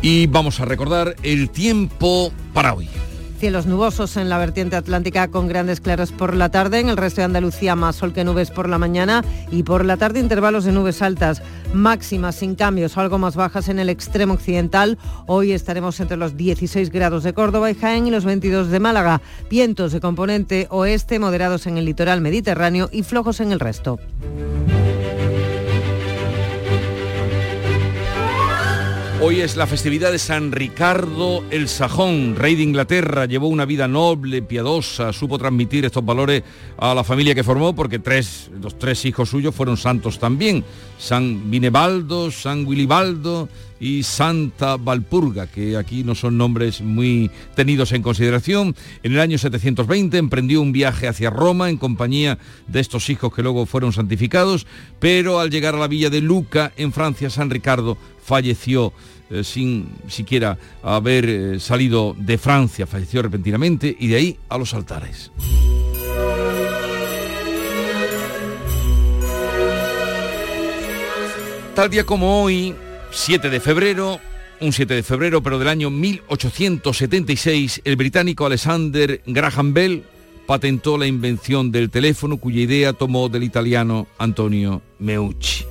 Y 0.00 0.28
vamos 0.28 0.60
a 0.60 0.64
recordar 0.64 1.16
el 1.24 1.50
tiempo 1.50 2.32
para 2.54 2.72
hoy. 2.72 2.88
Cielos 3.38 3.66
nubosos 3.66 4.18
en 4.18 4.28
la 4.28 4.36
vertiente 4.36 4.76
atlántica 4.76 5.28
con 5.28 5.48
grandes 5.48 5.80
claros 5.80 6.12
por 6.12 6.36
la 6.36 6.50
tarde, 6.50 6.78
en 6.78 6.90
el 6.90 6.98
resto 6.98 7.22
de 7.22 7.24
Andalucía 7.24 7.74
más 7.74 7.96
sol 7.96 8.12
que 8.12 8.22
nubes 8.22 8.50
por 8.50 8.68
la 8.68 8.76
mañana 8.76 9.24
y 9.50 9.62
por 9.62 9.86
la 9.86 9.96
tarde 9.96 10.20
intervalos 10.20 10.64
de 10.64 10.72
nubes 10.72 11.00
altas, 11.00 11.42
máximas 11.72 12.36
sin 12.36 12.54
cambios, 12.54 12.98
algo 12.98 13.18
más 13.18 13.36
bajas 13.36 13.68
en 13.70 13.78
el 13.78 13.88
extremo 13.88 14.34
occidental. 14.34 14.98
Hoy 15.26 15.52
estaremos 15.52 15.98
entre 16.00 16.18
los 16.18 16.36
16 16.36 16.90
grados 16.90 17.24
de 17.24 17.32
Córdoba 17.32 17.70
y 17.70 17.74
Jaén 17.74 18.06
y 18.06 18.10
los 18.10 18.26
22 18.26 18.68
de 18.68 18.78
Málaga. 18.78 19.22
Vientos 19.48 19.92
de 19.92 20.00
componente 20.00 20.66
oeste 20.70 21.18
moderados 21.18 21.66
en 21.66 21.78
el 21.78 21.86
litoral 21.86 22.20
mediterráneo 22.20 22.90
y 22.92 23.02
flojos 23.04 23.40
en 23.40 23.52
el 23.52 23.60
resto. 23.60 23.98
Hoy 29.22 29.42
es 29.42 29.56
la 29.56 29.66
festividad 29.66 30.12
de 30.12 30.18
San 30.18 30.50
Ricardo 30.50 31.44
el 31.50 31.68
Sajón, 31.68 32.36
rey 32.36 32.54
de 32.54 32.62
Inglaterra, 32.62 33.26
llevó 33.26 33.48
una 33.48 33.66
vida 33.66 33.86
noble, 33.86 34.40
piadosa, 34.40 35.12
supo 35.12 35.36
transmitir 35.36 35.84
estos 35.84 36.02
valores 36.02 36.42
a 36.78 36.94
la 36.94 37.04
familia 37.04 37.34
que 37.34 37.44
formó 37.44 37.74
porque 37.74 37.98
tres, 37.98 38.50
los 38.62 38.78
tres 38.78 39.04
hijos 39.04 39.28
suyos 39.28 39.54
fueron 39.54 39.76
santos 39.76 40.18
también, 40.18 40.64
San 40.98 41.50
Vinebaldo, 41.50 42.30
San 42.30 42.64
Wilibaldo 42.64 43.50
y 43.78 44.02
Santa 44.02 44.76
Valpurga, 44.76 45.46
que 45.46 45.76
aquí 45.76 46.04
no 46.04 46.14
son 46.14 46.36
nombres 46.36 46.82
muy 46.82 47.30
tenidos 47.54 47.92
en 47.92 48.02
consideración. 48.02 48.76
En 49.02 49.12
el 49.12 49.20
año 49.20 49.38
720 49.38 50.18
emprendió 50.18 50.60
un 50.60 50.72
viaje 50.72 51.08
hacia 51.08 51.30
Roma 51.30 51.70
en 51.70 51.78
compañía 51.78 52.38
de 52.68 52.80
estos 52.80 53.08
hijos 53.08 53.34
que 53.34 53.42
luego 53.42 53.64
fueron 53.66 53.92
santificados, 53.92 54.66
pero 54.98 55.40
al 55.40 55.50
llegar 55.50 55.74
a 55.74 55.78
la 55.78 55.88
villa 55.88 56.10
de 56.10 56.20
Luca, 56.20 56.72
en 56.76 56.92
Francia, 56.92 57.30
San 57.30 57.50
Ricardo 57.50 57.96
falleció 58.22 58.92
eh, 59.30 59.44
sin 59.44 59.88
siquiera 60.08 60.58
haber 60.82 61.28
eh, 61.28 61.60
salido 61.60 62.16
de 62.18 62.36
Francia, 62.36 62.86
falleció 62.86 63.22
repentinamente 63.22 63.96
y 63.98 64.08
de 64.08 64.16
ahí 64.16 64.36
a 64.48 64.58
los 64.58 64.74
altares. 64.74 65.30
Tal 71.74 71.88
día 71.88 72.04
como 72.04 72.42
hoy, 72.42 72.74
7 73.12 73.48
de 73.48 73.60
febrero, 73.60 74.20
un 74.60 74.72
7 74.72 74.94
de 74.94 75.02
febrero, 75.02 75.42
pero 75.42 75.58
del 75.58 75.68
año 75.68 75.90
1876, 75.90 77.82
el 77.84 77.96
británico 77.96 78.46
Alexander 78.46 79.22
Graham 79.26 79.72
Bell 79.72 80.04
patentó 80.46 80.98
la 80.98 81.06
invención 81.06 81.70
del 81.70 81.88
teléfono 81.90 82.38
cuya 82.38 82.62
idea 82.62 82.92
tomó 82.92 83.28
del 83.28 83.44
italiano 83.44 84.08
Antonio 84.18 84.82
Meucci. 84.98 85.64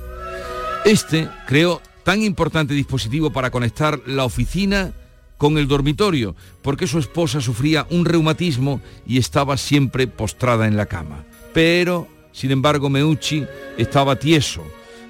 Este 0.86 1.28
creó 1.46 1.82
tan 2.02 2.22
importante 2.22 2.74
dispositivo 2.74 3.30
para 3.30 3.50
conectar 3.50 4.00
la 4.06 4.24
oficina 4.24 4.92
con 5.40 5.56
el 5.56 5.68
dormitorio, 5.68 6.36
porque 6.60 6.86
su 6.86 6.98
esposa 6.98 7.40
sufría 7.40 7.86
un 7.90 8.04
reumatismo 8.04 8.82
y 9.06 9.16
estaba 9.16 9.56
siempre 9.56 10.06
postrada 10.06 10.66
en 10.66 10.76
la 10.76 10.84
cama. 10.86 11.24
Pero, 11.54 12.08
sin 12.32 12.50
embargo, 12.50 12.90
Meucci 12.90 13.46
estaba 13.78 14.16
tieso, 14.16 14.62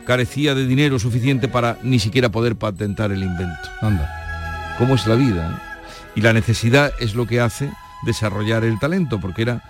carecía 0.06 0.54
de 0.54 0.66
dinero 0.66 1.00
suficiente 1.00 1.48
para 1.48 1.78
ni 1.82 1.98
siquiera 1.98 2.30
poder 2.30 2.54
patentar 2.54 3.10
el 3.10 3.24
invento. 3.24 3.68
Anda, 3.80 4.76
¿cómo 4.78 4.94
es 4.94 5.06
la 5.06 5.16
vida? 5.16 5.50
eh? 5.50 5.70
Y 6.14 6.20
la 6.20 6.32
necesidad 6.32 6.92
es 7.00 7.14
lo 7.14 7.26
que 7.26 7.40
hace 7.40 7.70
desarrollar 8.04 8.64
el 8.64 8.78
talento, 8.78 9.20
porque 9.20 9.42
era, 9.42 9.62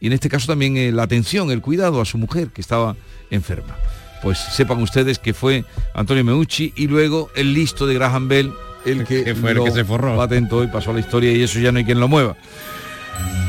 y 0.00 0.06
en 0.06 0.12
este 0.12 0.28
caso 0.28 0.46
también 0.46 0.76
eh, 0.76 0.92
la 0.92 1.02
atención, 1.02 1.50
el 1.50 1.60
cuidado 1.60 2.00
a 2.00 2.04
su 2.04 2.18
mujer 2.18 2.50
que 2.50 2.60
estaba 2.60 2.96
enferma. 3.30 3.76
Pues 4.22 4.38
sepan 4.38 4.82
ustedes 4.82 5.18
que 5.18 5.34
fue 5.34 5.64
Antonio 5.94 6.24
Meucci 6.24 6.72
y 6.76 6.88
luego 6.88 7.30
el 7.34 7.54
listo 7.54 7.86
de 7.86 7.94
Graham 7.94 8.28
Bell 8.28 8.52
el 8.84 9.04
que, 9.04 9.24
Que 9.24 9.34
fue 9.34 9.50
el 9.50 9.56
lo 9.58 9.64
que 9.64 9.70
se 9.70 9.84
forró. 9.84 10.16
patentó 10.16 10.64
y 10.64 10.66
pasó 10.68 10.90
a 10.90 10.94
la 10.94 11.00
historia 11.00 11.32
y 11.32 11.42
eso 11.42 11.58
ya 11.60 11.72
no 11.72 11.78
hay 11.78 11.84
quien 11.84 12.00
lo 12.00 12.08
mueva. 12.08 12.36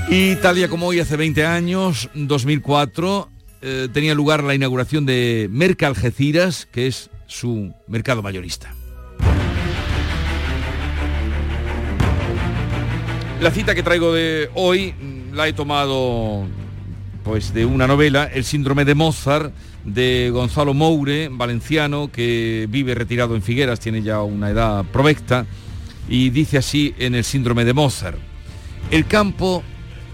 Y 0.10 0.36
tal 0.38 0.55
día 0.55 0.69
como 0.69 0.88
hoy, 0.88 0.99
hace 0.99 1.17
20 1.17 1.45
años, 1.45 2.09
2004, 2.15 3.30
eh, 3.61 3.88
tenía 3.93 4.15
lugar 4.15 4.43
la 4.43 4.55
inauguración 4.55 5.05
de 5.05 5.47
Merca 5.51 5.86
Algeciras, 5.86 6.67
que 6.72 6.88
es 6.88 7.11
su 7.28 7.74
mercado 7.88 8.24
mayorista. 8.24 8.74
La 13.39 13.51
cita 13.51 13.76
que 13.76 13.84
traigo 13.84 14.13
de 14.13 14.49
hoy 14.55 14.93
mm, 14.93 15.34
la 15.36 15.47
he 15.47 15.53
tomado 15.53 16.45
pues 17.24 17.53
de 17.53 17.65
una 17.65 17.86
novela, 17.86 18.26
El 18.26 18.43
síndrome 18.43 18.86
de 18.86 18.95
Mozart, 18.95 19.53
de 19.94 20.30
Gonzalo 20.32 20.74
Moure, 20.74 21.30
valenciano, 21.30 22.12
que 22.12 22.68
vive 22.70 22.96
retirado 22.96 23.36
en 23.36 23.42
Figueras, 23.42 23.80
tiene 23.80 24.02
ya 24.02 24.22
una 24.22 24.50
edad 24.50 24.86
provecta, 24.86 25.46
y 26.08 26.30
dice 26.30 26.58
así 26.58 26.94
en 26.98 27.16
El 27.16 27.24
síndrome 27.24 27.66
de 27.66 27.74
Mozart. 27.74 28.18
El 28.92 29.06
campo 29.06 29.64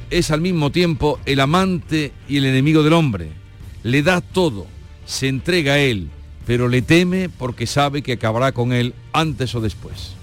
es 0.10 0.32
al 0.32 0.42
mismo 0.42 0.72
tiempo 0.72 1.20
el 1.26 1.40
amante 1.40 2.12
y 2.28 2.38
el 2.38 2.46
enemigo 2.46 2.84
del 2.84 2.94
hombre. 2.94 3.30
Le 3.84 4.04
da 4.04 4.22
todo, 4.22 4.68
se 5.06 5.28
entrega 5.28 5.74
a 5.74 5.80
él, 5.80 6.10
pero 6.46 6.68
le 6.68 6.82
teme 6.82 7.30
porque 7.30 7.68
sabe 7.68 8.02
que 8.02 8.14
acabará 8.14 8.52
con 8.52 8.74
él 8.74 8.94
antes 9.14 9.56
o 9.56 9.62
después. 9.62 10.16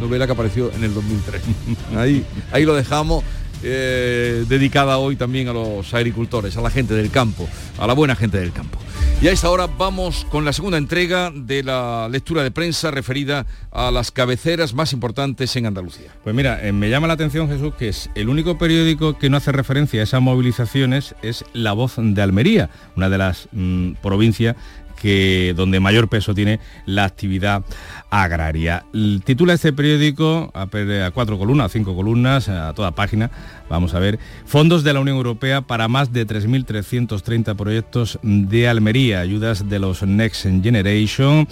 Novela 0.00 0.26
que 0.26 0.32
apareció 0.32 0.72
en 0.72 0.84
el 0.84 0.92
2003. 0.94 1.42
ahí, 1.96 2.24
ahí 2.52 2.64
lo 2.64 2.74
dejamos. 2.74 3.24
Eh, 3.62 4.44
dedicada 4.48 4.98
hoy 4.98 5.16
también 5.16 5.48
a 5.48 5.52
los 5.52 5.92
agricultores, 5.94 6.56
a 6.56 6.60
la 6.60 6.70
gente 6.70 6.94
del 6.94 7.10
campo, 7.10 7.48
a 7.78 7.86
la 7.86 7.94
buena 7.94 8.16
gente 8.16 8.38
del 8.38 8.52
campo. 8.52 8.78
Y 9.20 9.28
a 9.28 9.32
esta 9.32 9.48
hora 9.48 9.66
vamos 9.66 10.26
con 10.30 10.44
la 10.44 10.52
segunda 10.52 10.76
entrega 10.76 11.32
de 11.34 11.62
la 11.62 12.06
lectura 12.10 12.42
de 12.42 12.50
prensa 12.50 12.90
referida 12.90 13.46
a 13.70 13.90
las 13.90 14.10
cabeceras 14.10 14.74
más 14.74 14.92
importantes 14.92 15.56
en 15.56 15.64
Andalucía. 15.64 16.10
Pues 16.22 16.34
mira, 16.34 16.62
eh, 16.62 16.72
me 16.72 16.90
llama 16.90 17.06
la 17.06 17.14
atención 17.14 17.48
Jesús 17.48 17.74
que 17.78 17.88
es 17.88 18.10
el 18.14 18.28
único 18.28 18.58
periódico 18.58 19.16
que 19.16 19.30
no 19.30 19.38
hace 19.38 19.52
referencia 19.52 20.00
a 20.00 20.04
esas 20.04 20.20
movilizaciones 20.20 21.14
es 21.22 21.46
La 21.54 21.72
Voz 21.72 21.94
de 21.96 22.20
Almería, 22.20 22.68
una 22.94 23.08
de 23.08 23.18
las 23.18 23.48
mm, 23.52 23.92
provincias 24.02 24.56
que 25.00 25.52
donde 25.56 25.80
mayor 25.80 26.08
peso 26.08 26.34
tiene 26.34 26.60
la 26.86 27.04
actividad 27.04 27.62
agraria. 28.10 28.84
L- 28.92 29.20
Titula 29.20 29.54
este 29.54 29.72
periódico 29.72 30.50
a, 30.54 30.66
cuatro 31.12 31.38
columnas, 31.38 31.72
cinco 31.72 31.94
columnas, 31.94 32.48
a 32.48 32.72
toda 32.74 32.92
página, 32.92 33.30
vamos 33.68 33.94
a 33.94 33.98
ver, 33.98 34.18
fondos 34.44 34.84
de 34.84 34.92
la 34.92 35.00
Unión 35.00 35.16
Europea 35.16 35.60
para 35.62 35.88
más 35.88 36.12
de 36.12 36.26
3.330 36.26 37.56
proyectos 37.56 38.18
de 38.22 38.68
Almería, 38.68 39.20
ayudas 39.20 39.68
de 39.68 39.78
los 39.78 40.02
Next 40.02 40.42
Generation, 40.62 41.46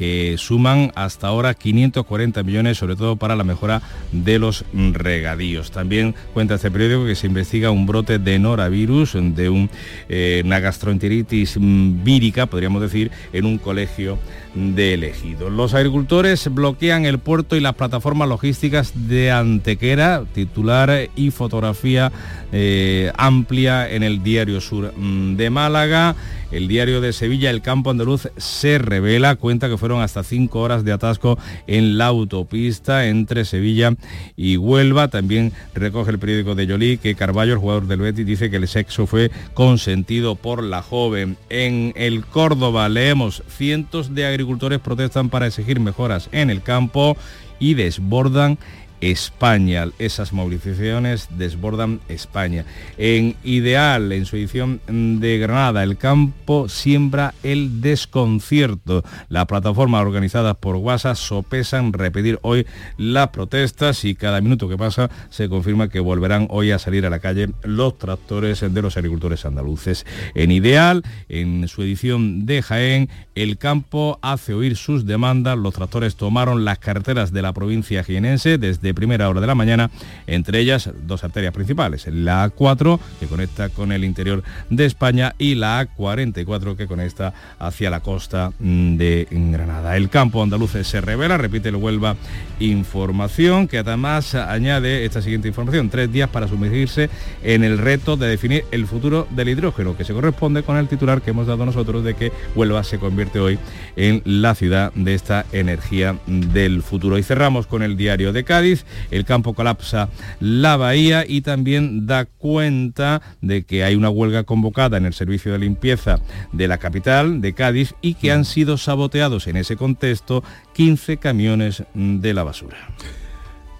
que 0.00 0.36
suman 0.38 0.92
hasta 0.94 1.26
ahora 1.26 1.52
540 1.52 2.42
millones, 2.42 2.78
sobre 2.78 2.96
todo 2.96 3.16
para 3.16 3.36
la 3.36 3.44
mejora 3.44 3.82
de 4.12 4.38
los 4.38 4.64
regadíos. 4.72 5.70
También 5.72 6.14
cuenta 6.32 6.54
este 6.54 6.70
periódico 6.70 7.04
que 7.04 7.14
se 7.14 7.26
investiga 7.26 7.70
un 7.70 7.84
brote 7.84 8.18
de 8.18 8.38
norovirus, 8.38 9.12
de 9.12 9.68
eh, 10.08 10.40
una 10.42 10.58
gastroenteritis 10.58 11.58
mm, 11.60 12.02
vírica, 12.02 12.46
podríamos 12.46 12.80
decir, 12.80 13.10
en 13.34 13.44
un 13.44 13.58
colegio 13.58 14.18
de 14.54 14.94
elegidos. 14.94 15.52
Los 15.52 15.74
agricultores 15.74 16.48
bloquean 16.50 17.04
el 17.04 17.18
puerto 17.18 17.54
y 17.54 17.60
las 17.60 17.74
plataformas 17.74 18.26
logísticas 18.26 18.92
de 18.94 19.30
Antequera, 19.30 20.24
titular 20.32 21.10
y 21.14 21.30
fotografía 21.30 22.10
eh, 22.52 23.12
amplia 23.18 23.90
en 23.90 24.02
el 24.02 24.22
Diario 24.22 24.62
Sur 24.62 24.94
mm, 24.96 25.36
de 25.36 25.50
Málaga. 25.50 26.16
El 26.50 26.68
diario 26.68 27.00
de 27.00 27.12
Sevilla, 27.12 27.50
El 27.50 27.62
Campo 27.62 27.90
Andaluz, 27.90 28.28
se 28.36 28.78
revela, 28.78 29.36
cuenta 29.36 29.68
que 29.68 29.78
fueron 29.78 30.02
hasta 30.02 30.24
cinco 30.24 30.60
horas 30.60 30.84
de 30.84 30.92
atasco 30.92 31.38
en 31.66 31.98
la 31.98 32.06
autopista 32.06 33.06
entre 33.06 33.44
Sevilla 33.44 33.94
y 34.36 34.56
Huelva. 34.56 35.08
También 35.08 35.52
recoge 35.74 36.10
el 36.10 36.18
periódico 36.18 36.54
de 36.54 36.66
Yolí 36.66 36.98
que 36.98 37.14
Carballo, 37.14 37.52
el 37.52 37.58
jugador 37.58 37.86
del 37.86 38.00
Betis, 38.00 38.26
dice 38.26 38.50
que 38.50 38.56
el 38.56 38.68
sexo 38.68 39.06
fue 39.06 39.30
consentido 39.54 40.34
por 40.34 40.62
la 40.62 40.82
joven. 40.82 41.36
En 41.48 41.92
el 41.96 42.24
Córdoba 42.24 42.88
leemos, 42.88 43.42
cientos 43.48 44.14
de 44.14 44.26
agricultores 44.26 44.80
protestan 44.80 45.30
para 45.30 45.46
exigir 45.46 45.80
mejoras 45.80 46.28
en 46.32 46.50
el 46.50 46.62
campo 46.62 47.16
y 47.60 47.74
desbordan 47.74 48.58
España. 49.00 49.88
Esas 49.98 50.32
movilizaciones 50.32 51.28
desbordan 51.36 52.00
España. 52.08 52.64
En 52.98 53.36
Ideal, 53.44 54.12
en 54.12 54.26
su 54.26 54.36
edición 54.36 54.80
de 54.86 55.38
Granada, 55.38 55.82
el 55.82 55.96
campo 55.96 56.68
siembra 56.68 57.34
el 57.42 57.80
desconcierto. 57.80 59.02
Las 59.28 59.46
plataformas 59.46 60.02
organizadas 60.02 60.56
por 60.56 60.76
WhatsApp 60.76 61.16
sopesan 61.16 61.92
repetir 61.92 62.38
hoy 62.42 62.66
las 62.96 63.28
protestas 63.28 64.04
y 64.04 64.14
cada 64.14 64.40
minuto 64.40 64.68
que 64.68 64.76
pasa 64.76 65.10
se 65.30 65.48
confirma 65.48 65.88
que 65.88 66.00
volverán 66.00 66.46
hoy 66.50 66.70
a 66.70 66.78
salir 66.78 67.06
a 67.06 67.10
la 67.10 67.18
calle 67.18 67.50
los 67.62 67.98
tractores 67.98 68.60
de 68.60 68.82
los 68.82 68.96
agricultores 68.96 69.44
andaluces. 69.44 70.06
En 70.34 70.50
Ideal, 70.50 71.02
en 71.28 71.68
su 71.68 71.82
edición 71.82 72.46
de 72.46 72.62
Jaén, 72.62 73.08
el 73.34 73.58
campo 73.58 74.18
hace 74.22 74.54
oír 74.54 74.76
sus 74.76 75.06
demandas. 75.06 75.56
Los 75.56 75.74
tractores 75.74 76.16
tomaron 76.16 76.64
las 76.64 76.78
carreteras 76.78 77.32
de 77.32 77.42
la 77.42 77.52
provincia 77.52 78.04
jienense 78.04 78.58
desde 78.58 78.89
primera 78.94 79.28
hora 79.28 79.40
de 79.40 79.46
la 79.46 79.54
mañana, 79.54 79.90
entre 80.26 80.60
ellas 80.60 80.90
dos 81.06 81.24
arterias 81.24 81.52
principales, 81.52 82.06
la 82.06 82.48
A4 82.48 82.98
que 83.18 83.26
conecta 83.26 83.68
con 83.68 83.92
el 83.92 84.04
interior 84.04 84.42
de 84.68 84.86
España 84.86 85.34
y 85.38 85.54
la 85.54 85.86
A44 85.86 86.76
que 86.76 86.86
conecta 86.86 87.32
hacia 87.58 87.90
la 87.90 88.00
costa 88.00 88.52
mm, 88.58 88.96
de 88.96 89.28
Granada. 89.30 89.96
El 89.96 90.08
campo 90.08 90.42
andaluz 90.42 90.72
se 90.82 91.00
revela, 91.00 91.36
repite 91.36 91.68
el 91.68 91.76
Huelva 91.76 92.16
Información, 92.60 93.68
que 93.68 93.78
además 93.78 94.34
añade 94.34 95.04
esta 95.04 95.22
siguiente 95.22 95.48
información, 95.48 95.88
tres 95.88 96.12
días 96.12 96.28
para 96.28 96.46
sumergirse 96.46 97.08
en 97.42 97.64
el 97.64 97.78
reto 97.78 98.16
de 98.16 98.28
definir 98.28 98.64
el 98.70 98.86
futuro 98.86 99.26
del 99.30 99.48
hidrógeno, 99.48 99.96
que 99.96 100.04
se 100.04 100.12
corresponde 100.12 100.62
con 100.62 100.76
el 100.76 100.88
titular 100.88 101.22
que 101.22 101.30
hemos 101.30 101.46
dado 101.46 101.64
nosotros 101.64 102.04
de 102.04 102.14
que 102.14 102.32
Huelva 102.54 102.84
se 102.84 102.98
convierte 102.98 103.40
hoy 103.40 103.58
en 103.96 104.22
la 104.24 104.54
ciudad 104.54 104.92
de 104.94 105.14
esta 105.14 105.46
energía 105.52 106.18
del 106.26 106.82
futuro. 106.82 107.18
Y 107.18 107.22
cerramos 107.22 107.66
con 107.66 107.82
el 107.82 107.96
diario 107.96 108.32
de 108.32 108.44
Cádiz, 108.44 108.79
el 109.10 109.24
campo 109.24 109.54
colapsa 109.54 110.08
la 110.40 110.76
bahía 110.76 111.24
y 111.26 111.40
también 111.42 112.06
da 112.06 112.24
cuenta 112.24 113.22
de 113.40 113.64
que 113.64 113.84
hay 113.84 113.94
una 113.94 114.10
huelga 114.10 114.44
convocada 114.44 114.96
en 114.96 115.06
el 115.06 115.14
servicio 115.14 115.52
de 115.52 115.58
limpieza 115.58 116.20
de 116.52 116.68
la 116.68 116.78
capital 116.78 117.40
de 117.40 117.52
Cádiz 117.52 117.94
y 118.00 118.14
que 118.14 118.32
han 118.32 118.44
sido 118.44 118.76
saboteados 118.76 119.46
en 119.46 119.56
ese 119.56 119.76
contexto 119.76 120.42
15 120.74 121.18
camiones 121.18 121.84
de 121.94 122.34
la 122.34 122.42
basura. 122.42 122.76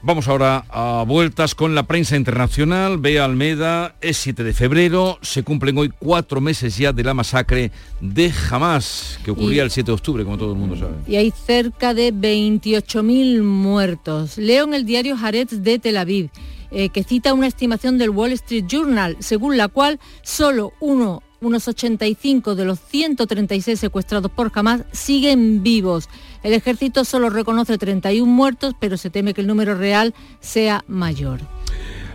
Vamos 0.03 0.29
ahora 0.29 0.65
a 0.71 1.05
vueltas 1.07 1.55
con 1.55 1.75
la 1.75 1.83
prensa 1.83 2.17
internacional. 2.17 2.97
Bea 2.97 3.23
Almeda, 3.27 3.97
es 4.01 4.17
7 4.17 4.43
de 4.45 4.55
febrero, 4.55 5.19
se 5.21 5.43
cumplen 5.43 5.77
hoy 5.77 5.91
cuatro 5.91 6.41
meses 6.41 6.79
ya 6.79 6.95
de 6.95 7.05
la 7.05 7.13
masacre 7.13 7.71
de 8.01 8.33
Hamas, 8.51 9.21
que 9.23 9.31
ocurría 9.31 9.59
Y- 9.63 9.67
el 9.67 9.71
7 9.71 9.89
de 9.89 9.93
octubre, 9.93 10.25
como 10.25 10.39
todo 10.39 10.53
el 10.53 10.59
mundo 10.59 10.75
sabe. 10.77 10.95
y 11.07 11.17
hay 11.17 11.31
cerca 11.31 11.93
de 11.93 12.13
28.000 12.15 13.43
muertos. 13.43 14.39
Leo 14.39 14.65
en 14.65 14.73
el 14.73 14.87
diario 14.87 15.17
Haaretz 15.21 15.53
de 15.63 15.79
Tel 15.79 15.99
Aviv, 15.99 16.31
eh, 16.71 16.89
que 16.89 17.05
cita 17.05 17.35
una 17.35 17.47
estimación 17.47 17.99
del 17.99 18.09
Wall 18.09 18.33
Street 18.33 18.65
Journal, 18.67 19.19
según 19.21 19.59
la 19.59 19.69
cual 19.69 20.01
solo 20.23 20.73
uno, 20.81 21.23
unos 21.43 21.69
85 21.69 22.55
de 22.55 22.65
los 22.65 22.79
136 22.81 23.79
secuestrados 23.79 24.31
por 24.31 24.51
Hamas 24.55 24.83
siguen 24.93 25.63
vivos. 25.63 26.09
El 26.43 26.53
ejército 26.53 27.05
solo 27.05 27.31
reconoce 27.31 27.79
31 27.79 28.31
muertos, 28.31 28.75
pero 28.79 28.97
se 28.97 29.11
teme 29.11 29.35
que 29.35 29.41
el 29.41 29.47
número 29.47 29.75
real 29.75 30.15
sea 30.41 30.85
mayor. 30.89 31.41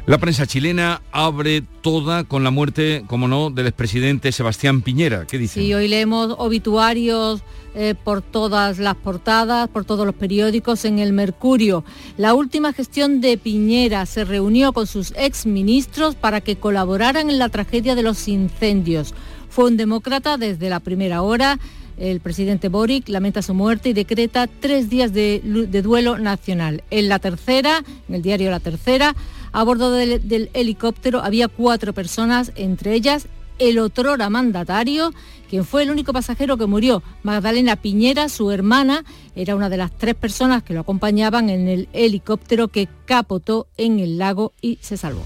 La 0.08 0.20
prensa 0.20 0.46
chilena 0.46 1.02
abre 1.12 1.64
toda 1.82 2.26
con 2.26 2.44
la 2.44 2.52
muerte, 2.52 3.04
como 3.08 3.28
no, 3.28 3.50
del 3.50 3.66
expresidente 3.66 4.32
Sebastián 4.32 4.84
Piñera. 4.84 5.26
¿Qué 5.26 5.40
dice? 5.40 5.60
Sí, 5.60 5.74
hoy 5.74 5.88
leemos 5.88 6.36
obituarios 6.38 7.42
eh, 7.74 7.96
por 8.04 8.22
todas 8.22 8.78
las 8.78 8.96
portadas, 8.96 9.68
por 9.68 9.84
todos 9.84 10.06
los 10.06 10.14
periódicos 10.14 10.86
en 10.86 11.00
el 11.00 11.12
Mercurio. 11.12 11.84
La 12.18 12.36
última 12.36 12.72
gestión 12.72 13.20
de 13.20 13.40
Piñera 13.40 14.06
se 14.06 14.26
reunió 14.26 14.74
con 14.74 14.86
sus 14.86 15.12
exministros 15.18 16.14
para 16.14 16.40
que 16.40 16.56
colaboraran 16.56 17.32
en 17.32 17.40
la 17.40 17.50
tragedia 17.50 17.96
de 17.96 18.04
los 18.04 18.28
incendios. 18.28 19.16
Fue 19.50 19.66
un 19.66 19.76
demócrata 19.76 20.38
desde 20.38 20.70
la 20.70 20.82
primera 20.82 21.24
hora. 21.24 21.58
El 21.98 22.20
presidente 22.20 22.70
Boric 22.70 23.08
lamenta 23.10 23.42
su 23.42 23.54
muerte 23.54 23.90
y 23.90 23.94
decreta 23.94 24.48
tres 24.48 24.90
días 24.90 25.14
de, 25.14 25.42
duelo 25.84 26.18
nacional. 26.18 26.84
En 26.90 27.10
la 27.10 27.20
tercera, 27.20 27.84
en 28.10 28.16
el 28.16 28.22
diario 28.22 28.52
La 28.52 28.60
Tercera, 28.60 29.16
a 29.52 29.64
bordo 29.64 29.92
del, 29.92 30.28
del 30.28 30.50
helicóptero 30.54 31.22
había 31.22 31.48
cuatro 31.48 31.94
personas, 31.94 32.52
entre 32.56 32.94
ellas 32.94 33.28
el 33.60 33.80
otrora 33.80 34.30
mandatario, 34.30 35.14
quien 35.50 35.66
fue 35.66 35.84
el 35.84 35.92
único 35.92 36.14
pasajero 36.14 36.58
que 36.58 36.66
murió. 36.66 37.04
Magdalena 37.24 37.76
Piñera, 37.76 38.30
su 38.30 38.52
hermana, 38.52 39.06
era 39.36 39.56
una 39.56 39.70
de 39.70 39.78
las 39.78 39.92
tres 39.92 40.16
personas 40.16 40.64
que 40.64 40.74
lo 40.74 40.82
acompañaban 40.82 41.50
en 41.50 41.68
el 41.68 41.88
helicóptero 41.94 42.68
que 42.68 42.90
capotó 43.06 43.68
en 43.78 44.00
el 44.00 44.18
lago 44.18 44.52
y 44.62 44.78
se 44.82 44.98
salvó. 44.98 45.24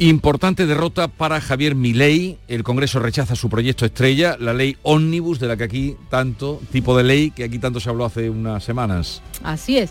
Importante 0.00 0.66
derrota 0.66 1.08
para 1.08 1.40
Javier 1.40 1.74
Milei. 1.74 2.38
El 2.46 2.62
Congreso 2.62 3.00
rechaza 3.00 3.34
su 3.34 3.50
proyecto 3.50 3.84
estrella, 3.84 4.36
la 4.38 4.54
ley 4.54 4.76
Omnibus, 4.82 5.40
de 5.40 5.48
la 5.48 5.56
que 5.56 5.64
aquí 5.64 5.96
tanto, 6.08 6.60
tipo 6.70 6.96
de 6.96 7.02
ley 7.02 7.32
que 7.32 7.42
aquí 7.42 7.58
tanto 7.58 7.80
se 7.80 7.90
habló 7.90 8.04
hace 8.04 8.30
unas 8.30 8.62
semanas. 8.62 9.22
Así 9.42 9.76
es. 9.78 9.90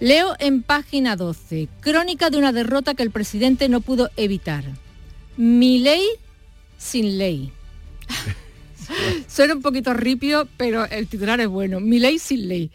Leo 0.00 0.34
en 0.38 0.62
página 0.62 1.16
12, 1.16 1.68
crónica 1.80 2.30
de 2.30 2.38
una 2.38 2.52
derrota 2.52 2.94
que 2.94 3.02
el 3.02 3.10
presidente 3.10 3.68
no 3.68 3.82
pudo 3.82 4.08
evitar. 4.16 4.64
Mi 5.36 5.80
ley 5.80 6.02
sin 6.78 7.18
ley. 7.18 7.52
Suena 9.28 9.52
un 9.52 9.60
poquito 9.60 9.92
ripio, 9.92 10.48
pero 10.56 10.86
el 10.86 11.08
titular 11.08 11.40
es 11.40 11.48
bueno. 11.48 11.78
Mi 11.78 11.98
ley 11.98 12.18
sin 12.18 12.48
ley. 12.48 12.70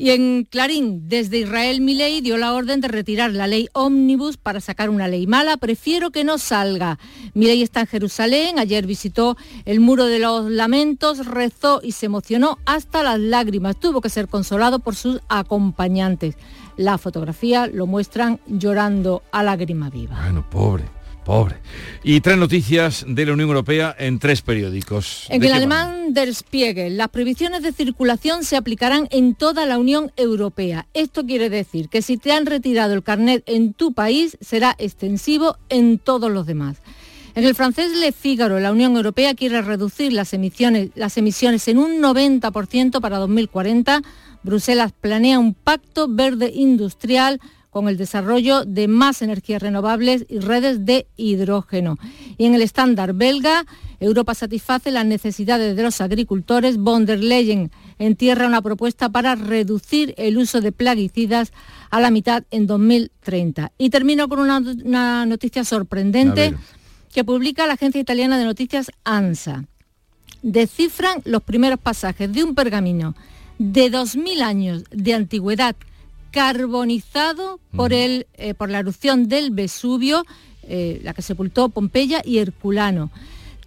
Y 0.00 0.12
en 0.12 0.44
Clarín, 0.44 1.10
desde 1.10 1.40
Israel 1.40 1.82
Milei 1.82 2.22
dio 2.22 2.38
la 2.38 2.54
orden 2.54 2.80
de 2.80 2.88
retirar 2.88 3.32
la 3.32 3.46
ley 3.46 3.68
Omnibus 3.74 4.38
para 4.38 4.62
sacar 4.62 4.88
una 4.88 5.08
ley 5.08 5.26
mala. 5.26 5.58
Prefiero 5.58 6.10
que 6.10 6.24
no 6.24 6.38
salga. 6.38 6.98
Milei 7.34 7.62
está 7.62 7.80
en 7.80 7.86
Jerusalén, 7.86 8.58
ayer 8.58 8.86
visitó 8.86 9.36
el 9.66 9.80
Muro 9.80 10.06
de 10.06 10.18
los 10.18 10.50
Lamentos, 10.50 11.26
rezó 11.26 11.82
y 11.84 11.92
se 11.92 12.06
emocionó 12.06 12.56
hasta 12.64 13.02
las 13.02 13.20
lágrimas. 13.20 13.78
Tuvo 13.78 14.00
que 14.00 14.08
ser 14.08 14.26
consolado 14.26 14.78
por 14.78 14.96
sus 14.96 15.20
acompañantes. 15.28 16.34
La 16.78 16.96
fotografía 16.96 17.66
lo 17.66 17.86
muestran 17.86 18.40
llorando 18.46 19.22
a 19.32 19.42
lágrima 19.42 19.90
viva. 19.90 20.18
Bueno, 20.22 20.48
pobre. 20.48 20.99
Pobre. 21.30 21.58
Y 22.02 22.22
tres 22.22 22.38
noticias 22.38 23.04
de 23.06 23.24
la 23.24 23.34
Unión 23.34 23.50
Europea 23.50 23.94
en 23.96 24.18
tres 24.18 24.42
periódicos. 24.42 25.26
En 25.28 25.40
el 25.44 25.52
alemán 25.52 26.12
Der 26.12 26.34
Spiegel, 26.34 26.96
las 26.96 27.06
prohibiciones 27.06 27.62
de 27.62 27.70
circulación 27.70 28.42
se 28.42 28.56
aplicarán 28.56 29.06
en 29.12 29.36
toda 29.36 29.64
la 29.64 29.78
Unión 29.78 30.10
Europea. 30.16 30.88
Esto 30.92 31.24
quiere 31.24 31.48
decir 31.48 31.88
que 31.88 32.02
si 32.02 32.16
te 32.16 32.32
han 32.32 32.46
retirado 32.46 32.94
el 32.94 33.04
carnet 33.04 33.44
en 33.46 33.74
tu 33.74 33.92
país, 33.92 34.38
será 34.40 34.74
extensivo 34.76 35.56
en 35.68 36.00
todos 36.00 36.32
los 36.32 36.46
demás. 36.46 36.78
En 37.36 37.44
el 37.44 37.54
francés 37.54 37.92
Le 37.94 38.10
Figaro, 38.10 38.58
la 38.58 38.72
Unión 38.72 38.96
Europea 38.96 39.34
quiere 39.34 39.62
reducir 39.62 40.12
las 40.12 40.34
emisiones, 40.34 40.90
las 40.96 41.16
emisiones 41.16 41.68
en 41.68 41.78
un 41.78 42.02
90% 42.02 43.00
para 43.00 43.18
2040 43.18 44.02
Bruselas 44.42 44.92
planea 44.98 45.38
un 45.38 45.54
pacto 45.54 46.08
verde 46.08 46.50
industrial 46.54 47.40
con 47.70 47.88
el 47.88 47.96
desarrollo 47.96 48.64
de 48.64 48.88
más 48.88 49.22
energías 49.22 49.62
renovables 49.62 50.26
y 50.28 50.40
redes 50.40 50.84
de 50.84 51.06
hidrógeno. 51.16 51.98
Y 52.36 52.46
en 52.46 52.54
el 52.54 52.62
estándar 52.62 53.14
belga, 53.14 53.64
Europa 54.00 54.34
satisface 54.34 54.90
las 54.90 55.06
necesidades 55.06 55.76
de 55.76 55.82
los 55.82 56.00
agricultores. 56.00 56.78
Von 56.78 57.06
der 57.06 57.22
Leyen 57.22 57.70
entierra 57.98 58.46
una 58.46 58.62
propuesta 58.62 59.08
para 59.08 59.34
reducir 59.34 60.14
el 60.16 60.38
uso 60.38 60.60
de 60.60 60.72
plaguicidas 60.72 61.52
a 61.90 62.00
la 62.00 62.10
mitad 62.10 62.44
en 62.50 62.66
2030. 62.66 63.72
Y 63.78 63.90
termino 63.90 64.28
con 64.28 64.40
una, 64.40 64.58
una 64.58 65.26
noticia 65.26 65.64
sorprendente 65.64 66.54
que 67.12 67.24
publica 67.24 67.66
la 67.66 67.74
agencia 67.74 68.00
italiana 68.00 68.38
de 68.38 68.44
noticias 68.44 68.90
ANSA. 69.04 69.64
Descifran 70.42 71.20
los 71.24 71.42
primeros 71.42 71.78
pasajes 71.78 72.32
de 72.32 72.42
un 72.42 72.54
pergamino 72.54 73.14
de 73.58 73.92
2.000 73.92 74.40
años 74.42 74.84
de 74.90 75.12
antigüedad 75.14 75.76
carbonizado 76.30 77.60
por, 77.74 77.92
el, 77.92 78.26
eh, 78.34 78.54
por 78.54 78.70
la 78.70 78.78
erupción 78.78 79.28
del 79.28 79.50
Vesubio, 79.50 80.24
eh, 80.68 81.00
la 81.02 81.14
que 81.14 81.22
sepultó 81.22 81.68
Pompeya 81.68 82.22
y 82.24 82.38
Herculano. 82.38 83.10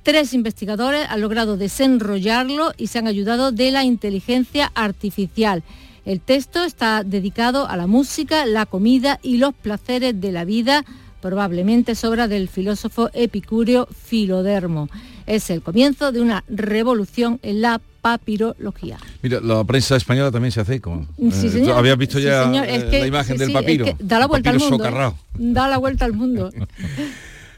Tres 0.04 0.34
investigadores 0.34 1.08
han 1.10 1.22
logrado 1.22 1.56
desenrollarlo 1.56 2.74
y 2.78 2.88
se 2.88 3.00
han 3.00 3.08
ayudado 3.08 3.52
de 3.52 3.72
la 3.72 3.84
inteligencia 3.84 4.72
artificial. 4.76 5.64
El 6.06 6.20
texto 6.20 6.64
está 6.64 7.04
dedicado 7.04 7.68
a 7.70 7.78
la 7.78 7.88
música, 7.88 8.46
la 8.46 8.66
comida 8.66 9.20
y 9.24 9.38
los 9.38 9.54
placeres 9.54 10.20
de 10.20 10.34
la 10.34 10.44
vida, 10.44 10.84
probablemente 11.22 11.94
es 11.94 12.04
obra 12.04 12.28
del 12.28 12.50
filósofo 12.50 13.10
epicúreo 13.14 13.88
Filodermo. 13.88 14.90
Es 15.26 15.50
el 15.50 15.62
comienzo 15.62 16.12
de 16.12 16.20
una 16.20 16.44
revolución 16.50 17.40
en 17.44 17.62
la 17.62 17.80
papirología. 18.04 18.98
Mira, 19.22 19.40
la 19.40 19.64
prensa 19.64 19.96
española 19.96 20.30
también 20.30 20.52
se 20.52 20.60
hace 20.60 20.82
como... 20.82 21.08
Sí, 21.32 21.50
eh, 21.56 21.72
¿Habías 21.74 21.98
visto 21.98 22.20
ya 22.20 22.44
eh, 22.66 23.00
la 23.00 23.08
imagen 23.08 23.38
del 23.38 23.54
papiro? 23.54 23.86
da 23.98 24.20
la 24.20 24.28
vuelta 24.28 24.50
al 24.50 24.60
mundo. 24.60 24.86
¿eh? 24.86 25.14
Da 25.36 25.70
la 25.70 25.78
vuelta 25.78 26.04
al 26.04 26.12
mundo. 26.12 26.52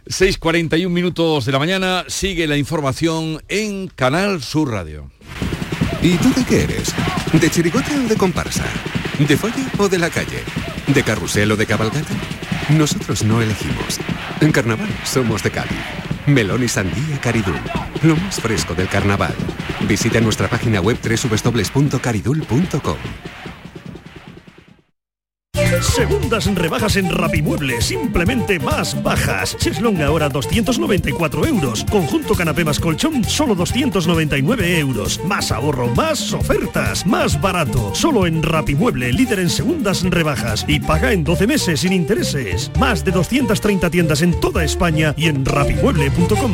6.41 0.06 0.88
minutos 0.88 1.46
de 1.46 1.52
la 1.52 1.58
mañana, 1.58 2.06
sigue 2.08 2.46
la 2.46 2.58
información 2.58 3.42
en 3.48 3.88
Canal 3.88 4.44
Sur 4.44 4.70
Radio. 4.70 5.10
¿Y 6.04 6.16
tú 6.18 6.32
de 6.36 6.46
qué 6.46 6.64
eres? 6.66 6.94
¿De 7.34 7.50
chirigote 7.50 7.98
o 7.98 8.08
de 8.08 8.16
comparsa? 8.16 8.66
¿De 9.18 9.36
folle 9.36 9.66
o 9.80 9.90
de 9.90 9.98
la 9.98 10.12
calle? 10.12 10.44
¿De 10.94 11.02
carrusel 11.02 11.52
o 11.54 11.58
de 11.58 11.66
cabalgata? 11.66 12.14
Nosotros 12.70 13.24
no 13.24 13.42
elegimos. 13.42 14.00
En 14.42 14.52
carnaval 14.52 14.90
somos 15.06 15.42
de 15.42 15.50
Cádiz. 15.50 15.72
Melón 16.28 16.64
y 16.64 16.68
sandía 16.68 17.20
Caridul. 17.20 17.60
Lo 18.04 18.16
más 18.16 18.40
fresco 18.40 18.76
del 18.76 18.88
carnaval. 18.88 19.34
Visita 19.82 20.20
nuestra 20.20 20.48
página 20.48 20.82
web 20.82 20.98
www.caridul.com. 21.02 22.98
Segundas 25.82 26.54
rebajas 26.54 26.96
en 26.98 27.10
Rapimueble, 27.10 27.82
simplemente 27.82 28.60
más 28.60 29.02
bajas. 29.02 29.56
Cheslong 29.58 30.02
ahora 30.02 30.30
294 30.30 31.46
euros. 31.46 31.86
Conjunto 31.90 32.34
canapé 32.34 32.66
más 32.66 32.80
colchón, 32.80 33.24
solo 33.24 33.56
299 33.56 34.80
euros. 34.80 35.22
Más 35.26 35.52
ahorro, 35.52 35.88
más 35.88 36.34
ofertas, 36.34 37.06
más 37.06 37.40
barato. 37.40 37.94
Solo 37.94 38.26
en 38.26 38.44
Rapimueble, 38.44 39.14
líder 39.14 39.40
en 39.40 39.50
segundas 39.50 40.04
rebajas. 40.04 40.66
Y 40.68 40.80
paga 40.80 41.14
en 41.14 41.24
12 41.24 41.48
meses 41.48 41.80
sin 41.80 41.94
intereses. 41.94 42.72
Más 42.80 43.06
de 43.06 43.12
230 43.12 43.90
tiendas 43.90 44.22
en 44.22 44.40
toda 44.40 44.64
España 44.64 45.14
y 45.18 45.28
en 45.28 45.46
rapimueble.com. 45.46 46.54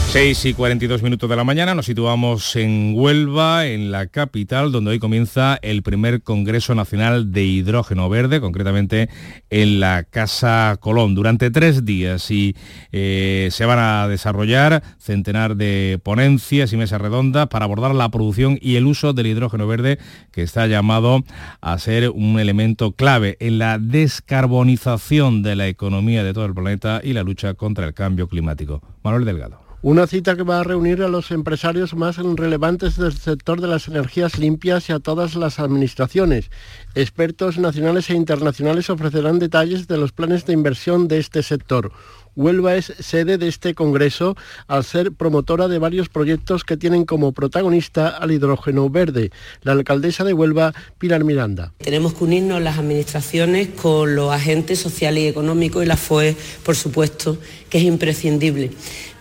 6 0.11 0.45
y 0.45 0.53
42 0.53 1.03
minutos 1.03 1.29
de 1.29 1.37
la 1.37 1.45
mañana 1.45 1.73
nos 1.73 1.85
situamos 1.85 2.57
en 2.57 2.95
Huelva, 2.97 3.65
en 3.67 3.91
la 3.91 4.07
capital, 4.07 4.73
donde 4.73 4.91
hoy 4.91 4.99
comienza 4.99 5.57
el 5.61 5.83
primer 5.83 6.21
Congreso 6.21 6.75
Nacional 6.75 7.31
de 7.31 7.45
Hidrógeno 7.45 8.09
Verde, 8.09 8.41
concretamente 8.41 9.07
en 9.49 9.79
la 9.79 10.03
Casa 10.03 10.75
Colón, 10.81 11.15
durante 11.15 11.49
tres 11.49 11.85
días 11.85 12.29
y 12.29 12.57
eh, 12.91 13.47
se 13.51 13.63
van 13.63 13.79
a 13.79 14.09
desarrollar 14.09 14.83
centenar 14.99 15.55
de 15.55 15.97
ponencias 16.03 16.73
y 16.73 16.77
mesas 16.77 16.99
redondas 16.99 17.47
para 17.47 17.63
abordar 17.63 17.95
la 17.95 18.09
producción 18.09 18.59
y 18.61 18.75
el 18.75 18.87
uso 18.87 19.13
del 19.13 19.27
hidrógeno 19.27 19.65
verde, 19.65 19.97
que 20.33 20.41
está 20.41 20.67
llamado 20.67 21.23
a 21.61 21.79
ser 21.79 22.09
un 22.09 22.37
elemento 22.37 22.91
clave 22.91 23.37
en 23.39 23.59
la 23.59 23.79
descarbonización 23.79 25.41
de 25.41 25.55
la 25.55 25.69
economía 25.69 26.25
de 26.25 26.33
todo 26.33 26.43
el 26.43 26.53
planeta 26.53 26.99
y 27.01 27.13
la 27.13 27.23
lucha 27.23 27.53
contra 27.53 27.85
el 27.85 27.93
cambio 27.93 28.27
climático. 28.27 28.81
Manuel 29.03 29.23
Delgado. 29.23 29.60
Una 29.83 30.05
cita 30.05 30.35
que 30.35 30.43
va 30.43 30.59
a 30.59 30.63
reunir 30.63 31.01
a 31.01 31.07
los 31.07 31.31
empresarios 31.31 31.95
más 31.95 32.17
relevantes 32.17 32.97
del 32.97 33.17
sector 33.17 33.59
de 33.59 33.67
las 33.67 33.87
energías 33.87 34.37
limpias 34.37 34.87
y 34.87 34.93
a 34.93 34.99
todas 34.99 35.33
las 35.33 35.57
administraciones. 35.57 36.51
Expertos 36.93 37.57
nacionales 37.57 38.11
e 38.11 38.13
internacionales 38.13 38.91
ofrecerán 38.91 39.39
detalles 39.39 39.87
de 39.87 39.97
los 39.97 40.11
planes 40.11 40.45
de 40.45 40.53
inversión 40.53 41.07
de 41.07 41.17
este 41.17 41.41
sector. 41.41 41.91
Huelva 42.35 42.75
es 42.75 42.93
sede 42.99 43.39
de 43.39 43.47
este 43.47 43.73
Congreso 43.73 44.37
al 44.67 44.83
ser 44.83 45.13
promotora 45.13 45.67
de 45.67 45.79
varios 45.79 46.09
proyectos 46.09 46.63
que 46.63 46.77
tienen 46.77 47.03
como 47.03 47.31
protagonista 47.31 48.07
al 48.07 48.31
hidrógeno 48.31 48.87
verde. 48.89 49.31
La 49.63 49.71
alcaldesa 49.71 50.23
de 50.23 50.33
Huelva, 50.33 50.73
Pilar 50.99 51.23
Miranda. 51.23 51.73
Tenemos 51.79 52.13
que 52.13 52.23
unirnos 52.23 52.61
las 52.61 52.77
administraciones 52.77 53.69
con 53.69 54.15
los 54.15 54.31
agentes 54.31 54.77
sociales 54.77 55.23
y 55.23 55.27
económicos 55.27 55.83
y 55.83 55.87
la 55.87 55.97
FOE, 55.97 56.37
por 56.63 56.75
supuesto, 56.75 57.37
que 57.69 57.79
es 57.79 57.83
imprescindible 57.83 58.71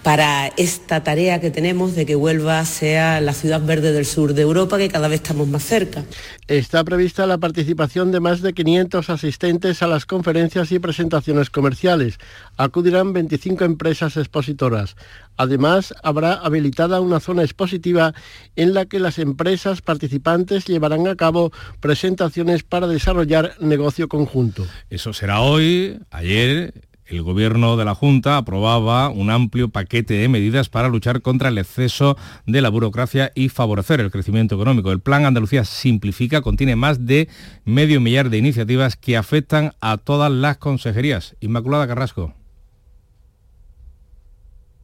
para 0.02 0.46
esta 0.56 1.02
tarea 1.02 1.40
que 1.40 1.50
tenemos 1.50 1.94
de 1.94 2.06
que 2.06 2.16
Huelva 2.16 2.64
sea 2.64 3.20
la 3.20 3.34
ciudad 3.34 3.64
verde 3.64 3.92
del 3.92 4.06
sur 4.06 4.32
de 4.32 4.42
Europa, 4.42 4.78
que 4.78 4.88
cada 4.88 5.08
vez 5.08 5.20
estamos 5.20 5.46
más 5.48 5.62
cerca. 5.62 6.04
Está 6.48 6.82
prevista 6.84 7.26
la 7.26 7.38
participación 7.38 8.10
de 8.10 8.20
más 8.20 8.40
de 8.40 8.54
500 8.54 9.10
asistentes 9.10 9.82
a 9.82 9.86
las 9.86 10.06
conferencias 10.06 10.72
y 10.72 10.78
presentaciones 10.78 11.50
comerciales. 11.50 12.18
Acudirán 12.56 13.12
25 13.12 13.64
empresas 13.64 14.16
expositoras. 14.16 14.96
Además, 15.36 15.94
habrá 16.02 16.34
habilitada 16.34 17.00
una 17.00 17.20
zona 17.20 17.42
expositiva 17.42 18.14
en 18.56 18.74
la 18.74 18.86
que 18.86 19.00
las 19.00 19.18
empresas 19.18 19.82
participantes 19.82 20.66
llevarán 20.66 21.08
a 21.08 21.16
cabo 21.16 21.52
presentaciones 21.80 22.62
para 22.62 22.86
desarrollar 22.86 23.54
negocio 23.60 24.08
conjunto. 24.08 24.66
Eso 24.88 25.12
será 25.12 25.40
hoy, 25.40 25.98
ayer 26.10 26.89
el 27.10 27.22
gobierno 27.22 27.76
de 27.76 27.84
la 27.84 27.94
Junta 27.94 28.36
aprobaba 28.36 29.08
un 29.08 29.30
amplio 29.30 29.68
paquete 29.68 30.14
de 30.14 30.28
medidas 30.28 30.68
para 30.68 30.88
luchar 30.88 31.22
contra 31.22 31.48
el 31.48 31.58
exceso 31.58 32.16
de 32.46 32.62
la 32.62 32.68
burocracia 32.68 33.32
y 33.34 33.48
favorecer 33.48 34.00
el 34.00 34.10
crecimiento 34.10 34.54
económico. 34.54 34.92
El 34.92 35.00
Plan 35.00 35.24
Andalucía 35.24 35.64
Simplifica 35.64 36.40
contiene 36.40 36.76
más 36.76 37.06
de 37.06 37.28
medio 37.64 38.00
millar 38.00 38.30
de 38.30 38.38
iniciativas 38.38 38.96
que 38.96 39.16
afectan 39.16 39.72
a 39.80 39.96
todas 39.98 40.30
las 40.30 40.58
consejerías. 40.58 41.36
Inmaculada 41.40 41.86
Carrasco. 41.86 42.39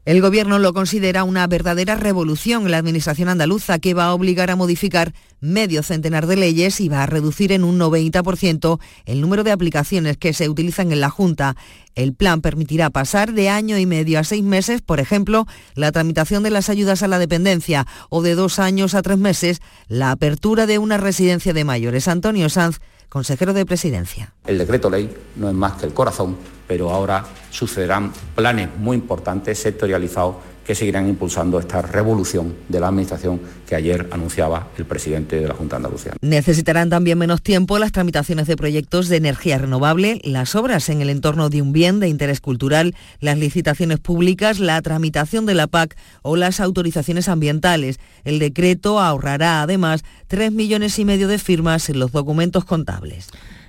El 0.06 0.20
Gobierno 0.20 0.60
lo 0.60 0.72
considera 0.72 1.24
una 1.24 1.48
verdadera 1.48 1.96
revolución 1.96 2.70
la 2.70 2.78
Administración 2.78 3.28
andaluza 3.28 3.80
que 3.80 3.92
va 3.92 4.04
a 4.04 4.14
obligar 4.14 4.52
a 4.52 4.56
modificar 4.56 5.12
medio 5.40 5.82
centenar 5.82 6.28
de 6.28 6.36
leyes 6.36 6.80
y 6.80 6.88
va 6.88 7.02
a 7.02 7.06
reducir 7.06 7.50
en 7.50 7.64
un 7.64 7.76
90% 7.76 8.78
el 9.04 9.20
número 9.20 9.42
de 9.42 9.50
aplicaciones 9.50 10.16
que 10.16 10.32
se 10.32 10.48
utilizan 10.48 10.92
en 10.92 11.00
la 11.00 11.10
Junta. 11.10 11.56
El 11.96 12.14
plan 12.14 12.40
permitirá 12.40 12.88
pasar 12.90 13.32
de 13.32 13.48
año 13.48 13.78
y 13.78 13.86
medio 13.86 14.20
a 14.20 14.24
seis 14.24 14.44
meses, 14.44 14.80
por 14.80 15.00
ejemplo, 15.00 15.44
la 15.74 15.90
tramitación 15.90 16.44
de 16.44 16.50
las 16.50 16.70
ayudas 16.70 17.02
a 17.02 17.08
la 17.08 17.18
dependencia 17.18 17.84
o 18.08 18.22
de 18.22 18.36
dos 18.36 18.60
años 18.60 18.94
a 18.94 19.02
tres 19.02 19.18
meses 19.18 19.60
la 19.88 20.12
apertura 20.12 20.66
de 20.66 20.78
una 20.78 20.98
residencia 20.98 21.52
de 21.52 21.64
mayores. 21.64 22.06
Antonio 22.06 22.48
Sanz, 22.48 22.78
consejero 23.08 23.52
de 23.52 23.66
Presidencia. 23.66 24.32
El 24.46 24.58
decreto 24.58 24.90
ley 24.90 25.14
no 25.36 25.48
es 25.48 25.54
más 25.54 25.74
que 25.74 25.86
el 25.86 25.94
corazón, 25.94 26.36
pero 26.66 26.90
ahora 26.90 27.24
sucederán 27.50 28.12
planes 28.34 28.68
muy 28.78 28.96
importantes 28.96 29.58
sectorializados 29.58 30.36
que 30.66 30.74
seguirán 30.74 31.08
impulsando 31.08 31.60
esta 31.60 31.80
revolución 31.80 32.54
de 32.68 32.80
la 32.80 32.88
Administración 32.88 33.40
que 33.68 33.76
ayer 33.76 34.08
anunciaba 34.10 34.68
el 34.76 34.84
presidente 34.84 35.40
de 35.40 35.46
la 35.46 35.54
Junta 35.54 35.76
de 35.76 35.78
Andalucía. 35.78 36.12
Necesitarán 36.20 36.90
también 36.90 37.18
menos 37.18 37.40
tiempo 37.40 37.78
las 37.78 37.92
tramitaciones 37.92 38.48
de 38.48 38.56
proyectos 38.56 39.08
de 39.08 39.16
energía 39.16 39.58
renovable, 39.58 40.20
las 40.24 40.56
obras 40.56 40.88
en 40.88 41.00
el 41.00 41.10
entorno 41.10 41.50
de 41.50 41.62
un 41.62 41.72
bien 41.72 42.00
de 42.00 42.08
interés 42.08 42.40
cultural, 42.40 42.96
las 43.20 43.38
licitaciones 43.38 44.00
públicas, 44.00 44.58
la 44.58 44.82
tramitación 44.82 45.46
de 45.46 45.54
la 45.54 45.68
PAC 45.68 45.96
o 46.22 46.34
las 46.34 46.58
autorizaciones 46.58 47.28
ambientales. 47.28 48.00
El 48.24 48.40
decreto 48.40 48.98
ahorrará 48.98 49.62
además 49.62 50.02
3 50.26 50.50
millones 50.50 50.98
y 50.98 51.04
medio 51.04 51.28
de 51.28 51.38
firmas 51.38 51.88
en 51.90 52.00
los 52.00 52.10
documentos 52.10 52.64
contables. 52.64 53.28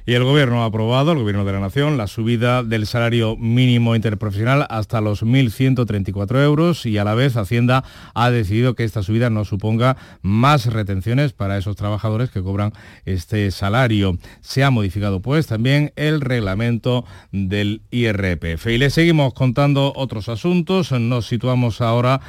Y 0.09 0.13
el 0.13 0.23
Gobierno 0.23 0.63
ha 0.63 0.67
aprobado, 0.67 1.11
el 1.11 1.17
Gobierno 1.17 1.43
de 1.43 1.51
la 1.51 1.59
Nación, 1.59 1.97
la 1.97 2.07
subida 2.07 2.63
del 2.63 2.87
salario 2.87 3.35
mínimo 3.35 3.93
interprofesional 3.93 4.65
hasta 4.69 5.01
los 5.01 5.21
1.134 5.21 6.45
euros 6.45 6.85
y 6.85 6.97
a 6.97 7.03
la 7.03 7.13
vez 7.13 7.35
Hacienda 7.35 7.83
ha 8.13 8.29
decidido 8.29 8.73
que 8.73 8.85
esta 8.85 9.03
subida 9.03 9.29
no 9.29 9.43
suponga 9.43 9.97
más 10.21 10.67
retenciones 10.67 11.33
para 11.33 11.57
esos 11.57 11.75
trabajadores 11.75 12.29
que 12.29 12.41
cobran 12.41 12.71
este 13.03 13.51
salario. 13.51 14.17
Se 14.39 14.63
ha 14.63 14.69
modificado 14.69 15.21
pues 15.21 15.45
también 15.45 15.91
el 15.97 16.21
reglamento 16.21 17.03
del 17.33 17.81
IRPF. 17.91 18.67
Y 18.67 18.77
le 18.77 18.89
seguimos 18.91 19.33
contando 19.33 19.91
otros 19.93 20.29
asuntos. 20.29 20.93
Nos 20.93 21.27
situamos 21.27 21.81
ahora 21.81 22.21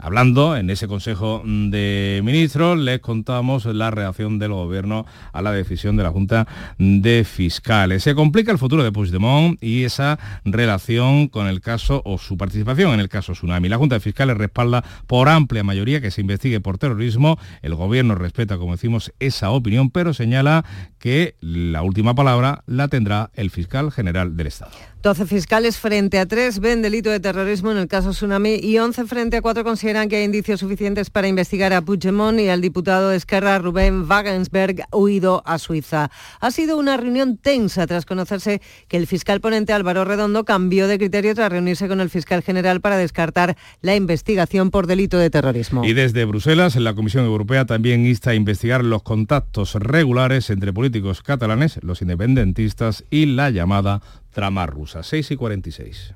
hablando 0.00 0.56
en 0.56 0.70
ese 0.70 0.88
Consejo 0.88 1.44
de 1.46 2.20
Ministros. 2.24 2.80
Les 2.80 2.98
contamos 2.98 3.64
la 3.66 3.92
reacción 3.92 4.40
del 4.40 4.54
Gobierno 4.54 5.06
a 5.32 5.40
la 5.40 5.52
decisión 5.52 5.96
de 5.96 6.02
la 6.02 6.10
Junta 6.10 6.31
de 6.78 7.24
Fiscales. 7.24 8.02
Se 8.02 8.14
complica 8.14 8.52
el 8.52 8.58
futuro 8.58 8.84
de 8.84 8.92
Puigdemont 8.92 9.62
y 9.62 9.84
esa 9.84 10.18
relación 10.44 11.28
con 11.28 11.46
el 11.46 11.60
caso 11.60 12.02
o 12.04 12.18
su 12.18 12.36
participación 12.36 12.94
en 12.94 13.00
el 13.00 13.08
caso 13.08 13.32
Tsunami. 13.32 13.68
La 13.68 13.78
Junta 13.78 13.96
de 13.96 14.00
Fiscales 14.00 14.36
respalda 14.36 14.84
por 15.06 15.28
amplia 15.28 15.64
mayoría 15.64 16.00
que 16.00 16.10
se 16.10 16.20
investigue 16.20 16.60
por 16.60 16.78
terrorismo. 16.78 17.38
El 17.62 17.74
gobierno 17.74 18.14
respeta, 18.14 18.58
como 18.58 18.72
decimos, 18.72 19.12
esa 19.20 19.50
opinión, 19.50 19.90
pero 19.90 20.14
señala 20.14 20.64
que 20.98 21.36
la 21.40 21.82
última 21.82 22.14
palabra 22.14 22.62
la 22.66 22.88
tendrá 22.88 23.30
el 23.34 23.50
fiscal 23.50 23.92
general 23.92 24.36
del 24.36 24.46
Estado. 24.46 24.72
12 25.02 25.26
fiscales 25.26 25.78
frente 25.78 26.20
a 26.20 26.26
3 26.26 26.60
ven 26.60 26.80
delito 26.80 27.10
de 27.10 27.18
terrorismo 27.18 27.72
en 27.72 27.78
el 27.78 27.88
caso 27.88 28.10
Tsunami 28.10 28.60
y 28.62 28.78
11 28.78 29.06
frente 29.06 29.36
a 29.36 29.42
4 29.42 29.64
consideran 29.64 30.08
que 30.08 30.14
hay 30.14 30.24
indicios 30.24 30.60
suficientes 30.60 31.10
para 31.10 31.26
investigar 31.26 31.72
a 31.72 31.82
Puigdemont 31.82 32.38
y 32.38 32.48
al 32.48 32.60
diputado 32.60 33.08
de 33.08 33.16
Esquerra 33.16 33.58
Rubén 33.58 34.08
Wagensberg 34.08 34.84
huido 34.92 35.42
a 35.44 35.58
Suiza. 35.58 36.12
Ha 36.38 36.52
sido 36.52 36.78
una 36.78 36.96
reunión 36.96 37.36
tensa 37.36 37.84
tras 37.88 38.06
conocerse 38.06 38.62
que 38.86 38.96
el 38.96 39.08
fiscal 39.08 39.40
ponente 39.40 39.72
Álvaro 39.72 40.04
Redondo 40.04 40.44
cambió 40.44 40.86
de 40.86 40.98
criterio 40.98 41.34
tras 41.34 41.50
reunirse 41.50 41.88
con 41.88 42.00
el 42.00 42.08
fiscal 42.08 42.42
general 42.44 42.80
para 42.80 42.96
descartar 42.96 43.56
la 43.80 43.96
investigación 43.96 44.70
por 44.70 44.86
delito 44.86 45.18
de 45.18 45.30
terrorismo. 45.30 45.84
Y 45.84 45.94
desde 45.94 46.24
Bruselas, 46.26 46.76
la 46.76 46.94
Comisión 46.94 47.24
Europea 47.24 47.66
también 47.66 48.06
insta 48.06 48.30
a 48.30 48.34
investigar 48.36 48.84
los 48.84 49.02
contactos 49.02 49.74
regulares 49.74 50.48
entre 50.50 50.72
políticos 50.72 51.22
catalanes, 51.22 51.80
los 51.82 52.02
independentistas 52.02 53.04
y 53.10 53.26
la 53.26 53.50
llamada 53.50 54.00
trama 54.32 54.66
rusa. 54.66 55.02
6 55.02 55.30
y 55.30 55.36
46. 55.36 56.14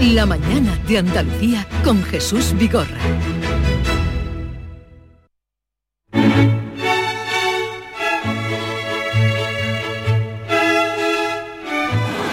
La 0.00 0.26
mañana 0.26 0.76
de 0.88 0.98
Andalucía 0.98 1.66
con 1.84 2.02
Jesús 2.02 2.54
Vigorra. 2.58 2.98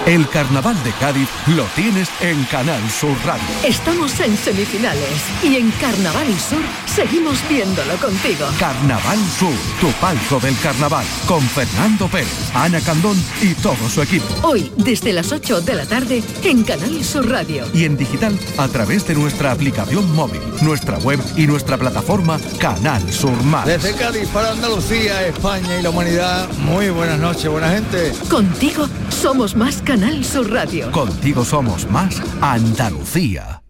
El 0.07 0.27
carnaval 0.29 0.75
de 0.83 0.91
Cádiz 0.93 1.29
lo 1.55 1.63
tienes 1.75 2.09
en 2.21 2.43
Canal 2.45 2.81
Sur 2.89 3.15
Radio. 3.23 3.43
Estamos 3.63 4.19
en 4.19 4.35
semifinales 4.35 5.21
y 5.43 5.57
en 5.57 5.69
Carnaval 5.79 6.27
Sur 6.39 6.63
seguimos 6.87 7.37
viéndolo 7.47 7.95
contigo. 7.97 8.47
Carnaval 8.57 9.19
Sur, 9.37 9.53
tu 9.79 9.91
palco 10.01 10.39
del 10.39 10.57
carnaval, 10.57 11.05
con 11.27 11.41
Fernando 11.41 12.07
Pérez, 12.07 12.49
Ana 12.55 12.81
Candón 12.81 13.15
y 13.43 13.53
todo 13.53 13.87
su 13.89 14.01
equipo. 14.01 14.25
Hoy, 14.41 14.71
desde 14.75 15.13
las 15.13 15.31
8 15.31 15.61
de 15.61 15.75
la 15.75 15.85
tarde, 15.85 16.23
en 16.43 16.63
Canal 16.63 17.03
Sur 17.03 17.29
Radio. 17.29 17.65
Y 17.71 17.85
en 17.85 17.95
digital 17.95 18.37
a 18.57 18.67
través 18.69 19.07
de 19.07 19.13
nuestra 19.13 19.51
aplicación 19.51 20.11
móvil, 20.15 20.41
nuestra 20.63 20.97
web 20.97 21.19
y 21.37 21.45
nuestra 21.45 21.77
plataforma 21.77 22.39
Canal 22.57 23.01
Sur 23.13 23.39
Más. 23.43 23.67
Desde 23.67 23.93
Cádiz 23.93 24.27
para 24.29 24.49
Andalucía, 24.49 25.27
España 25.27 25.77
y 25.77 25.83
la 25.83 25.91
humanidad, 25.91 26.49
muy 26.57 26.89
buenas 26.89 27.19
noches, 27.19 27.47
buena 27.47 27.69
gente. 27.69 28.13
Contigo 28.29 28.89
somos 29.11 29.55
más 29.55 29.79
Canal 29.91 30.23
Sur 30.23 30.49
Radio. 30.49 30.89
Contigo 30.89 31.43
somos 31.43 31.85
más 31.91 32.23
Andalucía. 32.39 33.61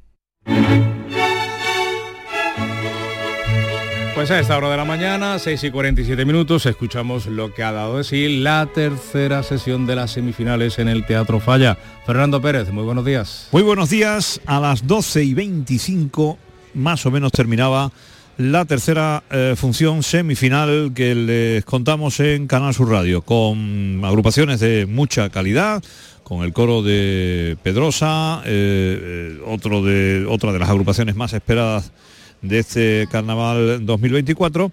Pues 4.14 4.30
a 4.30 4.40
esta 4.40 4.56
hora 4.56 4.70
de 4.70 4.78
la 4.78 4.86
mañana, 4.86 5.40
6 5.40 5.64
y 5.64 5.72
47 5.72 6.24
minutos, 6.24 6.68
escuchamos 6.68 7.26
lo 7.26 7.56
que 7.56 7.64
ha 7.64 7.72
dado 7.72 7.98
de 7.98 8.04
sí 8.04 8.38
la 8.38 8.68
tercera 8.68 9.42
sesión 9.42 9.88
de 9.88 9.96
las 9.96 10.12
semifinales 10.12 10.78
en 10.78 10.90
el 10.90 11.08
Teatro 11.08 11.40
Falla. 11.40 11.76
Fernando 12.06 12.40
Pérez, 12.40 12.70
muy 12.72 12.84
buenos 12.84 13.04
días. 13.04 13.48
Muy 13.52 13.64
buenos 13.64 13.90
días. 13.90 14.40
A 14.46 14.60
las 14.60 14.86
12 14.86 15.24
y 15.24 15.34
25 15.34 16.38
más 16.76 17.04
o 17.08 17.10
menos 17.10 17.32
terminaba 17.32 17.92
la 18.38 18.66
tercera 18.66 19.24
eh, 19.30 19.56
función 19.56 20.04
semifinal 20.04 20.92
que 20.96 21.14
les 21.14 21.66
contamos 21.66 22.20
en 22.20 22.48
Canal 22.48 22.74
Sur 22.74 22.90
Radio, 22.90 23.22
con 23.22 24.02
agrupaciones 24.04 24.60
de 24.60 24.86
mucha 24.88 25.30
calidad, 25.30 25.84
con 26.24 26.44
el 26.44 26.54
coro 26.54 26.82
de 26.82 27.58
Pedrosa, 27.64 28.42
eh, 28.46 29.38
eh, 29.38 29.42
otro 29.46 29.84
de, 29.84 30.26
otra 30.28 30.52
de 30.52 30.60
las 30.60 30.70
agrupaciones 30.70 31.16
más 31.16 31.34
esperadas 31.34 31.92
de 32.42 32.60
este 32.60 33.08
carnaval 33.12 33.86
2024. 33.86 34.72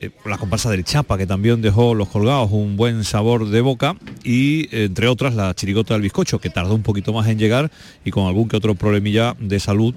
Eh, 0.00 0.10
la 0.24 0.38
comparsa 0.38 0.70
del 0.70 0.84
Chapa, 0.84 1.18
que 1.18 1.26
también 1.26 1.62
dejó 1.62 1.94
los 1.94 2.08
colgados 2.08 2.50
un 2.52 2.76
buen 2.76 3.04
sabor 3.04 3.48
de 3.48 3.60
boca, 3.60 3.96
y 4.22 4.68
entre 4.76 5.08
otras 5.08 5.34
la 5.34 5.54
chirigota 5.54 5.94
del 5.94 6.02
bizcocho, 6.02 6.38
que 6.38 6.50
tardó 6.50 6.74
un 6.74 6.82
poquito 6.82 7.12
más 7.12 7.28
en 7.28 7.38
llegar 7.38 7.70
y 8.04 8.10
con 8.10 8.26
algún 8.26 8.48
que 8.48 8.56
otro 8.56 8.74
problemilla 8.74 9.36
de 9.40 9.60
salud 9.60 9.94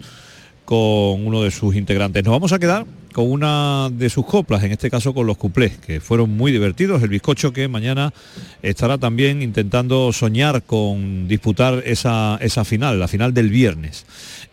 con 0.66 1.26
uno 1.26 1.44
de 1.44 1.52
sus 1.52 1.76
integrantes. 1.76 2.24
Nos 2.24 2.34
vamos 2.34 2.52
a 2.52 2.60
quedar 2.60 2.86
con 3.18 3.32
una 3.32 3.90
de 3.92 4.12
sus 4.12 4.28
coplas, 4.28 4.64
en 4.64 4.74
este 4.74 4.92
caso 4.92 5.12
con 5.12 5.26
los 5.26 5.38
cuplés, 5.38 5.76
que 5.80 6.00
fueron 6.00 6.38
muy 6.38 6.52
divertidos. 6.52 7.02
El 7.02 7.10
bizcocho 7.10 7.52
que 7.52 7.68
mañana 7.68 8.14
estará 8.62 9.00
también 9.00 9.42
intentando 9.42 10.14
soñar 10.14 10.62
con 10.62 11.28
disputar 11.28 11.82
esa, 11.84 12.38
esa 12.42 12.64
final, 12.64 13.00
la 13.00 13.08
final 13.08 13.34
del 13.34 13.50
viernes. 13.50 14.06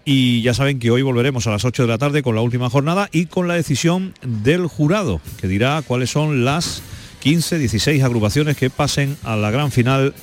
Y 0.07 0.41
ya 0.41 0.55
saben 0.55 0.79
que 0.79 0.91
hoy 0.91 1.03
volveremos 1.03 1.47
a 1.47 1.51
las 1.51 1.67
8 1.67 1.83
de 1.83 1.89
la 1.89 1.99
tarde 1.99 2.23
con 2.23 2.37
la 2.37 2.41
última 2.41 2.71
jornada 2.71 3.11
y 3.12 3.27
con 3.27 3.49
la 3.49 3.55
decisión 3.55 4.15
del 4.23 4.67
jurado, 4.67 5.21
que 5.39 5.47
dirá 5.47 5.83
cuáles 5.87 6.09
son 6.09 6.47
las 6.47 6.81
15, 7.21 7.59
16 7.59 8.03
agrupaciones 8.03 8.57
que 8.57 8.71
pasen 8.71 9.19
a 9.25 9.37
la 9.37 9.51
gran 9.51 9.73
final 9.73 10.15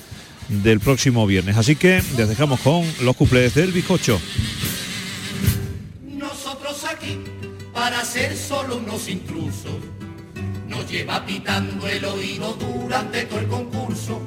del 0.63 0.79
próximo 0.79 1.27
viernes. 1.27 1.57
Así 1.57 1.75
que 1.75 2.01
les 2.17 2.27
dejamos 2.27 2.59
con 2.61 2.83
los 3.03 3.15
cuplés 3.15 3.53
del 3.53 3.71
bizcocho. 3.71 4.19
Para 7.81 8.05
ser 8.05 8.37
solo 8.37 8.77
unos 8.77 9.09
intrusos. 9.09 9.79
Nos 10.67 10.87
lleva 10.87 11.25
pitando 11.25 11.87
el 11.87 12.05
oído 12.05 12.53
durante 12.53 13.23
todo 13.23 13.39
el 13.39 13.47
concurso. 13.47 14.21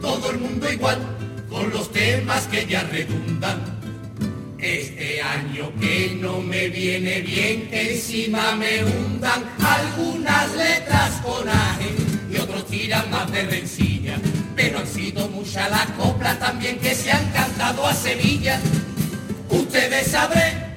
Todo 0.00 0.30
el 0.30 0.38
mundo 0.38 0.70
igual, 0.70 0.98
con 1.48 1.68
los 1.70 1.90
temas 1.90 2.46
que 2.46 2.66
ya 2.66 2.84
redundan. 2.84 3.58
Este 4.56 5.20
año 5.20 5.72
que 5.80 6.16
no 6.20 6.40
me 6.42 6.68
viene 6.68 7.22
bien, 7.22 7.68
encima 7.72 8.54
me 8.54 8.84
hundan 8.84 9.42
algunas 9.58 10.54
letras 10.54 11.20
coraje 11.24 11.90
y 12.32 12.36
otros 12.36 12.68
tiran 12.68 13.10
más 13.10 13.32
de 13.32 13.46
rencilla. 13.46 14.16
Pero 14.54 14.78
han 14.78 14.86
sido 14.86 15.28
muchas 15.28 15.68
las 15.72 15.86
coplas 15.98 16.38
también 16.38 16.78
que 16.78 16.94
se 16.94 17.10
han 17.10 17.32
cantado 17.32 17.84
a 17.84 17.92
Sevilla. 17.94 18.60
Ustedes 19.48 20.06
sabrán 20.06 20.69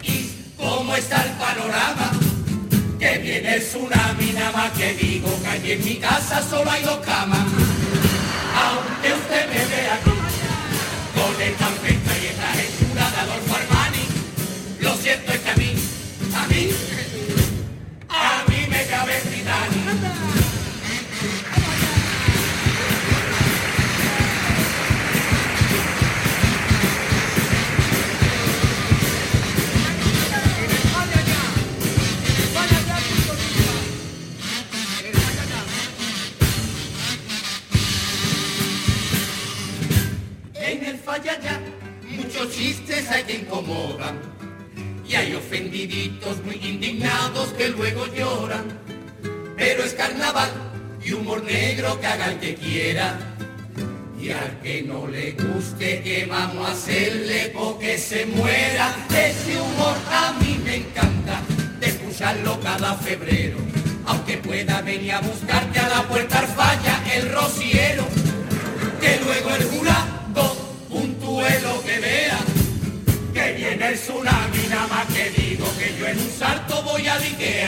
cómo 0.63 0.95
está 0.95 1.23
el 1.23 1.31
panorama. 1.33 2.11
Que 2.99 3.17
viene 3.17 3.55
el 3.55 3.61
tsunami, 3.61 4.31
nada 4.33 4.51
más 4.51 4.71
que 4.71 4.93
digo 4.93 5.29
que 5.41 5.47
allí 5.47 5.71
en 5.73 5.83
mi 5.83 5.95
casa 5.97 6.41
solo 6.41 6.71
hay 6.71 6.83
dos 6.83 6.99
camas. 6.99 7.45
Aunque 8.63 9.13
usted 9.13 9.49
me 9.49 9.65
vea 9.75 9.93
aquí, 9.95 10.11
con 11.15 11.41
esta 11.41 11.67
fecha 11.83 12.02
negro 51.83 51.99
que 51.99 52.07
haga 52.07 52.31
el 52.31 52.39
que 52.39 52.55
quiera. 52.55 53.17
Y 54.19 54.31
al 54.31 54.61
que 54.61 54.83
no 54.83 55.05
le 55.07 55.31
guste, 55.33 56.01
que 56.01 56.25
vamos 56.25 56.69
a 56.69 56.71
hacerle 56.71 57.51
porque 57.53 57.97
se 57.97 58.25
muera? 58.25 58.95
Ese 59.09 59.59
humor 59.59 59.97
a 60.09 60.33
mí 60.39 60.61
me 60.63 60.77
encanta, 60.77 61.41
de 61.79 61.87
escucharlo 61.87 62.57
cada 62.61 62.95
febrero. 62.95 63.57
Aunque 64.05 64.37
pueda 64.37 64.81
venir 64.81 65.13
a 65.13 65.19
buscarte 65.19 65.79
a 65.79 65.89
la 65.89 66.03
puerta 66.03 66.41
falla 66.43 67.03
el 67.13 67.29
rociero. 67.31 68.05
Que 69.01 69.19
luego 69.25 69.49
el 69.49 69.63
jurado 69.65 70.55
puntúe 70.89 71.43
lo 71.61 71.83
que 71.83 71.99
vea. 71.99 72.39
Que 73.33 73.53
viene 73.53 73.87
el 73.89 73.95
tsunami, 73.95 74.67
nada 74.69 74.87
más 74.87 75.05
que 75.07 75.31
digo 75.31 75.65
que 75.77 75.97
yo 75.99 76.07
en 76.07 76.17
un 76.17 76.29
salto 76.29 76.81
voy 76.83 77.07
a 77.07 77.15
Ikea. 77.15 77.67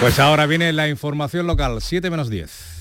Pues 0.00 0.20
ahora 0.20 0.46
viene 0.46 0.72
la 0.72 0.88
información 0.88 1.48
local, 1.48 1.78
7 1.80 2.10
menos 2.10 2.30
10. 2.30 2.79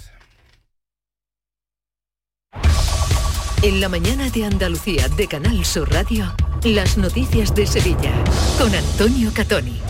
En 3.62 3.82
la 3.82 3.90
mañana 3.90 4.30
de 4.30 4.46
Andalucía 4.46 5.10
de 5.10 5.28
Canal 5.28 5.66
Sur 5.66 5.92
Radio, 5.92 6.34
las 6.64 6.98
noticias 6.98 7.54
de 7.54 7.68
Sevilla 7.68 8.14
con 8.58 8.74
Antonio 8.74 9.32
Catoni. 9.34 9.82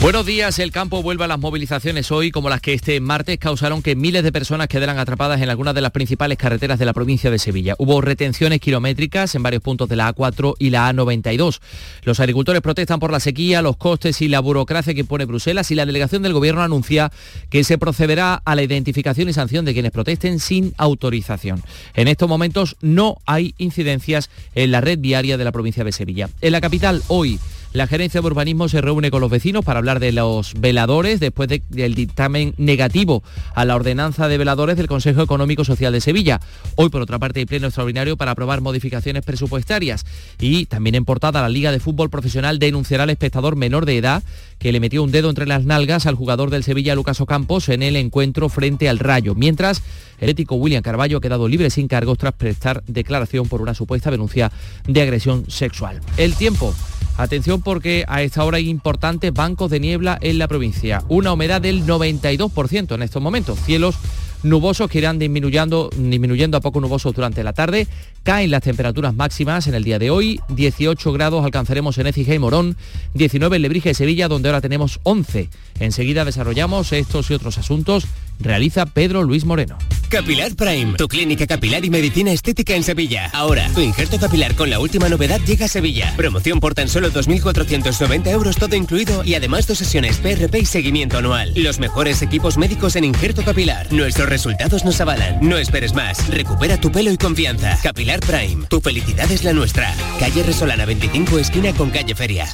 Buenos 0.00 0.24
días, 0.24 0.58
el 0.58 0.72
campo 0.72 1.02
vuelve 1.02 1.24
a 1.24 1.28
las 1.28 1.38
movilizaciones 1.38 2.10
hoy, 2.10 2.30
como 2.30 2.48
las 2.48 2.62
que 2.62 2.72
este 2.72 2.98
martes 3.00 3.36
causaron 3.38 3.82
que 3.82 3.94
miles 3.94 4.22
de 4.22 4.32
personas 4.32 4.66
quedaran 4.66 4.98
atrapadas 4.98 5.42
en 5.42 5.50
algunas 5.50 5.74
de 5.74 5.82
las 5.82 5.90
principales 5.90 6.38
carreteras 6.38 6.78
de 6.78 6.86
la 6.86 6.94
provincia 6.94 7.30
de 7.30 7.38
Sevilla. 7.38 7.74
Hubo 7.76 8.00
retenciones 8.00 8.60
kilométricas 8.60 9.34
en 9.34 9.42
varios 9.42 9.62
puntos 9.62 9.90
de 9.90 9.96
la 9.96 10.14
A4 10.14 10.54
y 10.58 10.70
la 10.70 10.90
A92. 10.90 11.60
Los 12.04 12.18
agricultores 12.18 12.62
protestan 12.62 12.98
por 12.98 13.12
la 13.12 13.20
sequía, 13.20 13.60
los 13.60 13.76
costes 13.76 14.22
y 14.22 14.28
la 14.28 14.40
burocracia 14.40 14.94
que 14.94 15.00
impone 15.00 15.26
Bruselas 15.26 15.70
y 15.70 15.74
la 15.74 15.84
delegación 15.84 16.22
del 16.22 16.32
gobierno 16.32 16.62
anuncia 16.62 17.12
que 17.50 17.62
se 17.62 17.76
procederá 17.76 18.40
a 18.42 18.54
la 18.54 18.62
identificación 18.62 19.28
y 19.28 19.34
sanción 19.34 19.66
de 19.66 19.74
quienes 19.74 19.92
protesten 19.92 20.40
sin 20.40 20.72
autorización. 20.78 21.62
En 21.92 22.08
estos 22.08 22.26
momentos 22.26 22.78
no 22.80 23.18
hay 23.26 23.54
incidencias 23.58 24.30
en 24.54 24.70
la 24.70 24.80
red 24.80 24.98
viaria 24.98 25.36
de 25.36 25.44
la 25.44 25.52
provincia 25.52 25.84
de 25.84 25.92
Sevilla. 25.92 26.30
En 26.40 26.52
la 26.52 26.62
capital 26.62 27.02
hoy 27.08 27.38
la 27.72 27.86
gerencia 27.86 28.20
de 28.20 28.26
urbanismo 28.26 28.68
se 28.68 28.80
reúne 28.80 29.12
con 29.12 29.20
los 29.20 29.30
vecinos 29.30 29.64
para 29.64 29.78
hablar 29.78 30.00
de 30.00 30.10
los 30.10 30.54
veladores 30.58 31.20
después 31.20 31.48
del 31.48 31.94
dictamen 31.94 32.52
negativo 32.56 33.22
a 33.54 33.64
la 33.64 33.76
ordenanza 33.76 34.26
de 34.26 34.38
veladores 34.38 34.76
del 34.76 34.88
Consejo 34.88 35.22
Económico 35.22 35.64
Social 35.64 35.92
de 35.92 36.00
Sevilla. 36.00 36.40
Hoy, 36.74 36.88
por 36.88 37.00
otra 37.00 37.20
parte, 37.20 37.38
hay 37.38 37.46
pleno 37.46 37.68
extraordinario 37.68 38.16
para 38.16 38.32
aprobar 38.32 38.60
modificaciones 38.60 39.24
presupuestarias. 39.24 40.04
Y 40.40 40.66
también 40.66 40.96
en 40.96 41.04
portada, 41.04 41.42
la 41.42 41.48
Liga 41.48 41.70
de 41.70 41.78
Fútbol 41.78 42.10
Profesional 42.10 42.58
denunciará 42.58 43.04
al 43.04 43.10
espectador 43.10 43.54
menor 43.54 43.86
de 43.86 43.98
edad 43.98 44.24
que 44.58 44.72
le 44.72 44.80
metió 44.80 45.04
un 45.04 45.12
dedo 45.12 45.30
entre 45.30 45.46
las 45.46 45.64
nalgas 45.64 46.06
al 46.06 46.16
jugador 46.16 46.50
del 46.50 46.64
Sevilla, 46.64 46.96
Lucas 46.96 47.20
Ocampos, 47.20 47.68
en 47.68 47.84
el 47.84 47.94
encuentro 47.94 48.48
frente 48.48 48.88
al 48.88 48.98
Rayo. 48.98 49.36
Mientras, 49.36 49.82
el 50.18 50.28
ético 50.28 50.56
William 50.56 50.82
Carballo 50.82 51.18
ha 51.18 51.20
quedado 51.20 51.46
libre 51.46 51.70
sin 51.70 51.86
cargos 51.86 52.18
tras 52.18 52.34
prestar 52.34 52.82
declaración 52.88 53.48
por 53.48 53.62
una 53.62 53.74
supuesta 53.74 54.10
denuncia 54.10 54.50
de 54.88 55.02
agresión 55.02 55.44
sexual. 55.48 56.00
El 56.16 56.34
tiempo. 56.34 56.74
Atención 57.20 57.60
porque 57.60 58.06
a 58.08 58.22
esta 58.22 58.42
hora 58.44 58.56
hay 58.56 58.70
importantes 58.70 59.30
bancos 59.34 59.70
de 59.70 59.78
niebla 59.78 60.18
en 60.22 60.38
la 60.38 60.48
provincia. 60.48 61.04
Una 61.10 61.34
humedad 61.34 61.60
del 61.60 61.84
92% 61.84 62.94
en 62.94 63.02
estos 63.02 63.20
momentos. 63.20 63.58
Cielos 63.60 63.96
nubosos 64.42 64.90
que 64.90 64.98
irán 64.98 65.18
disminuyendo, 65.18 65.90
disminuyendo 65.96 66.56
a 66.56 66.60
poco 66.60 66.80
nubosos 66.80 67.14
durante 67.14 67.44
la 67.44 67.52
tarde. 67.52 67.86
Caen 68.22 68.50
las 68.50 68.62
temperaturas 68.62 69.14
máximas 69.14 69.66
en 69.66 69.74
el 69.74 69.84
día 69.84 69.98
de 69.98 70.10
hoy. 70.10 70.40
18 70.48 71.12
grados 71.12 71.44
alcanzaremos 71.44 71.96
en 71.98 72.06
Écija 72.06 72.34
y 72.34 72.38
Morón, 72.38 72.76
19 73.14 73.56
en 73.56 73.62
Lebrija 73.62 73.90
y 73.90 73.94
Sevilla, 73.94 74.28
donde 74.28 74.48
ahora 74.48 74.60
tenemos 74.60 75.00
11. 75.04 75.48
Enseguida 75.80 76.24
desarrollamos 76.24 76.92
estos 76.92 77.30
y 77.30 77.34
otros 77.34 77.58
asuntos. 77.58 78.06
Realiza 78.38 78.86
Pedro 78.86 79.22
Luis 79.22 79.44
Moreno. 79.44 79.76
Capilar 80.08 80.56
Prime, 80.56 80.94
tu 80.94 81.06
clínica 81.06 81.46
capilar 81.46 81.84
y 81.84 81.90
medicina 81.90 82.32
estética 82.32 82.74
en 82.74 82.82
Sevilla. 82.82 83.30
Ahora, 83.32 83.70
tu 83.74 83.80
injerto 83.80 84.18
capilar 84.18 84.56
con 84.56 84.68
la 84.68 84.80
última 84.80 85.08
novedad 85.08 85.40
llega 85.46 85.66
a 85.66 85.68
Sevilla. 85.68 86.14
Promoción 86.16 86.58
por 86.58 86.74
tan 86.74 86.88
solo 86.88 87.12
2.490 87.12 88.26
euros 88.28 88.56
todo 88.56 88.74
incluido 88.76 89.22
y 89.24 89.34
además 89.34 89.66
dos 89.66 89.78
sesiones 89.78 90.16
PRP 90.18 90.60
y 90.60 90.64
seguimiento 90.64 91.18
anual. 91.18 91.52
Los 91.54 91.78
mejores 91.78 92.22
equipos 92.22 92.56
médicos 92.56 92.96
en 92.96 93.04
injerto 93.04 93.44
capilar. 93.44 93.92
Nuestros 93.92 94.28
resultados 94.30 94.84
nos 94.84 94.98
avalan. 95.00 95.38
No 95.42 95.58
esperes 95.58 95.92
más. 95.92 96.26
Recupera 96.28 96.78
tu 96.78 96.90
pelo 96.90 97.10
y 97.10 97.18
confianza. 97.18 97.78
Capilar 97.82 98.20
Prime, 98.20 98.66
tu 98.68 98.80
felicidad 98.80 99.30
es 99.30 99.44
la 99.44 99.52
nuestra. 99.52 99.92
Calle 100.18 100.42
Resolana 100.42 100.86
25, 100.86 101.38
esquina 101.38 101.74
con 101.74 101.90
calle 101.90 102.14
Feria. 102.14 102.46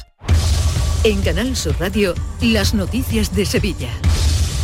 En 1.05 1.21
Canal 1.21 1.55
Sur 1.55 1.79
Radio, 1.79 2.13
las 2.41 2.73
noticias 2.73 3.33
de 3.33 3.45
Sevilla. 3.45 3.89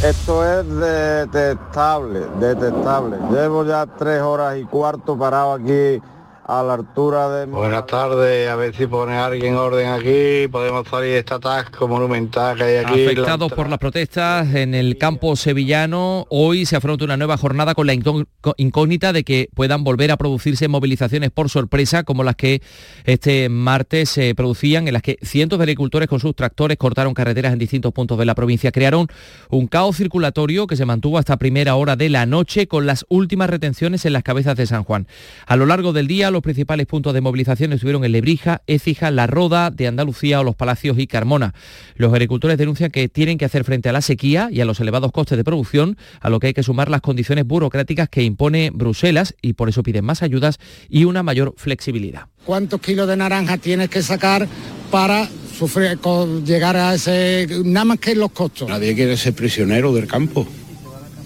Esto 0.04 0.44
es 0.44 0.68
detestable, 0.68 2.22
detestable. 2.40 3.18
Llevo 3.32 3.66
ya 3.66 3.86
tres 3.86 4.22
horas 4.22 4.58
y 4.60 4.66
cuarto 4.66 5.18
parado 5.18 5.54
aquí 5.54 6.02
a 6.46 6.62
la 6.62 6.74
altura 6.74 7.30
de... 7.30 7.46
Buenas 7.46 7.86
tardes, 7.86 8.50
a 8.50 8.56
ver 8.56 8.76
si 8.76 8.86
pone 8.86 9.16
alguien 9.16 9.56
orden 9.56 9.88
aquí, 9.88 10.48
podemos 10.52 10.88
salir 10.88 11.12
de 11.12 11.20
este 11.20 11.34
atasco 11.36 11.88
monumental 11.88 12.58
que 12.58 12.64
hay 12.64 12.78
aquí. 12.78 13.06
Afectados 13.06 13.54
por 13.54 13.70
las 13.70 13.80
protestas 13.80 14.54
en 14.54 14.76
el 14.76 14.98
campo 14.98 15.36
sevillano, 15.36 16.26
hoy 16.30 16.66
se 16.66 16.76
afronta 16.76 17.06
una 17.06 17.16
nueva 17.16 17.38
jornada 17.38 17.74
con 17.76 17.88
la 17.88 17.94
incógnita 17.94 19.14
de 19.14 19.24
que 19.24 19.50
puedan 19.54 19.84
volver 19.84 20.12
a 20.12 20.18
producirse 20.18 20.68
movilizaciones 20.68 21.32
por 21.32 21.50
sorpresa, 21.50 22.04
como 22.04 22.24
las 22.24 22.36
que 22.36 22.62
este 23.06 23.48
martes 23.48 24.10
se 24.10 24.36
producían, 24.36 24.88
en 24.88 24.94
las 24.94 25.02
que 25.02 25.18
cientos 25.22 25.60
de 25.60 25.64
agricultores 25.64 26.10
con 26.10 26.20
sus 26.20 26.36
tractores 26.36 26.78
cortaron 26.78 27.14
carreteras 27.14 27.54
en 27.54 27.60
distintos 27.60 27.94
puntos 27.94 28.18
de 28.18 28.26
la 28.26 28.36
provincia. 28.36 28.72
Crearon 28.72 29.08
un 29.50 29.68
caos 29.68 29.96
circulatorio 29.96 30.68
que 30.68 30.76
se 30.76 30.86
mantuvo 30.86 31.18
hasta 31.18 31.38
primera 31.38 31.76
hora 31.76 31.96
de 31.96 32.10
la 32.10 32.26
noche 32.26 32.68
con 32.68 32.86
las 32.86 33.06
últimas 33.08 33.50
retenciones 33.50 34.06
en 34.06 34.12
las 34.14 34.24
cabezas 34.24 34.58
de 34.58 34.66
San 34.66 34.84
Juan. 34.84 35.08
A 35.46 35.56
lo 35.56 35.66
largo 35.66 35.94
del 35.94 36.08
día, 36.08 36.32
los 36.34 36.42
principales 36.42 36.86
puntos 36.86 37.14
de 37.14 37.22
movilización 37.22 37.72
estuvieron 37.72 38.04
en 38.04 38.12
Lebrija, 38.12 38.62
Écija, 38.68 39.12
La 39.12 39.28
Roda 39.28 39.72
de 39.72 39.88
Andalucía 39.88 40.42
o 40.42 40.44
Los 40.44 40.56
Palacios 40.56 41.00
y 41.00 41.08
Carmona. 41.08 41.54
Los 41.96 42.12
agricultores 42.12 42.58
denuncian 42.58 42.92
que 42.92 43.08
tienen 43.08 43.38
que 43.38 43.46
hacer 43.46 43.64
frente 43.64 43.90
a 43.90 43.94
la 43.94 44.02
sequía 44.02 44.50
y 44.52 44.60
a 44.60 44.66
los 44.66 44.80
elevados 44.80 45.12
costes 45.12 45.38
de 45.38 45.44
producción, 45.44 45.98
a 46.20 46.30
lo 46.30 46.40
que 46.40 46.48
hay 46.48 46.54
que 46.54 46.64
sumar 46.64 46.90
las 46.90 47.02
condiciones 47.02 47.46
burocráticas 47.46 48.10
que 48.10 48.24
impone 48.24 48.72
Bruselas 48.74 49.36
y 49.42 49.54
por 49.54 49.70
eso 49.70 49.84
piden 49.84 50.04
más 50.04 50.24
ayudas 50.24 50.60
y 50.90 51.06
una 51.06 51.24
mayor 51.24 51.54
flexibilidad. 51.56 52.28
¿Cuántos 52.46 52.82
kilos 52.82 53.08
de 53.08 53.16
naranja 53.16 53.58
tienes 53.58 53.90
que 53.90 54.02
sacar 54.02 54.48
para 54.92 55.30
sufrir, 55.58 55.98
llegar 56.46 56.76
a 56.76 56.96
ese... 56.96 57.48
nada 57.64 57.86
más 57.86 58.00
que 58.00 58.16
los 58.16 58.32
costos? 58.32 58.68
Nadie 58.68 58.96
quiere 58.96 59.16
ser 59.16 59.34
prisionero 59.34 59.94
del 59.94 60.08
campo, 60.08 60.48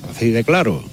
así 0.09 0.29
de 0.29 0.43
claro. 0.43 0.83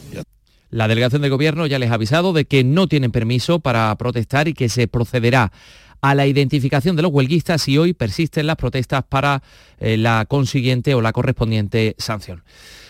La 0.74 0.88
delegación 0.88 1.22
de 1.22 1.28
gobierno 1.28 1.66
ya 1.66 1.78
les 1.78 1.92
ha 1.92 1.94
avisado 1.94 2.32
de 2.32 2.46
que 2.46 2.64
no 2.64 2.88
tienen 2.88 3.12
permiso 3.12 3.60
para 3.60 3.94
protestar 3.94 4.48
y 4.48 4.54
que 4.54 4.68
se 4.68 4.88
procederá 4.88 5.52
a 6.00 6.16
la 6.16 6.26
identificación 6.26 6.96
de 6.96 7.02
los 7.02 7.12
huelguistas 7.12 7.68
y 7.68 7.78
hoy 7.78 7.92
persisten 7.92 8.48
las 8.48 8.56
protestas 8.56 9.04
para 9.08 9.44
eh, 9.78 9.96
la 9.96 10.24
consiguiente 10.26 10.92
o 10.96 11.00
la 11.00 11.12
correspondiente 11.12 11.94
sanción. 11.96 12.42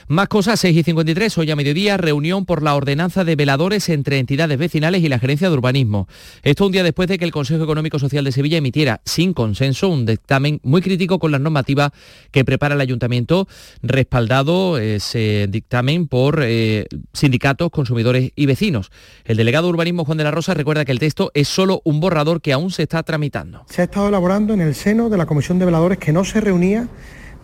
Más 0.06 0.28
cosas, 0.28 0.60
6 0.60 0.76
y 0.76 0.82
53, 0.82 1.38
hoy 1.38 1.50
a 1.50 1.56
mediodía, 1.56 1.96
reunión 1.96 2.44
por 2.44 2.62
la 2.62 2.74
ordenanza 2.74 3.24
de 3.24 3.36
veladores 3.36 3.88
entre 3.88 4.18
entidades 4.18 4.58
vecinales 4.58 5.02
y 5.02 5.08
la 5.08 5.18
gerencia 5.18 5.48
de 5.48 5.54
urbanismo. 5.54 6.08
Esto 6.42 6.66
un 6.66 6.72
día 6.72 6.82
después 6.82 7.08
de 7.08 7.16
que 7.16 7.24
el 7.24 7.32
Consejo 7.32 7.64
Económico 7.64 7.98
Social 7.98 8.22
de 8.22 8.30
Sevilla 8.30 8.58
emitiera, 8.58 9.00
sin 9.06 9.32
consenso, 9.32 9.88
un 9.88 10.04
dictamen 10.04 10.60
muy 10.62 10.82
crítico 10.82 11.18
con 11.18 11.32
las 11.32 11.40
normativas 11.40 11.90
que 12.32 12.44
prepara 12.44 12.74
el 12.74 12.82
ayuntamiento, 12.82 13.48
respaldado 13.82 14.76
ese 14.76 15.46
dictamen 15.48 16.06
por 16.06 16.40
eh, 16.42 16.84
sindicatos, 17.14 17.70
consumidores 17.70 18.30
y 18.36 18.44
vecinos. 18.44 18.90
El 19.24 19.38
delegado 19.38 19.68
de 19.68 19.70
urbanismo 19.70 20.04
Juan 20.04 20.18
de 20.18 20.24
la 20.24 20.30
Rosa 20.30 20.52
recuerda 20.52 20.84
que 20.84 20.92
el 20.92 20.98
texto 20.98 21.30
es 21.32 21.48
solo 21.48 21.80
un 21.82 22.00
borrador 22.00 22.42
que 22.42 22.52
aún 22.52 22.70
se 22.70 22.82
está 22.82 23.02
tramitando. 23.04 23.64
Se 23.70 23.80
ha 23.80 23.84
estado 23.84 24.08
elaborando 24.08 24.52
en 24.52 24.60
el 24.60 24.74
seno 24.74 25.08
de 25.08 25.16
la 25.16 25.24
Comisión 25.24 25.58
de 25.58 25.64
Veladores 25.64 25.96
que 25.96 26.12
no 26.12 26.24
se 26.24 26.42
reunía 26.42 26.88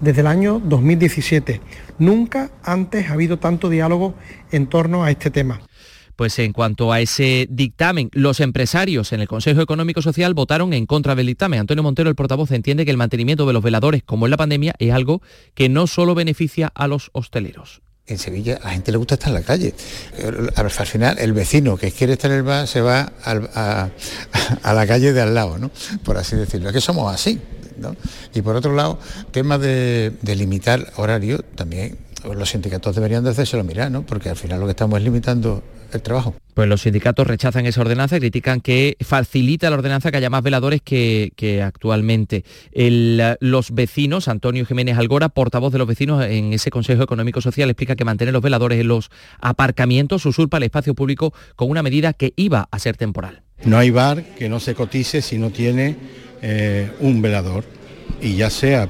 desde 0.01 0.21
el 0.21 0.27
año 0.27 0.61
2017. 0.65 1.61
Nunca 1.99 2.51
antes 2.63 3.09
ha 3.09 3.15
habido 3.15 3.39
tanto 3.39 3.69
diálogo 3.69 4.15
en 4.51 4.67
torno 4.67 5.05
a 5.05 5.11
este 5.11 5.31
tema. 5.31 5.61
Pues 6.17 6.39
en 6.39 6.53
cuanto 6.53 6.93
a 6.93 7.01
ese 7.01 7.47
dictamen, 7.49 8.11
los 8.13 8.41
empresarios 8.41 9.13
en 9.15 9.21
el 9.21 9.29
Consejo 9.29 9.63
Económico 9.63 10.03
Social 10.03 10.35
votaron 10.35 10.75
en 10.75 10.85
contra 10.85 11.15
del 11.15 11.27
dictamen. 11.27 11.61
Antonio 11.61 11.83
Montero, 11.83 12.11
el 12.11 12.15
portavoz, 12.15 12.51
entiende 12.51 12.85
que 12.85 12.91
el 12.91 12.99
mantenimiento 12.99 13.47
de 13.47 13.55
los 13.55 13.63
veladores, 13.63 14.03
como 14.03 14.27
en 14.27 14.31
la 14.31 14.37
pandemia, 14.37 14.75
es 14.79 14.93
algo 14.93 15.23
que 15.55 15.71
no 15.71 15.87
solo 15.87 16.15
beneficia 16.15 16.71
a 16.75 16.89
los 16.89 17.09
hosteleros 17.15 17.81
en 18.11 18.19
Sevilla 18.19 18.59
a 18.61 18.67
la 18.67 18.71
gente 18.73 18.93
le 18.93 18.99
gusta 18.99 19.15
estar 19.15 19.29
en 19.29 19.35
la 19.35 19.43
calle. 19.43 19.75
Al 20.57 20.71
final, 20.71 21.19
el 21.19 21.33
vecino 21.33 21.77
que 21.77 21.93
quiere 21.93 22.15
estar 22.15 22.31
en 22.31 22.39
el 22.39 22.43
bar 22.43 22.67
se 22.67 22.81
va 22.81 23.13
a, 23.25 23.91
la 24.75 24.87
calle 24.87 25.13
de 25.13 25.21
al 25.21 25.35
lado, 25.35 25.59
¿no? 25.59 25.71
Por 26.05 26.17
así 26.17 26.37
decirlo. 26.37 26.69
Es 26.69 26.75
que 26.75 26.81
somos 26.81 27.13
así. 27.13 27.41
Y 28.35 28.43
por 28.43 28.57
otro 28.57 28.75
lado, 28.75 28.99
temas 29.31 29.61
de, 29.61 30.13
limitar 30.23 30.93
horario, 30.97 31.39
también 31.55 31.99
los 32.25 32.51
sindicatos 32.51 32.95
deberían 32.95 33.25
de 33.25 33.31
hacérselo 33.31 33.65
mirar, 33.65 33.91
¿no? 33.91 34.03
Porque 34.03 34.29
al 34.29 34.37
final 34.37 34.61
lo 34.61 34.67
que 34.67 34.73
estamos 34.73 34.99
es 34.99 35.05
limitando 35.05 35.63
el 35.93 36.03
trabajo. 36.03 36.35
Pues 36.55 36.69
los 36.69 36.83
sindicatos 36.83 37.27
rechazan 37.27 37.67
esa 37.67 37.81
ordenanza 37.81 38.17
y 38.17 38.21
critican 38.21 38.61
que 38.61 38.97
facilita 39.01 39.71
la 39.71 39.77
ordenanza 39.77 40.11
que 40.11 40.19
haya 40.19 40.31
más 40.31 40.43
veladores 40.43 40.83
que, 40.83 41.63
actualmente. 41.65 42.45
los 42.73 43.71
vecinos, 43.73 44.29
Antonio 44.29 44.67
Jiménez 44.67 44.99
Algora, 44.99 45.29
portavoz 45.29 45.73
de 45.73 45.79
los 45.79 45.89
vecinos 45.89 46.25
en 46.25 46.53
ese 46.53 46.71
Consejo 46.71 47.03
Económico 47.03 47.41
Social, 47.41 47.71
explica 47.71 47.97
que 47.97 48.05
mantener 48.05 48.35
los 48.35 48.43
veladores 48.43 48.81
en 48.81 48.89
los 48.89 49.11
aparcamientos 49.41 50.27
usurpa 50.27 50.59
el 50.59 50.65
espacio 50.65 50.95
público 50.95 51.33
con 51.57 51.71
una 51.71 51.83
medida 51.83 52.13
que 52.13 52.33
iba 52.37 52.69
a 52.71 52.79
ser 52.79 52.97
temporal. 52.97 53.43
No 53.65 53.77
hay 53.77 53.91
bar 53.91 54.25
que 54.37 54.49
no 54.49 54.59
se 54.59 54.75
cotice 54.75 55.21
si 55.21 55.39
no 55.39 55.51
tiene 55.51 55.97
eh, 56.43 56.91
un 57.01 57.23
velador 57.23 57.65
y 58.21 58.37
ya 58.37 58.51
sea 58.51 58.89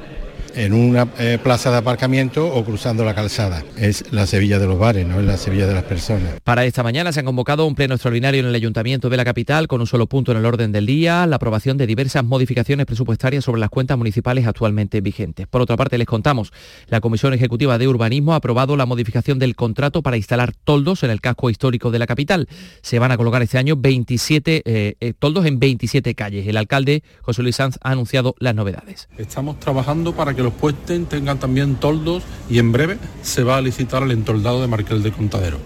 en 0.54 0.72
una 0.72 1.08
eh, 1.18 1.38
plaza 1.42 1.70
de 1.70 1.78
aparcamiento 1.78 2.46
o 2.46 2.64
cruzando 2.64 3.04
la 3.04 3.14
calzada. 3.14 3.64
Es 3.76 4.04
la 4.12 4.26
Sevilla 4.26 4.58
de 4.58 4.66
los 4.66 4.78
bares, 4.78 5.06
no 5.06 5.20
es 5.20 5.26
la 5.26 5.36
Sevilla 5.36 5.66
de 5.66 5.74
las 5.74 5.84
personas. 5.84 6.40
Para 6.44 6.64
esta 6.64 6.82
mañana 6.82 7.12
se 7.12 7.20
han 7.20 7.26
convocado 7.26 7.66
un 7.66 7.74
pleno 7.74 7.94
extraordinario 7.94 8.40
en 8.40 8.46
el 8.46 8.54
Ayuntamiento 8.54 9.08
de 9.08 9.16
la 9.16 9.24
capital 9.24 9.68
con 9.68 9.80
un 9.80 9.86
solo 9.86 10.06
punto 10.06 10.32
en 10.32 10.38
el 10.38 10.46
orden 10.46 10.72
del 10.72 10.86
día, 10.86 11.26
la 11.26 11.36
aprobación 11.36 11.76
de 11.76 11.86
diversas 11.86 12.24
modificaciones 12.24 12.86
presupuestarias 12.86 13.44
sobre 13.44 13.60
las 13.60 13.70
cuentas 13.70 13.96
municipales 13.96 14.46
actualmente 14.46 15.00
vigentes. 15.00 15.46
Por 15.46 15.60
otra 15.60 15.76
parte, 15.76 15.98
les 15.98 16.06
contamos, 16.06 16.52
la 16.88 17.00
Comisión 17.00 17.34
Ejecutiva 17.34 17.78
de 17.78 17.88
Urbanismo 17.88 18.32
ha 18.32 18.36
aprobado 18.36 18.76
la 18.76 18.86
modificación 18.86 19.38
del 19.38 19.56
contrato 19.56 20.02
para 20.02 20.16
instalar 20.16 20.52
toldos 20.52 21.02
en 21.02 21.10
el 21.10 21.20
casco 21.20 21.50
histórico 21.50 21.90
de 21.90 21.98
la 21.98 22.06
capital. 22.06 22.48
Se 22.82 22.98
van 22.98 23.12
a 23.12 23.16
colocar 23.16 23.42
este 23.42 23.58
año 23.58 23.76
27 23.76 24.62
eh, 24.64 24.96
eh, 25.00 25.12
toldos 25.18 25.46
en 25.46 25.58
27 25.58 26.14
calles. 26.14 26.46
El 26.46 26.56
alcalde 26.56 27.02
José 27.22 27.42
Luis 27.42 27.56
Sanz 27.56 27.78
ha 27.82 27.90
anunciado 27.90 28.34
las 28.38 28.54
novedades. 28.54 29.08
Estamos 29.18 29.58
trabajando 29.60 30.14
para 30.14 30.34
que 30.34 30.39
que 30.40 30.44
los 30.44 30.54
puesten 30.54 31.04
tengan 31.04 31.38
también 31.38 31.74
toldos 31.74 32.22
y 32.48 32.58
en 32.58 32.72
breve 32.72 32.96
se 33.20 33.44
va 33.44 33.58
a 33.58 33.60
licitar 33.60 34.02
el 34.02 34.10
entoldado 34.10 34.62
de 34.62 34.68
Marquel 34.68 35.02
de 35.02 35.12
Contadero. 35.12 35.58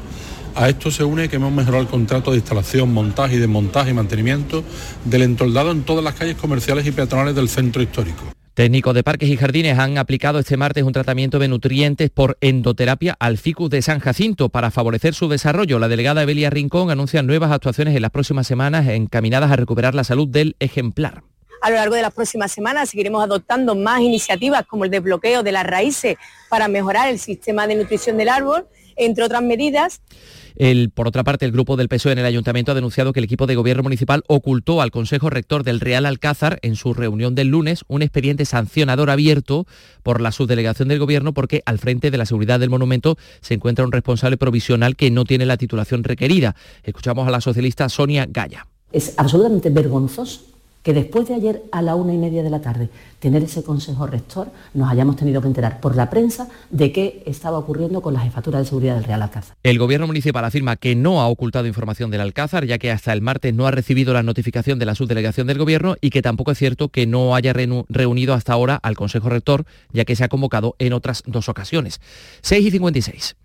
A 0.57 0.69
esto 0.69 0.91
se 0.91 1.05
une 1.05 1.29
que 1.29 1.37
hemos 1.37 1.53
mejorado 1.53 1.83
el 1.83 1.89
contrato 1.89 2.33
de 2.33 2.39
instalación, 2.39 2.93
montaje 2.93 3.37
y 3.37 3.39
desmontaje 3.39 3.91
y 3.91 3.95
mantenimiento 3.95 4.65
del 5.05 5.23
entoldado 5.23 5.71
en 5.71 5.83
todas 5.83 6.03
las 6.03 6.15
calles 6.15 6.35
comerciales 6.35 6.85
y 6.89 6.91
peatonales 6.91 7.37
del 7.37 7.49
centro 7.49 7.83
histórico. 7.83 8.25
Técnicos 8.55 8.95
de 8.95 9.05
parques 9.05 9.29
y 9.29 9.37
jardines 9.37 9.79
han 9.79 9.97
aplicado 9.97 10.41
este 10.41 10.57
martes 10.57 10.83
un 10.83 10.93
tratamiento 10.93 11.39
de 11.39 11.47
nutrientes 11.47 12.11
por 12.11 12.37
endoterapia 12.41 13.17
al 13.21 13.39
ficus 13.39 13.71
de 13.71 13.81
San 13.81 14.01
Jacinto 14.01 14.49
para 14.49 14.73
favorecer 14.73 15.15
su 15.15 15.29
desarrollo. 15.29 15.79
La 15.79 15.89
delegada 15.89 16.23
Evelia 16.23 16.51
Rincón 16.51 16.91
anuncia 16.91 17.23
nuevas 17.23 17.53
actuaciones 17.53 17.95
en 17.95 18.03
las 18.03 18.11
próximas 18.11 18.49
semanas 18.49 18.89
encaminadas 18.89 19.53
a 19.53 19.57
recuperar 19.57 19.95
la 19.95 20.03
salud 20.03 20.27
del 20.27 20.57
ejemplar. 20.59 21.23
A 21.65 21.71
lo 21.71 21.77
largo 21.77 21.95
de 21.95 22.03
las 22.03 22.13
próximas 22.13 22.53
semanas 22.53 22.91
seguiremos 22.91 23.25
adoptando 23.25 23.75
más 23.75 24.03
iniciativas 24.03 24.67
como 24.67 24.85
el 24.85 24.91
desbloqueo 24.91 25.43
de 25.43 25.51
las 25.51 25.65
raíces 25.65 26.19
para 26.51 26.69
mejorar 26.69 27.09
el 27.09 27.19
sistema 27.19 27.67
de 27.67 27.75
nutrición 27.75 28.19
del 28.19 28.29
árbol, 28.29 28.67
entre 28.97 29.25
otras 29.25 29.43
medidas. 29.43 30.03
por 30.95 31.09
otra 31.09 31.25
parte, 31.25 31.47
el 31.47 31.53
grupo 31.53 31.79
del 31.79 31.89
PSOE 31.89 32.13
en 32.13 32.19
el 32.19 32.27
ayuntamiento 32.27 32.73
ha 32.73 32.75
denunciado 32.75 33.15
que 33.15 33.21
el 33.21 33.25
equipo 33.25 33.47
de 33.47 33.55
gobierno 33.55 33.83
municipal 33.83 34.25
ocultó 34.27 34.83
al 34.83 34.91
Consejo 34.91 35.31
Rector 35.31 35.65
del 35.65 35.81
Real 35.81 36.05
Alcázar 36.05 36.59
en 36.61 36.77
su 36.77 36.93
reunión 36.93 37.35
del 37.35 37.49
lunes 37.49 37.87
un 37.89 38.03
expediente 38.03 38.45
sancionador 38.45 39.09
abierto 39.09 39.67
por 40.03 40.21
la 40.21 40.33
subdelegación 40.33 40.89
del 40.89 40.99
gobierno 40.99 41.33
porque 41.33 41.63
al 41.65 41.79
frente 41.79 42.11
de 42.11 42.19
la 42.19 42.27
seguridad 42.27 42.61
del 42.61 42.69
monumento 42.69 43.17
se 43.41 43.55
encuentra 43.55 43.87
un 43.87 43.93
responsable 43.93 44.37
provisional 44.37 44.97
que 44.97 45.11
no 45.11 45.25
tiene 45.25 45.47
la 45.47 45.57
titulación 45.57 46.05
requerida. 46.05 46.57
Escuchamos 46.83 47.27
a 47.27 47.31
la 47.31 47.41
socialista 47.41 47.89
Sonia 47.89 48.27
Gaya. 48.29 48.67
Es 48.93 49.15
absolutamente 49.17 49.71
vergonzoso 49.71 50.54
que 50.85 50.93
después 50.93 51.27
de 51.27 51.35
ayer 51.35 51.63
a 51.73 51.83
la 51.83 51.97
una 51.97 52.13
y 52.13 52.19
media 52.19 52.43
de 52.43 52.51
la 52.51 52.61
tarde 52.61 52.91
tener 53.19 53.43
ese 53.43 53.65
consejo 53.65 54.07
rector, 54.07 54.49
nos 54.75 54.91
hayamos 54.91 55.17
tenido 55.17 55.41
que 55.41 55.49
enterar 55.49 55.81
por 55.81 55.97
la 55.97 56.11
prensa 56.11 56.47
de 56.71 56.93
qué 56.93 57.23
estaba 57.25 57.57
ocurriendo 57.57 58.03
con 58.03 58.13
la 58.13 58.21
jefatura 58.21 58.59
de 58.59 58.67
seguridad 58.67 58.95
del 58.97 59.05
Real 59.05 59.23
Alcázar. 59.23 59.57
El 59.63 59.79
gobierno 59.79 60.07
municipal 60.07 60.45
afirma 60.45 60.77
que 60.77 60.95
no 60.95 61.23
ha 61.23 61.29
ocultado 61.29 61.67
información 61.67 62.11
del 62.11 62.21
Alcázar, 62.21 62.67
ya 62.67 62.77
que 62.77 62.91
hasta 62.91 63.15
el 63.15 63.23
martes 63.23 63.55
no 63.55 63.67
ha 63.67 63.71
recibido 63.71 64.13
la 64.13 64.23
notificación 64.23 64.79
de 64.79 64.85
la 64.85 64.95
subdelegación 64.95 65.47
del 65.47 65.57
gobierno 65.57 65.97
y 66.03 66.11
que 66.11 66.21
tampoco 66.21 66.51
es 66.51 66.59
cierto 66.59 66.91
que 66.91 67.07
no 67.07 67.35
haya 67.35 67.55
reunido 67.55 68.35
hasta 68.35 68.53
ahora 68.53 68.77
al 68.77 68.95
consejo 68.95 69.31
rector, 69.31 69.65
ya 69.91 70.05
que 70.05 70.17
se 70.17 70.25
ha 70.25 70.29
convocado 70.29 70.77
en 70.79 70.93
otras 70.93 71.23
dos 71.27 71.49
ocasiones. 71.49 72.03
6 72.43 72.67
y 72.67 72.71
56. 72.73 73.37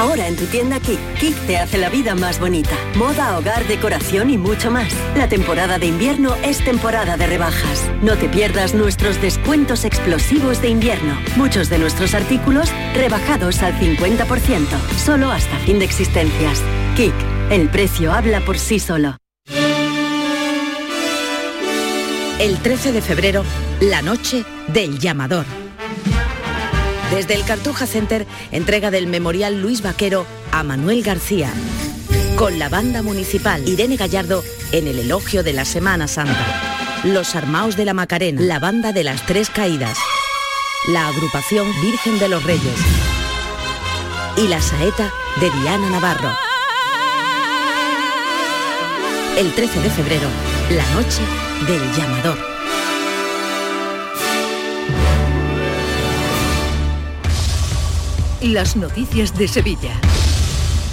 Ahora 0.00 0.28
en 0.28 0.34
tu 0.34 0.46
tienda 0.46 0.80
Kik, 0.80 0.98
Kik 1.18 1.36
te 1.46 1.58
hace 1.58 1.76
la 1.76 1.90
vida 1.90 2.14
más 2.14 2.40
bonita. 2.40 2.74
Moda, 2.96 3.36
hogar, 3.36 3.66
decoración 3.68 4.30
y 4.30 4.38
mucho 4.38 4.70
más. 4.70 4.90
La 5.14 5.28
temporada 5.28 5.78
de 5.78 5.88
invierno 5.88 6.36
es 6.36 6.64
temporada 6.64 7.18
de 7.18 7.26
rebajas. 7.26 7.84
No 8.00 8.16
te 8.16 8.26
pierdas 8.26 8.72
nuestros 8.72 9.20
descuentos 9.20 9.84
explosivos 9.84 10.62
de 10.62 10.68
invierno. 10.68 11.20
Muchos 11.36 11.68
de 11.68 11.76
nuestros 11.76 12.14
artículos 12.14 12.70
rebajados 12.94 13.62
al 13.62 13.74
50%, 13.74 14.68
solo 14.96 15.30
hasta 15.30 15.58
fin 15.58 15.78
de 15.78 15.84
existencias. 15.84 16.62
Kik, 16.96 17.12
el 17.50 17.68
precio 17.68 18.10
habla 18.14 18.40
por 18.40 18.58
sí 18.58 18.80
solo. 18.80 19.18
El 22.38 22.56
13 22.62 22.92
de 22.92 23.02
febrero, 23.02 23.44
la 23.82 24.00
noche 24.00 24.46
del 24.68 24.98
llamador 24.98 25.44
desde 27.10 27.34
el 27.34 27.44
Cartuja 27.44 27.86
Center, 27.86 28.26
entrega 28.52 28.90
del 28.90 29.06
Memorial 29.06 29.60
Luis 29.60 29.82
Vaquero 29.82 30.26
a 30.52 30.62
Manuel 30.62 31.02
García. 31.02 31.50
Con 32.36 32.58
la 32.58 32.68
banda 32.68 33.02
municipal 33.02 33.68
Irene 33.68 33.96
Gallardo 33.96 34.44
en 34.72 34.86
el 34.86 34.98
elogio 34.98 35.42
de 35.42 35.52
la 35.52 35.64
Semana 35.64 36.08
Santa. 36.08 36.46
Los 37.04 37.34
Armaos 37.34 37.76
de 37.76 37.84
la 37.84 37.94
Macarena, 37.94 38.40
la 38.40 38.58
banda 38.58 38.92
de 38.92 39.04
las 39.04 39.26
Tres 39.26 39.50
Caídas. 39.50 39.98
La 40.88 41.08
agrupación 41.08 41.66
Virgen 41.82 42.18
de 42.18 42.28
los 42.28 42.44
Reyes. 42.44 42.78
Y 44.36 44.46
la 44.48 44.60
saeta 44.60 45.12
de 45.40 45.50
Diana 45.50 45.90
Navarro. 45.90 46.30
El 49.36 49.52
13 49.52 49.80
de 49.80 49.90
febrero, 49.90 50.28
la 50.70 50.86
noche 50.94 51.22
del 51.66 51.92
llamador. 51.96 52.49
Las 58.42 58.74
noticias 58.74 59.36
de 59.36 59.46
Sevilla. 59.46 60.29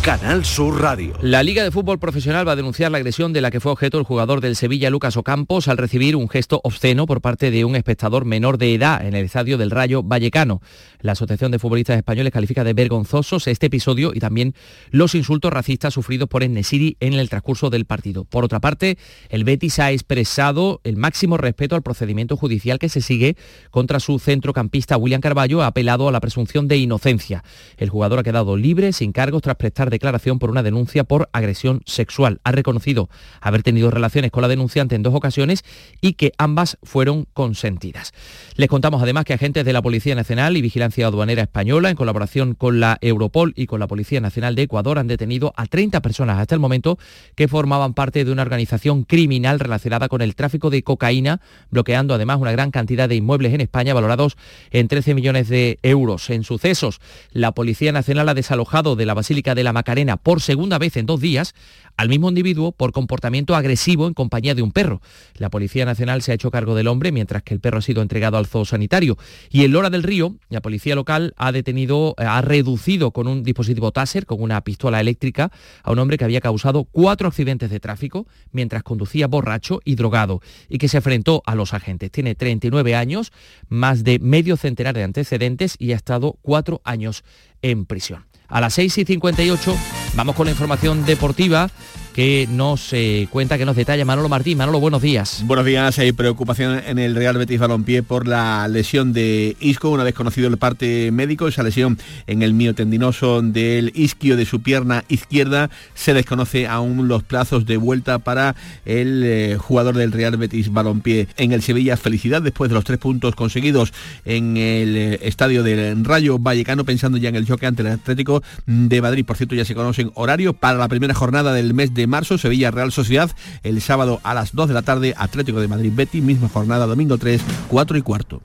Canal 0.08 0.46
Sur 0.46 0.82
Radio. 0.82 1.16
La 1.22 1.44
Liga 1.44 1.66
de 1.66 1.72
Fútbol 1.72 2.00
Profesional 2.00 2.48
va 2.48 2.54
a 2.54 2.56
denunciar 2.56 2.90
la 2.90 2.98
agresión 2.98 3.34
de 3.34 3.42
la 3.42 3.52
que 3.52 3.60
fue 3.60 3.74
objeto 3.74 3.98
el 3.98 4.06
jugador 4.06 4.40
del 4.40 4.56
Sevilla 4.56 4.90
Lucas 4.90 5.18
Ocampos 5.18 5.68
al 5.68 5.78
recibir 5.78 6.16
un 6.16 6.30
gesto 6.30 6.62
obsceno 6.64 7.06
por 7.06 7.20
parte 7.20 7.52
de 7.52 7.66
un 7.66 7.76
espectador 7.76 8.24
menor 8.24 8.58
de 8.58 8.74
edad 8.74 9.06
en 9.06 9.16
el 9.16 9.26
estadio 9.26 9.58
del 9.58 9.70
Rayo 9.70 10.04
Vallecano. 10.04 10.62
La 11.02 11.12
Asociación 11.12 11.52
de 11.52 11.60
Futbolistas 11.60 11.98
Españoles 11.98 12.32
califica 12.32 12.64
de 12.64 12.72
vergonzosos 12.72 13.48
este 13.48 13.66
episodio 13.66 14.14
y 14.14 14.20
también 14.22 14.56
los 14.92 15.14
insultos 15.14 15.52
racistas 15.52 15.94
sufridos 15.94 16.30
por 16.30 16.42
Enesiri 16.42 16.96
en 17.02 17.12
el 17.12 17.28
transcurso 17.28 17.70
del 17.70 17.84
partido. 17.84 18.24
Por 18.24 18.46
otra 18.46 18.62
parte, 18.62 18.98
el 19.28 19.44
Betis 19.44 19.78
ha 19.80 19.92
expresado 19.92 20.80
el 20.86 20.96
máximo 20.96 21.36
respeto 21.36 21.76
al 21.76 21.84
procedimiento 21.84 22.38
judicial 22.38 22.80
que 22.80 22.88
se 22.88 23.02
sigue 23.02 23.36
contra 23.72 24.00
su 24.00 24.20
centrocampista 24.20 24.96
William 24.96 25.20
Carballo, 25.20 25.64
apelado 25.64 26.08
a 26.08 26.14
la 26.14 26.22
presunción 26.22 26.70
de 26.70 26.78
inocencia. 26.78 27.44
El 27.76 27.90
jugador 27.90 28.20
ha 28.20 28.24
quedado 28.24 28.56
libre 28.56 28.94
sin 28.94 29.12
cargos 29.12 29.42
tras 29.42 29.58
prestar 29.58 29.90
declaración 29.98 30.40
por 30.40 30.50
una 30.50 30.64
denuncia 30.64 31.04
por 31.04 31.30
agresión 31.34 31.82
sexual. 31.86 32.40
Ha 32.44 32.52
reconocido 32.52 33.10
haber 33.42 33.64
tenido 33.64 33.92
relaciones 33.92 34.32
con 34.32 34.42
la 34.42 34.48
denunciante 34.48 34.96
en 34.96 35.04
dos 35.04 35.14
ocasiones 35.14 35.66
y 36.02 36.14
que 36.14 36.32
ambas 36.38 36.78
fueron 36.84 37.28
consentidas. 37.34 38.14
Les 38.56 38.70
contamos 38.70 39.02
además 39.02 39.26
que 39.26 39.34
agentes 39.34 39.66
de 39.66 39.74
la 39.74 39.82
Policía 39.82 40.16
Nacional 40.16 40.56
y 40.56 40.62
Vigilancia 40.62 41.08
Aduanera 41.08 41.42
Española, 41.42 41.90
en 41.90 41.96
colaboración 41.96 42.54
con 42.54 42.80
la 42.80 42.98
Europol 43.02 43.54
y 43.56 43.66
con 43.66 43.80
la 43.80 43.88
Policía 43.88 44.22
Nacional 44.22 44.56
de 44.56 44.64
Ecuador, 44.64 45.00
han 45.00 45.08
detenido 45.08 45.54
a 45.58 45.66
30 45.66 46.02
personas 46.02 46.40
hasta 46.40 46.56
el 46.56 46.62
momento 46.62 46.98
que 47.36 47.48
formaban 47.48 47.94
parte 47.94 48.24
de 48.24 48.32
una 48.32 48.44
organización 48.44 49.04
criminal 49.04 49.60
relacionada 49.60 50.08
con 50.10 50.22
el 50.22 50.36
tráfico 50.36 50.70
de 50.70 50.84
cocaína, 50.84 51.42
bloqueando 51.72 52.14
además 52.14 52.40
una 52.40 52.52
gran 52.52 52.72
cantidad 52.72 53.10
de 53.10 53.16
inmuebles 53.16 53.54
en 53.54 53.62
España 53.62 53.94
valorados 53.94 54.38
en 54.72 54.88
13 54.88 55.16
millones 55.16 55.50
de 55.50 55.80
euros. 55.84 56.30
En 56.30 56.44
sucesos, 56.44 57.00
la 57.32 57.52
Policía 57.54 57.92
Nacional 57.92 58.30
ha 58.30 58.34
desalojado 58.34 58.96
de 58.96 59.06
la 59.06 59.14
Basílica 59.14 59.56
de 59.56 59.64
la 59.64 59.74
Macarena 59.78 60.18
por 60.18 60.42
segunda 60.42 60.80
vez 60.80 60.98
en 60.98 61.06
dos 61.06 61.22
días 61.22 61.54
al 61.98 62.10
mismo 62.10 62.30
individuo 62.30 62.72
por 62.72 62.92
comportamiento 62.92 63.56
agresivo 63.56 64.08
en 64.08 64.14
compañía 64.14 64.56
de 64.56 64.64
un 64.64 64.72
perro. 64.72 65.02
La 65.36 65.50
Policía 65.50 65.86
Nacional 65.86 66.24
se 66.24 66.32
ha 66.32 66.36
hecho 66.36 66.52
cargo 66.52 66.74
del 66.74 66.88
hombre 66.88 67.12
mientras 67.12 67.44
que 67.44 67.54
el 67.54 67.60
perro 67.60 67.80
ha 67.80 67.82
sido 67.82 68.02
entregado 68.02 68.38
al 68.38 68.46
zoo 68.46 68.66
sanitario. 68.66 69.18
Y 69.52 69.66
en 69.66 69.72
Lora 69.72 69.90
del 69.90 70.04
Río, 70.04 70.36
la 70.50 70.62
policía 70.62 70.96
local 70.96 71.34
ha 71.38 71.52
detenido, 71.52 72.16
ha 72.18 72.42
reducido 72.42 73.12
con 73.12 73.28
un 73.28 73.44
dispositivo 73.44 73.92
Taser, 73.92 74.26
con 74.26 74.42
una 74.42 74.62
pistola 74.62 75.00
eléctrica, 75.00 75.52
a 75.84 75.92
un 75.92 76.00
hombre 76.00 76.18
que 76.18 76.26
había 76.26 76.42
causado 76.42 76.86
cuatro 76.86 77.28
accidentes 77.28 77.70
de 77.70 77.80
tráfico 77.80 78.28
mientras 78.52 78.84
conducía 78.84 79.28
borracho 79.28 79.80
y 79.84 79.96
drogado 79.96 80.42
y 80.70 80.78
que 80.78 80.88
se 80.88 80.98
enfrentó 80.98 81.42
a 81.46 81.56
los 81.56 81.74
agentes. 81.74 82.12
Tiene 82.12 82.36
39 82.36 82.96
años, 82.96 83.32
más 83.70 84.04
de 84.04 84.20
medio 84.20 84.58
centenar 84.58 84.96
de 84.96 85.04
antecedentes 85.04 85.76
y 85.80 85.94
ha 85.94 85.96
estado 85.96 86.38
cuatro 86.42 86.82
años 86.84 87.24
en 87.62 87.86
prisión. 87.86 88.27
A 88.48 88.62
las 88.62 88.74
6 88.76 88.98
y 89.00 89.06
58 89.06 89.76
vamos 90.16 90.36
con 90.36 90.46
la 90.46 90.52
información 90.52 91.06
deportiva 91.06 91.70
que 92.18 92.48
nos 92.50 92.94
eh, 92.94 93.28
cuenta, 93.30 93.60
que 93.60 93.66
nos 93.66 93.76
detalla 93.76 94.04
Manolo 94.04 94.28
Martín. 94.28 94.58
Manolo, 94.58 94.80
buenos 94.80 95.04
días. 95.04 95.44
Buenos 95.46 95.68
días. 95.68 96.00
Hay 96.00 96.14
preocupación 96.14 96.82
en 96.84 96.98
el 96.98 97.14
Real 97.14 97.38
Betis 97.38 97.60
Balompié 97.60 98.02
por 98.02 98.28
la 98.28 98.68
lesión 98.68 99.14
de 99.14 99.56
Isco, 99.60 99.92
una 99.92 100.04
vez 100.04 100.16
conocido 100.16 100.48
el 100.48 100.58
parte 100.58 101.12
médico, 101.12 101.48
esa 101.48 101.62
lesión 101.62 102.00
en 102.26 102.42
el 102.42 102.56
miotendinoso 102.56 103.44
del 103.44 103.92
isquio 103.94 104.36
de 104.36 104.48
su 104.48 104.64
pierna 104.64 105.04
izquierda. 105.10 105.70
Se 105.94 106.16
desconoce 106.16 106.66
aún 106.66 107.08
los 107.08 107.22
plazos 107.22 107.68
de 107.68 107.78
vuelta 107.78 108.18
para 108.18 108.56
el 108.86 109.22
eh, 109.24 109.58
jugador 109.60 109.96
del 109.96 110.12
Real 110.12 110.38
Betis 110.38 110.74
Balompié. 110.74 111.28
En 111.38 111.52
el 111.52 111.62
Sevilla, 111.62 111.98
felicidad 111.98 112.42
después 112.42 112.70
de 112.70 112.74
los 112.74 112.84
tres 112.84 112.98
puntos 112.98 113.36
conseguidos 113.36 113.94
en 114.26 114.58
el 114.58 114.98
eh, 114.98 115.20
estadio 115.22 115.62
del 115.62 116.04
Rayo 116.04 116.40
Vallecano, 116.40 116.84
pensando 116.84 117.20
ya 117.20 117.30
en 117.30 117.36
el 117.36 117.46
choque 117.46 117.68
ante 117.68 117.84
el 117.84 117.90
Atlético 117.90 118.42
de 118.66 119.04
Madrid. 119.04 119.24
Por 119.24 119.38
cierto, 119.38 119.54
ya 119.54 119.66
se 119.66 119.76
conocen 119.76 120.10
horarios 120.16 120.56
para 120.56 120.80
la 120.80 120.88
primera 120.88 121.14
jornada 121.14 121.54
del 121.54 121.76
mes 121.76 121.94
de 122.08 122.12
marzo, 122.12 122.38
Sevilla 122.38 122.72
Real 122.72 122.92
Sociedad, 122.92 123.30
el 123.64 123.82
sábado 123.82 124.20
a 124.24 124.34
las 124.34 124.56
2 124.56 124.70
de 124.70 124.74
la 124.74 124.82
tarde, 124.82 125.14
Atlético 125.18 125.60
de 125.60 125.68
Madrid 125.68 125.92
Betty, 125.94 126.22
misma 126.22 126.48
jornada 126.50 126.86
domingo 126.86 127.18
3, 127.18 127.42
4 127.68 127.98
y 127.98 128.02
cuarto. 128.02 128.42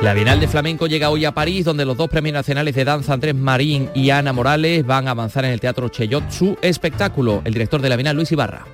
La 0.00 0.14
Bienal 0.14 0.38
de 0.38 0.46
Flamenco 0.46 0.86
llega 0.86 1.10
hoy 1.10 1.24
a 1.24 1.32
París, 1.32 1.64
donde 1.64 1.84
los 1.84 1.96
dos 1.96 2.08
premios 2.08 2.32
nacionales 2.32 2.72
de 2.76 2.84
danza, 2.84 3.12
Andrés 3.12 3.34
Marín 3.34 3.90
y 3.96 4.10
Ana 4.10 4.32
Morales, 4.32 4.86
van 4.86 5.08
a 5.08 5.10
avanzar 5.10 5.44
en 5.44 5.50
el 5.50 5.58
Teatro 5.58 5.88
Cheyot 5.88 6.30
su 6.30 6.56
espectáculo. 6.62 7.42
El 7.44 7.52
director 7.52 7.82
de 7.82 7.88
la 7.88 7.96
Bienal, 7.96 8.14
Luis 8.14 8.30
Ibarra. 8.30 8.64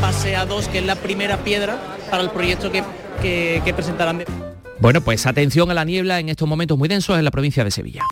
Pase 0.00 0.34
a 0.34 0.46
dos, 0.46 0.68
que 0.68 0.78
es 0.78 0.86
la 0.86 0.96
primera 0.96 1.36
piedra 1.44 1.78
para 2.10 2.22
el 2.22 2.30
proyecto 2.30 2.72
que, 2.72 2.82
que, 3.20 3.60
que 3.62 3.74
presentarán. 3.74 4.24
Bueno, 4.80 5.02
pues 5.02 5.26
atención 5.26 5.70
a 5.70 5.74
la 5.74 5.84
niebla 5.84 6.18
en 6.18 6.30
estos 6.30 6.48
momentos 6.48 6.78
muy 6.78 6.88
densos 6.88 7.18
en 7.18 7.24
la 7.24 7.30
provincia 7.30 7.62
de 7.62 7.70
Sevilla. 7.70 8.02